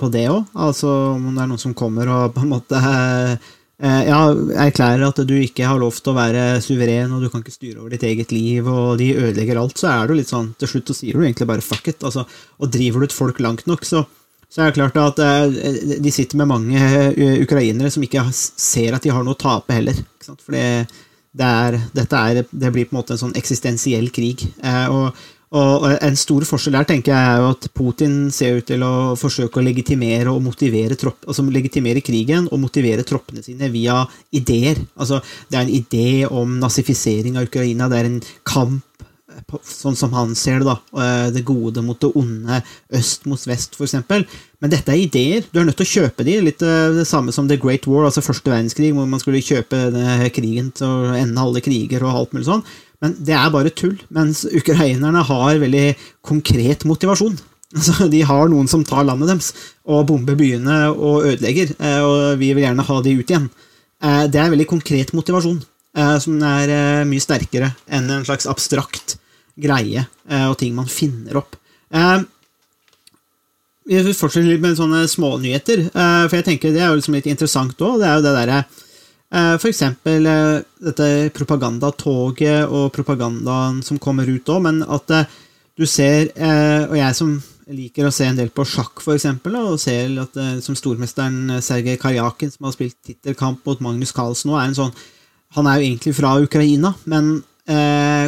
på 0.00 0.10
det 0.14 0.26
òg. 0.32 0.50
Altså, 0.66 0.90
om 1.14 1.30
det 1.30 1.44
er 1.44 1.52
noen 1.52 1.62
som 1.62 1.76
kommer 1.76 2.10
og 2.12 2.34
på 2.36 2.44
en 2.44 2.52
måte 2.54 2.80
eh, 2.80 4.02
ja, 4.08 4.20
erklærer 4.66 5.06
at 5.06 5.22
du 5.28 5.34
ikke 5.38 5.68
har 5.68 5.80
lov 5.80 5.98
til 6.00 6.12
å 6.12 6.18
være 6.18 6.44
suveren, 6.64 7.14
og 7.14 7.24
du 7.24 7.30
kan 7.32 7.44
ikke 7.44 7.54
styre 7.54 7.80
over 7.82 7.94
ditt 7.94 8.06
eget 8.08 8.34
liv, 8.34 8.66
og 8.66 8.96
de 9.00 9.12
ødelegger 9.14 9.62
alt, 9.62 9.78
så 9.80 9.92
er 9.94 10.08
du 10.08 10.16
litt 10.18 10.32
sånn 10.32 10.54
Til 10.60 10.72
slutt 10.72 10.92
så 10.92 11.00
sier 11.00 11.16
du 11.16 11.24
egentlig 11.24 11.48
bare 11.50 11.64
fuck 11.64 11.90
it. 11.92 12.02
Altså, 12.02 12.26
og 12.58 12.72
driver 12.72 13.02
du 13.02 13.10
et 13.10 13.16
folk 13.16 13.42
langt 13.44 13.66
nok, 13.70 13.86
så, 13.86 14.04
så 14.48 14.62
er 14.62 14.70
det 14.70 14.80
klart 14.80 15.00
at 15.02 15.24
eh, 15.24 15.96
de 16.02 16.14
sitter 16.14 16.40
med 16.40 16.50
mange 16.50 16.92
ukrainere 17.42 17.92
som 17.92 18.04
ikke 18.06 18.28
ser 18.34 18.96
at 18.96 19.04
de 19.04 19.14
har 19.14 19.26
noe 19.26 19.36
å 19.36 19.44
tape 19.44 19.76
heller. 19.76 19.98
For 20.26 20.56
det, 20.56 20.88
det, 21.36 22.06
det, 22.50 22.70
blir 22.72 22.86
på 22.86 22.94
en 22.94 22.98
måte 23.00 23.14
en 23.14 23.26
sånn 23.26 23.36
eksistensiell 23.38 24.08
krig. 24.14 24.46
Eh, 24.64 24.86
og 24.88 25.12
og 25.54 25.84
En 26.02 26.16
stor 26.18 26.42
forskjell 26.46 26.74
der 26.74 26.88
tenker 26.88 27.12
jeg 27.12 27.30
er 27.30 27.42
jo 27.42 27.50
at 27.52 27.68
Putin 27.76 28.16
ser 28.34 28.58
ut 28.58 28.66
til 28.66 28.82
å 28.82 29.14
forsøke 29.18 29.60
å 29.60 29.64
legitimere 29.64 30.32
og 30.32 30.42
motivere 30.42 30.98
tropp, 30.98 31.22
altså 31.28 31.44
legitimere 31.46 32.02
krigen 32.04 32.48
og 32.50 32.60
motivere 32.64 33.06
troppene 33.06 33.44
sine 33.44 33.70
via 33.70 34.00
ideer. 34.34 34.80
Altså, 34.98 35.20
det 35.50 35.58
er 35.58 35.62
en 35.62 35.76
idé 35.78 36.08
om 36.26 36.58
nazifisering 36.58 37.38
av 37.38 37.46
Ukraina. 37.46 37.86
Det 37.88 38.00
er 38.00 38.10
en 38.10 38.20
kamp, 38.46 38.82
sånn 39.62 39.96
som 39.98 40.14
han 40.16 40.34
ser 40.34 40.64
det, 40.64 40.66
da. 40.66 40.76
Eh, 40.98 41.28
det 41.36 41.44
gode 41.46 41.84
mot 41.84 42.00
det 42.02 42.10
onde. 42.18 42.58
Øst 42.98 43.28
mot 43.30 43.46
vest, 43.46 43.78
f.eks. 43.78 43.94
Men 44.58 44.72
dette 44.72 44.90
er 44.90 45.02
ideer. 45.04 45.46
Du 45.52 45.60
er 45.60 45.68
nødt 45.68 45.78
til 45.78 45.86
å 45.86 45.94
kjøpe 46.00 46.26
de. 46.26 46.40
Litt 46.42 46.64
eh, 46.66 46.96
det 46.96 47.06
samme 47.06 47.34
som 47.34 47.46
The 47.46 47.60
Great 47.60 47.86
War, 47.86 48.08
altså 48.08 48.24
første 48.24 48.50
verdenskrig, 48.50 48.90
hvor 48.96 49.06
man 49.06 49.22
skulle 49.22 49.44
kjøpe 49.44 49.86
krigen 50.34 50.72
til 50.74 50.90
å 50.90 51.14
ende 51.14 51.42
alle 51.42 51.62
kriger 51.62 52.02
og 52.02 52.22
alt 52.24 52.34
mulig 52.34 52.48
sånn. 52.50 52.66
Men 53.04 53.16
det 53.28 53.34
er 53.36 53.52
bare 53.52 53.72
tull. 53.76 53.96
Mens 54.14 54.44
ukrainerne 54.46 55.24
har 55.28 55.60
veldig 55.62 55.86
konkret 56.26 56.88
motivasjon. 56.88 57.38
Altså, 57.76 58.06
de 58.08 58.20
har 58.22 58.46
noen 58.48 58.68
som 58.70 58.84
tar 58.86 59.02
landet 59.04 59.26
deres 59.26 59.48
og 59.90 60.04
bomber 60.08 60.36
byene 60.38 60.76
og 60.94 61.26
ødelegger, 61.26 61.72
eh, 61.74 61.98
og 61.98 62.38
vi 62.38 62.52
vil 62.54 62.62
gjerne 62.62 62.84
ha 62.86 62.98
de 63.02 63.14
ut 63.18 63.32
igjen. 63.32 63.48
Eh, 64.06 64.22
det 64.30 64.38
er 64.40 64.52
veldig 64.52 64.68
konkret 64.70 65.10
motivasjon, 65.12 65.58
eh, 65.98 66.14
som 66.22 66.38
er 66.46 66.72
mye 67.10 67.24
sterkere 67.24 67.72
enn 67.90 68.06
en 68.14 68.24
slags 68.24 68.46
abstrakt 68.48 69.16
greie 69.58 70.06
og 70.46 70.54
ting 70.62 70.78
man 70.78 70.88
finner 70.88 71.40
opp. 71.42 71.58
Vi 73.90 74.00
fortsetter 74.14 74.46
litt 74.46 74.62
med 74.62 74.78
sånne 74.78 75.02
smånyheter, 75.10 75.86
for 75.90 76.38
jeg 76.38 76.46
tenker 76.46 76.74
det 76.74 76.82
er 76.84 76.90
jo 76.90 76.98
liksom 77.00 77.18
litt 77.18 77.28
interessant 77.30 77.80
òg. 77.82 77.98
Det 78.00 78.08
er 78.08 78.18
jo 78.18 78.24
det 78.26 78.34
derre 78.36 78.58
Eh, 79.34 79.56
for 79.58 79.72
eksempel 79.72 80.26
eh, 80.30 80.60
dette 80.86 81.06
propagandatoget 81.34 82.70
og 82.70 82.92
propagandaen 82.94 83.80
som 83.82 83.98
kommer 83.98 84.28
ut 84.30 84.52
òg, 84.52 84.62
men 84.68 84.84
at 84.86 85.12
eh, 85.14 85.34
du 85.76 85.84
ser 85.84 86.30
Og 86.88 86.94
jeg 86.96 87.14
som 87.18 87.34
liker 87.68 88.06
å 88.08 88.12
se 88.14 88.24
en 88.24 88.38
del 88.38 88.48
på 88.48 88.64
sjakk, 88.64 89.02
for 89.04 89.12
eksempel, 89.12 89.58
og 89.58 89.80
ser 89.82 90.14
at 90.22 90.38
som 90.64 90.78
stormesteren 90.78 91.58
Sergej 91.60 91.98
Karjakin, 92.00 92.48
som 92.54 92.64
har 92.64 92.72
spilt 92.72 92.96
tittelkamp 93.04 93.66
mot 93.68 93.82
Magnus 93.84 94.14
Carlsen 94.16 94.48
nå, 94.48 94.56
er 94.56 94.70
en 94.70 94.78
sånn 94.78 94.94
Han 95.58 95.68
er 95.68 95.76
jo 95.76 95.88
egentlig 95.90 96.14
fra 96.16 96.30
Ukraina, 96.40 96.94
men 97.04 97.42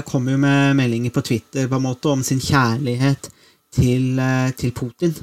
kommer 0.04 0.34
jo 0.34 0.42
med 0.42 0.76
meldinger 0.76 1.14
på 1.14 1.22
Twitter 1.24 1.70
på 1.70 1.78
en 1.78 1.86
måte 1.86 2.12
om 2.12 2.20
sin 2.26 2.42
kjærlighet 2.42 3.30
til, 3.72 4.20
til 4.58 4.74
Putin. 4.76 5.14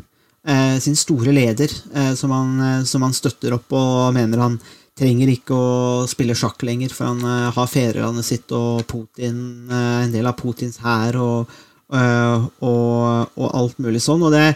Sin 0.81 0.97
store 0.97 1.35
leder, 1.35 1.69
som 2.15 2.33
han, 2.33 2.85
som, 2.89 3.05
han, 3.05 3.13
støtter 3.13 3.53
opp 3.53 3.75
og 3.75 4.15
mener 4.17 4.41
han 4.47 4.57
trenger 4.95 5.31
ikke 5.33 5.55
å 5.55 6.05
spille 6.09 6.35
sjakk 6.37 6.63
lenger, 6.67 6.93
for 6.95 7.09
han 7.09 7.23
uh, 7.25 7.51
har 7.55 7.71
fedrelandet 7.71 8.27
sitt 8.27 8.53
og 8.55 8.85
Putin, 8.87 9.67
uh, 9.71 10.05
en 10.05 10.13
del 10.13 10.27
av 10.29 10.37
Putins 10.39 10.79
hær 10.83 11.17
og, 11.19 11.51
uh, 11.91 12.45
og, 12.63 13.35
og, 13.35 13.49
alt 13.49 13.83
mulig 13.83 14.01
sånn. 14.03 14.23
Og 14.23 14.31
det, 14.31 14.55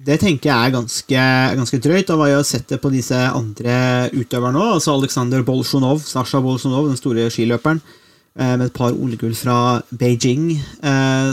det 0.00 0.18
tenker 0.22 0.50
jeg 0.50 0.56
er 0.56 0.74
ganske, 0.74 1.28
ganske 1.62 1.80
drøyt. 1.86 2.10
Og 2.10 2.18
hva 2.18 2.32
har 2.32 2.44
sett 2.48 2.66
det 2.72 2.80
på 2.82 2.90
disse 2.92 3.14
andre 3.14 4.10
utøverne 4.16 4.58
òg. 4.58 4.74
Altså 4.80 4.96
Aleksandr 4.96 5.46
Bolsjunov, 5.46 6.02
Sasha 6.02 6.42
Bolsjunov, 6.42 6.90
den 6.90 7.00
store 7.00 7.30
skiløperen. 7.30 7.82
Med 8.40 8.62
et 8.68 8.72
par 8.72 8.94
OL-gull 8.94 9.34
fra 9.34 9.82
Beijing, 9.90 10.52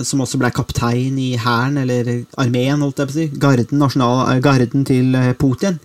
som 0.04 0.24
også 0.26 0.40
ble 0.42 0.50
kaptein 0.52 1.16
i 1.22 1.28
hæren, 1.40 1.78
eller 1.84 2.10
armeen, 2.42 2.82
holdt 2.82 3.00
jeg 3.00 3.08
på 3.08 3.14
å 3.14 3.16
si. 3.16 3.28
Garden, 3.38 3.78
nasjonal, 3.80 4.42
garden 4.44 4.84
til 4.90 5.14
Putin. 5.40 5.78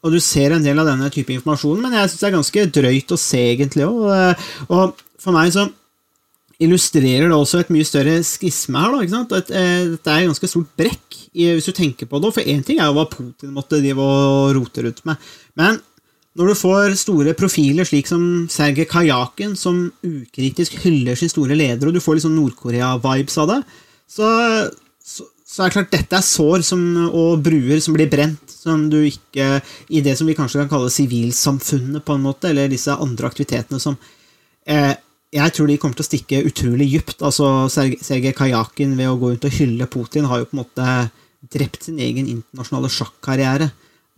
Og 0.00 0.14
du 0.14 0.20
ser 0.24 0.54
en 0.56 0.64
del 0.64 0.78
av 0.80 0.88
denne 0.88 1.10
type 1.12 1.34
informasjon, 1.34 1.82
men 1.82 1.92
jeg 1.98 2.08
syns 2.08 2.22
det 2.22 2.28
er 2.30 2.38
ganske 2.38 2.66
drøyt 2.78 3.12
å 3.12 3.20
se, 3.20 3.42
egentlig 3.52 3.84
òg. 3.84 4.40
Og 4.72 5.02
for 5.20 5.36
meg 5.36 5.52
så 5.52 5.66
illustrerer 6.60 7.28
det 7.28 7.36
også 7.36 7.62
et 7.62 7.72
mye 7.72 7.88
større 7.88 8.18
skisme 8.26 8.80
her. 8.80 8.96
Da? 9.08 9.22
Et, 9.38 9.52
eh, 9.56 9.84
dette 9.94 10.12
er 10.12 10.24
et 10.24 10.30
ganske 10.30 10.50
stort 10.50 10.72
brekk, 10.76 11.20
hvis 11.32 11.68
du 11.68 11.72
tenker 11.76 12.08
på 12.08 12.20
det. 12.20 12.32
For 12.36 12.44
én 12.44 12.64
ting 12.64 12.80
er 12.80 12.90
jo 12.90 12.98
hva 12.98 13.06
Putin 13.08 13.54
måtte 13.56 13.80
drive 13.80 14.04
og 14.04 14.56
rote 14.56 14.84
rundt 14.84 15.04
med. 15.08 15.16
Men 15.56 15.80
når 16.36 16.52
du 16.52 16.54
får 16.54 16.96
store 17.00 17.34
profiler 17.34 17.88
slik 17.88 18.06
som 18.06 18.46
Sergej 18.48 18.86
Kajakin, 18.88 19.56
som 19.56 19.88
ukritisk 20.04 20.76
hyller 20.84 21.16
sin 21.18 21.32
store 21.32 21.56
leder, 21.56 21.88
og 21.88 21.96
du 21.96 22.00
får 22.00 22.18
litt 22.18 22.26
sånn 22.26 22.38
Nord-Korea-vibes 22.38 23.38
av 23.42 23.50
det, 23.50 23.60
så, 24.10 24.28
så, 25.50 25.64
er 25.64 25.68
det 25.68 25.74
klart 25.74 25.92
dette 25.94 26.18
er 26.18 26.24
sår 26.26 26.64
som, 26.66 26.82
og 27.10 27.42
bruer 27.42 27.80
som 27.82 27.96
blir 27.96 28.10
brent 28.10 28.52
som 28.54 28.84
du 28.92 29.00
ikke 29.02 29.56
I 29.90 30.02
det 30.04 30.14
som 30.18 30.28
vi 30.28 30.36
kanskje 30.38 30.62
kan 30.62 30.70
kalle 30.70 30.92
sivilsamfunnet, 30.94 32.04
på 32.06 32.14
en 32.14 32.26
måte, 32.26 32.52
eller 32.52 32.70
disse 32.70 32.94
andre 32.94 33.30
aktivitetene 33.30 33.80
som 33.82 33.96
eh, 34.66 34.94
Jeg 35.34 35.56
tror 35.56 35.70
de 35.70 35.78
kommer 35.82 35.98
til 35.98 36.06
å 36.06 36.10
stikke 36.10 36.42
utrolig 36.46 36.88
dypt. 36.92 37.20
Altså, 37.22 37.66
Sergej 37.70 38.34
Kajakin 38.34 38.96
ved 38.98 39.10
å 39.10 39.18
gå 39.18 39.32
rundt 39.32 39.46
og 39.46 39.58
hylle 39.58 39.90
Putin 39.90 40.26
har 40.30 40.42
jo 40.42 40.48
på 40.50 40.56
en 40.56 40.62
måte 40.64 40.86
drept 41.54 41.86
sin 41.86 42.00
egen 42.02 42.26
internasjonale 42.28 42.90
sjakkarriere. 42.92 43.70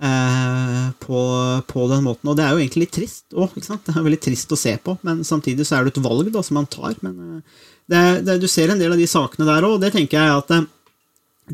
Eh, 0.02 0.86
på, 0.98 1.18
på, 1.66 1.82
den 1.86 2.02
måten, 2.02 2.26
og 2.26 2.34
det 2.34 2.42
er 2.42 2.56
jo 2.56 2.62
egentlig 2.62 2.86
litt 2.86 2.94
trist 2.96 3.36
òg. 3.38 3.52
Det 3.54 3.92
er 3.92 4.02
veldig 4.02 4.18
trist 4.24 4.50
å 4.50 4.58
se 4.58 4.72
på, 4.82 4.96
men 5.06 5.20
samtidig 5.22 5.66
så 5.68 5.76
er 5.78 5.86
det 5.86 5.92
et 5.92 6.02
valg 6.02 6.32
da, 6.34 6.42
som 6.42 6.58
man 6.58 6.66
tar. 6.66 6.96
Men 7.06 7.20
eh, 7.36 7.60
det, 7.92 8.00
det, 8.26 8.40
du 8.42 8.48
ser 8.50 8.72
en 8.72 8.82
del 8.82 8.96
av 8.96 8.98
de 8.98 9.06
sakene 9.06 9.46
der 9.46 9.68
òg, 9.68 9.76
og 9.76 9.84
det 9.84 9.92
tenker 9.94 10.18
jeg 10.18 10.40
at 10.40 10.50
eh, 10.56 10.66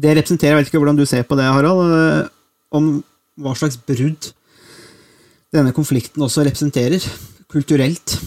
det 0.03 0.16
representerer 0.18 0.55
Jeg 0.55 0.62
vet 0.62 0.70
ikke 0.72 0.80
hvordan 0.82 0.99
du 0.99 1.07
ser 1.09 1.24
på 1.26 1.36
det, 1.38 1.46
Harald 1.49 2.30
om 2.74 2.99
hva 3.38 3.55
slags 3.57 3.78
brudd 3.80 4.30
denne 5.55 5.72
konflikten 5.72 6.24
også 6.24 6.44
representerer, 6.44 7.05
kulturelt, 7.49 8.18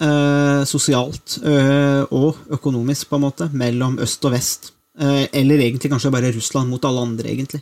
eh, 0.00 0.62
sosialt 0.68 1.36
eh, 1.44 2.02
og 2.08 2.38
økonomisk, 2.56 3.10
på 3.10 3.18
en 3.18 3.26
måte, 3.26 3.50
mellom 3.52 3.98
øst 4.00 4.24
og 4.24 4.32
vest. 4.32 4.72
Eh, 5.00 5.26
eller 5.42 5.60
egentlig 5.60 5.90
kanskje 5.92 6.12
bare 6.12 6.32
Russland 6.32 6.70
mot 6.70 6.84
alle 6.88 7.04
andre, 7.04 7.28
egentlig. 7.28 7.60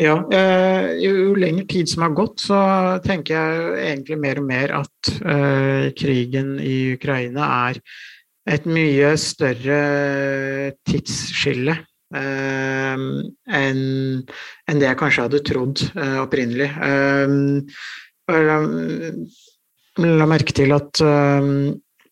Ja, 0.00 0.16
eh, 0.32 0.98
jo 1.04 1.34
lenger 1.36 1.64
tid 1.68 1.88
som 1.88 2.04
har 2.04 2.14
gått, 2.16 2.44
så 2.44 2.58
tenker 3.04 3.36
jeg 3.36 3.86
egentlig 3.86 4.18
mer 4.20 4.40
og 4.40 4.48
mer 4.48 4.74
at 4.82 5.12
eh, 5.20 5.92
krigen 5.96 6.58
i 6.60 6.94
Ukraina 6.96 7.48
er 7.70 7.80
et 8.52 8.64
mye 8.66 9.12
større 9.20 10.72
tidsskille 10.88 11.76
eh, 11.76 11.88
enn 12.18 13.04
enn 13.52 14.80
det 14.80 14.88
jeg 14.88 14.98
kanskje 15.00 15.26
hadde 15.26 15.42
trodd 15.46 15.84
eh, 15.92 16.18
opprinnelig. 16.22 16.68
Eh, 16.88 17.36
la, 18.32 18.58
la 20.20 20.28
merke 20.30 20.54
til 20.56 20.74
at 20.76 21.02
eh, 21.04 21.48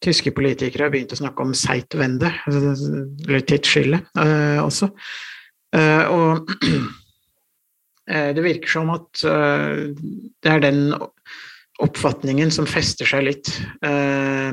tyske 0.01 0.33
politikere 0.37 0.89
har 0.89 0.95
begynt 0.95 1.13
å 1.13 1.21
snakke 1.21 1.45
om 1.45 1.53
Zeitwende, 1.57 2.33
eller 2.49 3.45
tidsskille 3.45 4.01
eh, 4.25 4.59
også. 4.63 4.91
Eh, 5.77 6.05
og 6.11 6.51
Eh, 8.11 8.31
det 8.35 8.45
virker 8.45 8.71
som 8.71 8.91
at 8.95 9.23
eh, 9.27 9.91
det 10.43 10.51
er 10.51 10.65
den 10.65 10.83
oppfatningen 11.81 12.51
som 12.53 12.69
fester 12.69 13.09
seg 13.09 13.27
litt 13.29 13.53
eh, 13.87 14.51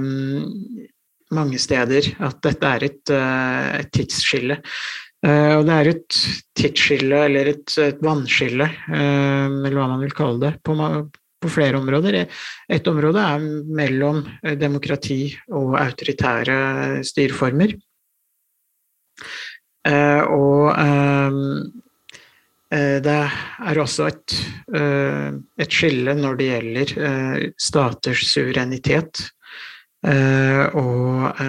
mange 1.36 1.60
steder, 1.60 2.14
at 2.24 2.39
dette 2.45 2.70
er 2.78 2.86
et, 2.88 3.12
et 3.12 3.89
tidsskille. 3.91 4.62
Og 5.26 5.63
det 5.65 5.74
er 5.74 5.88
et 5.89 6.18
tidsskille, 6.55 7.24
eller 7.26 7.47
et, 7.49 7.72
et 7.82 8.03
vannskille, 8.05 8.68
eller 8.93 9.74
hva 9.74 9.88
man 9.89 10.03
vil 10.03 10.13
kalle 10.15 10.38
det, 10.43 10.51
på, 10.61 10.76
på 11.41 11.49
flere 11.49 11.80
områder. 11.80 12.20
Et 12.70 12.89
område 12.91 13.24
er 13.24 13.47
mellom 13.82 14.22
demokrati 14.61 15.34
og 15.49 15.74
autoritære 15.82 16.59
styreformer. 17.09 17.74
Og 20.30 20.70
Eh, 22.68 22.97
det 22.99 23.15
er 23.15 23.80
også 23.80 24.09
et, 24.11 24.36
eh, 24.76 25.32
et, 25.57 25.72
skille 25.72 26.15
når 26.20 26.39
det 26.39 26.47
gjelder 26.49 26.93
eh, 26.99 27.45
staters 27.59 28.26
suverenitet 28.28 29.30
og 30.07 31.39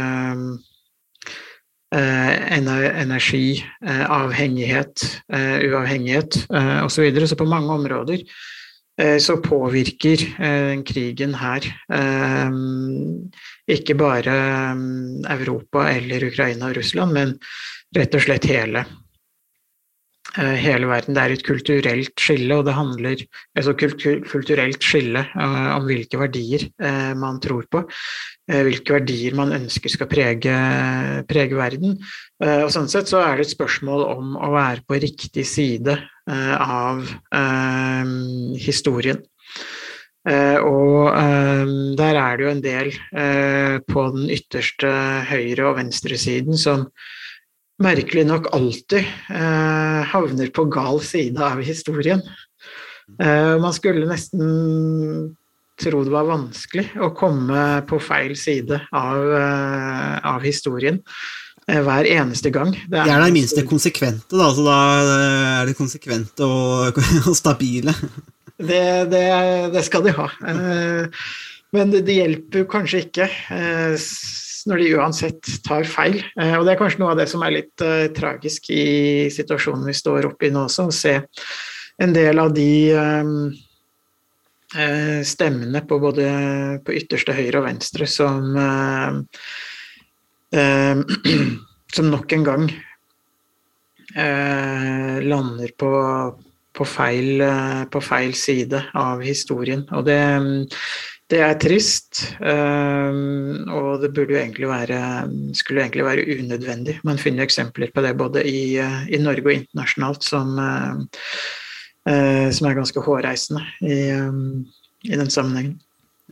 energi, 1.94 3.64
avhengighet, 3.88 5.04
uavhengighet 5.32 6.36
osv. 6.84 6.90
Så, 6.92 7.02
videre. 7.02 7.28
så 7.28 7.36
på 7.36 7.46
mange 7.48 7.72
områder 7.72 8.22
så 9.22 9.36
påvirker 9.40 10.24
krigen 10.84 11.34
her 11.38 11.64
ikke 13.68 13.94
bare 13.94 14.36
Europa 15.38 15.88
eller 15.94 16.28
Ukraina 16.28 16.68
og 16.68 16.76
Russland, 16.76 17.14
men 17.16 17.36
rett 17.96 18.18
og 18.18 18.26
slett 18.26 18.50
hele 18.50 18.84
Eh, 18.84 19.07
hele 20.38 20.88
verden. 20.88 21.16
Det 21.16 21.22
er 21.22 21.34
et 21.34 21.44
kulturelt 21.46 22.22
skille, 22.22 22.56
og 22.56 22.66
det 22.68 22.74
handler 22.76 23.22
altså 23.58 23.74
kulturelt 23.74 24.84
skille 24.84 25.24
uh, 25.34 25.70
om 25.76 25.88
hvilke 25.88 26.20
verdier 26.20 26.68
uh, 26.82 27.14
man 27.18 27.40
tror 27.42 27.66
på. 27.70 27.82
Uh, 28.50 28.62
hvilke 28.68 28.94
verdier 28.98 29.36
man 29.38 29.54
ønsker 29.56 29.92
skal 29.92 30.10
prege, 30.10 30.54
prege 31.28 31.58
verden. 31.58 31.98
og 32.38 32.70
Sånn 32.72 32.88
sett 32.90 33.10
så 33.10 33.22
er 33.24 33.38
det 33.38 33.48
et 33.48 33.56
spørsmål 33.56 34.06
om 34.12 34.38
å 34.38 34.52
være 34.54 34.86
på 34.86 35.00
riktig 35.02 35.44
side 35.48 35.98
av 36.28 37.02
historien. 38.60 39.20
og 40.28 41.96
der 41.96 42.18
er 42.20 42.36
det 42.36 42.44
jo 42.44 42.50
en 42.50 42.60
del 42.64 42.90
på 43.88 44.04
den 44.14 44.28
ytterste 44.34 44.90
høyre- 45.30 45.70
og 45.70 45.78
venstresiden 45.78 46.60
som 46.60 46.84
merkelig 47.82 48.26
nok 48.26 48.48
alltid 48.56 49.06
eh, 49.30 50.00
havner 50.12 50.50
på 50.54 50.66
gal 50.72 51.00
side 51.04 51.42
av 51.42 51.62
historien. 51.62 52.22
Eh, 53.22 53.54
man 53.62 53.74
skulle 53.76 54.08
nesten 54.08 55.36
tro 55.78 56.02
det 56.04 56.12
var 56.12 56.26
vanskelig 56.26 56.88
å 56.98 57.12
komme 57.16 57.82
på 57.88 58.00
feil 58.02 58.34
side 58.38 58.80
av, 58.90 59.20
eh, 59.38 60.16
av 60.26 60.42
historien 60.42 60.98
eh, 61.68 61.80
hver 61.86 62.08
eneste 62.10 62.50
gang. 62.54 62.74
Det 62.74 62.98
er, 62.98 63.12
det 63.12 63.28
det 63.28 63.36
minste 63.36 63.66
konsekvente, 63.68 64.34
da. 64.34 64.50
Så 64.54 64.66
da 64.66 64.78
er 65.60 65.70
det 65.70 65.78
konsekvente 65.78 66.48
og, 66.48 66.98
og 67.28 67.36
stabile. 67.38 67.94
Det, 68.58 69.06
det, 69.12 69.26
det, 69.70 69.84
skal 69.86 70.02
de 70.08 70.16
ha. 70.18 70.26
Eh, 70.50 71.28
men 71.76 71.94
det, 71.94 72.10
hjelper 72.10 72.66
kanskje 72.70 73.04
ikke 73.06 73.28
eh, 73.54 73.94
når 74.68 74.82
de 74.82 74.88
uansett 74.98 75.50
tar 75.64 75.86
feil. 75.88 76.20
Eh, 76.40 76.54
og 76.58 76.66
det 76.66 76.74
er 76.74 76.80
kanskje 76.80 77.02
noe 77.02 77.14
av 77.14 77.20
det 77.20 77.28
som 77.30 77.44
er 77.44 77.54
litt 77.56 77.84
uh, 77.84 78.08
tragisk 78.14 78.70
i 78.74 79.28
situasjonen 79.32 79.88
vi 79.88 79.96
står 79.96 80.28
oppe 80.30 80.48
i 80.48 80.52
nå 80.54 80.66
også, 80.66 80.88
å 80.88 80.94
se 80.94 81.14
en 81.98 82.12
del 82.14 82.38
av 82.38 82.52
de 82.54 82.70
um, 82.94 83.48
uh, 84.76 85.20
stemmene 85.26 85.82
på 85.88 85.98
både 86.02 86.26
på 86.84 86.94
ytterste 87.00 87.34
høyre 87.36 87.62
og 87.62 87.68
venstre 87.70 88.08
som 88.10 88.54
uh, 88.56 89.16
som 91.96 92.06
nok 92.08 92.32
en 92.32 92.46
gang 92.46 92.68
lander 94.18 95.74
på, 95.76 95.90
på, 96.72 96.84
feil, 96.88 97.42
på 97.92 98.00
feil 98.00 98.32
side 98.34 98.80
av 98.96 99.20
historien. 99.20 99.82
Og 99.92 100.06
det 100.08 100.16
det 101.28 101.40
er 101.44 101.58
trist, 101.60 102.22
ehm, 102.40 103.68
og 103.68 104.00
det 104.00 104.24
egentlig 104.24 104.68
være, 104.70 105.00
skulle 105.56 105.82
egentlig 105.84 106.06
være 106.06 106.24
unødvendig. 106.38 106.94
Man 107.04 107.20
finner 107.20 107.44
eksempler 107.44 107.92
på 107.94 108.04
det 108.04 108.14
både 108.16 108.44
i, 108.48 108.78
eh, 108.80 109.02
i 109.12 109.20
Norge 109.20 109.44
og 109.44 109.52
internasjonalt 109.52 110.24
som, 110.24 110.56
eh, 110.58 110.94
eh, 112.08 112.48
som, 112.50 112.66
er 112.66 112.78
ganske 112.80 113.00
hårreisende 113.04 113.60
i, 113.82 113.98
i 115.04 115.16
den 115.16 115.30
sammenhengen. 115.30 115.76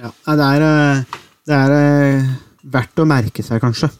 Ja, 0.00 0.10
det 0.32 0.48
er, 0.48 1.04
det 1.46 1.60
er 1.60 2.34
verdt 2.64 3.00
å 3.00 3.08
merke 3.08 3.44
seg, 3.44 3.60
kanskje 3.60 3.92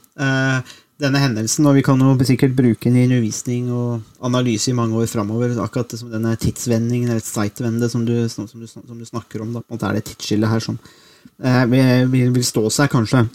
denne 1.00 1.20
hendelsen, 1.20 1.66
og 1.68 1.76
vi 1.76 1.82
kan 1.84 2.00
jo 2.00 2.14
sikkert 2.24 2.54
bruke 2.56 2.88
den 2.88 2.96
i 2.96 3.04
undervisning 3.04 3.68
og 3.74 4.24
analyse 4.24 4.70
i 4.70 4.76
mange 4.76 4.96
år 4.96 5.10
framover, 5.10 5.52
akkurat 5.60 5.92
som 5.98 6.12
denne 6.12 6.32
tidsvendingen, 6.40 7.10
eller 7.12 7.20
som, 7.20 8.06
som, 8.06 8.46
som, 8.48 8.68
som, 8.86 8.96
du 8.96 9.04
snakker 9.04 9.44
om. 9.44 9.52
Da. 9.52 9.60
På 9.60 9.74
en 9.74 9.76
måte 9.76 9.90
er 9.90 9.98
det 9.98 10.06
tidsskillet 10.08 10.48
her 10.48 10.64
som 10.64 10.78
eh, 11.44 11.64
vil, 11.68 12.32
vil, 12.32 12.46
stå 12.46 12.64
seg 12.72 12.88
kanskje 12.92 13.26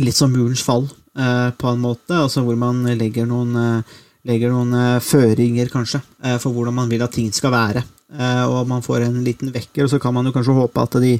litt 0.00 0.16
som 0.16 0.32
murens 0.32 0.64
fall, 0.64 0.88
eh, 1.18 1.50
på 1.52 1.68
en 1.68 1.84
måte, 1.84 2.16
altså 2.16 2.44
hvor 2.46 2.56
man 2.56 2.80
legger 2.96 3.28
noen, 3.28 3.52
eh, 3.60 3.98
legger 4.32 4.54
noen 4.54 4.72
eh, 4.78 5.02
føringer, 5.04 5.68
kanskje, 5.72 6.00
eh, 6.24 6.38
for 6.40 6.56
hvordan 6.56 6.80
man 6.80 6.92
vil 6.92 7.04
at 7.04 7.12
ting 7.12 7.28
skal 7.36 7.52
være. 7.52 7.84
Eh, 8.12 8.44
og 8.48 8.64
man 8.68 8.84
får 8.84 9.10
en 9.10 9.20
liten 9.24 9.52
vekker, 9.52 9.84
og 9.84 9.92
så 9.92 10.00
kan 10.00 10.16
man 10.16 10.28
jo 10.28 10.32
kanskje 10.32 10.56
håpe 10.56 10.88
at 10.88 10.96
de 11.04 11.18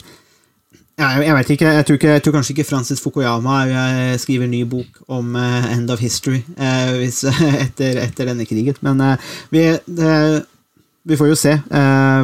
jeg, 1.01 1.25
jeg 1.25 1.35
vet 1.37 1.51
ikke. 1.55 1.73
Jeg 1.79 1.87
tror, 1.87 1.99
ikke. 1.99 2.13
jeg 2.13 2.23
tror, 2.23 2.35
kanskje 2.37 2.55
ikke 2.57 2.69
Francis 2.69 3.01
Fukuyama 3.01 3.59
eh, 3.65 4.15
skriver 4.21 4.49
ny 4.51 4.63
bok 4.69 5.03
om 5.09 5.35
uh, 5.37 5.73
End 5.73 5.91
of 5.91 6.03
History 6.05 6.43
uh, 6.59 6.97
hvis, 7.01 7.25
etter, 7.65 8.03
etter, 8.05 8.29
denne 8.29 8.47
krigen. 8.49 8.77
Men 8.85 9.01
uh, 9.01 9.33
vi, 9.51 9.65
vi, 9.89 11.17
får 11.19 11.33
jo 11.33 11.39
se 11.39 11.57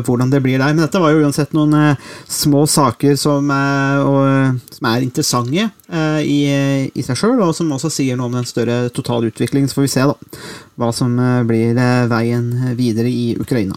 hvordan 0.04 0.30
det 0.30 0.42
blir 0.44 0.60
der. 0.60 0.74
Men 0.74 0.84
dette 0.84 1.00
var 1.02 1.14
jo 1.14 1.24
uansett 1.24 1.56
noen 1.56 1.96
små 2.28 2.66
saker 2.68 3.16
som, 3.18 3.50
og, 3.50 4.60
som 4.76 4.90
er 4.92 5.02
interessante 5.02 5.66
i, 6.22 6.38
i, 6.92 7.02
seg 7.02 7.18
sjøl, 7.18 7.40
og 7.42 7.56
som 7.56 7.72
også 7.74 7.90
sier 7.90 8.20
noe 8.20 8.30
om 8.30 8.38
den 8.38 8.46
større 8.46 8.84
totalutviklingen. 8.94 9.66
Så 9.66 9.80
får 9.80 9.88
vi 9.88 9.94
se 9.96 10.06
da, 10.12 10.14
hva 10.78 10.92
som 10.94 11.18
blir 11.50 11.74
veien 12.12 12.52
videre 12.78 13.10
i 13.10 13.32
Ukraina. 13.40 13.74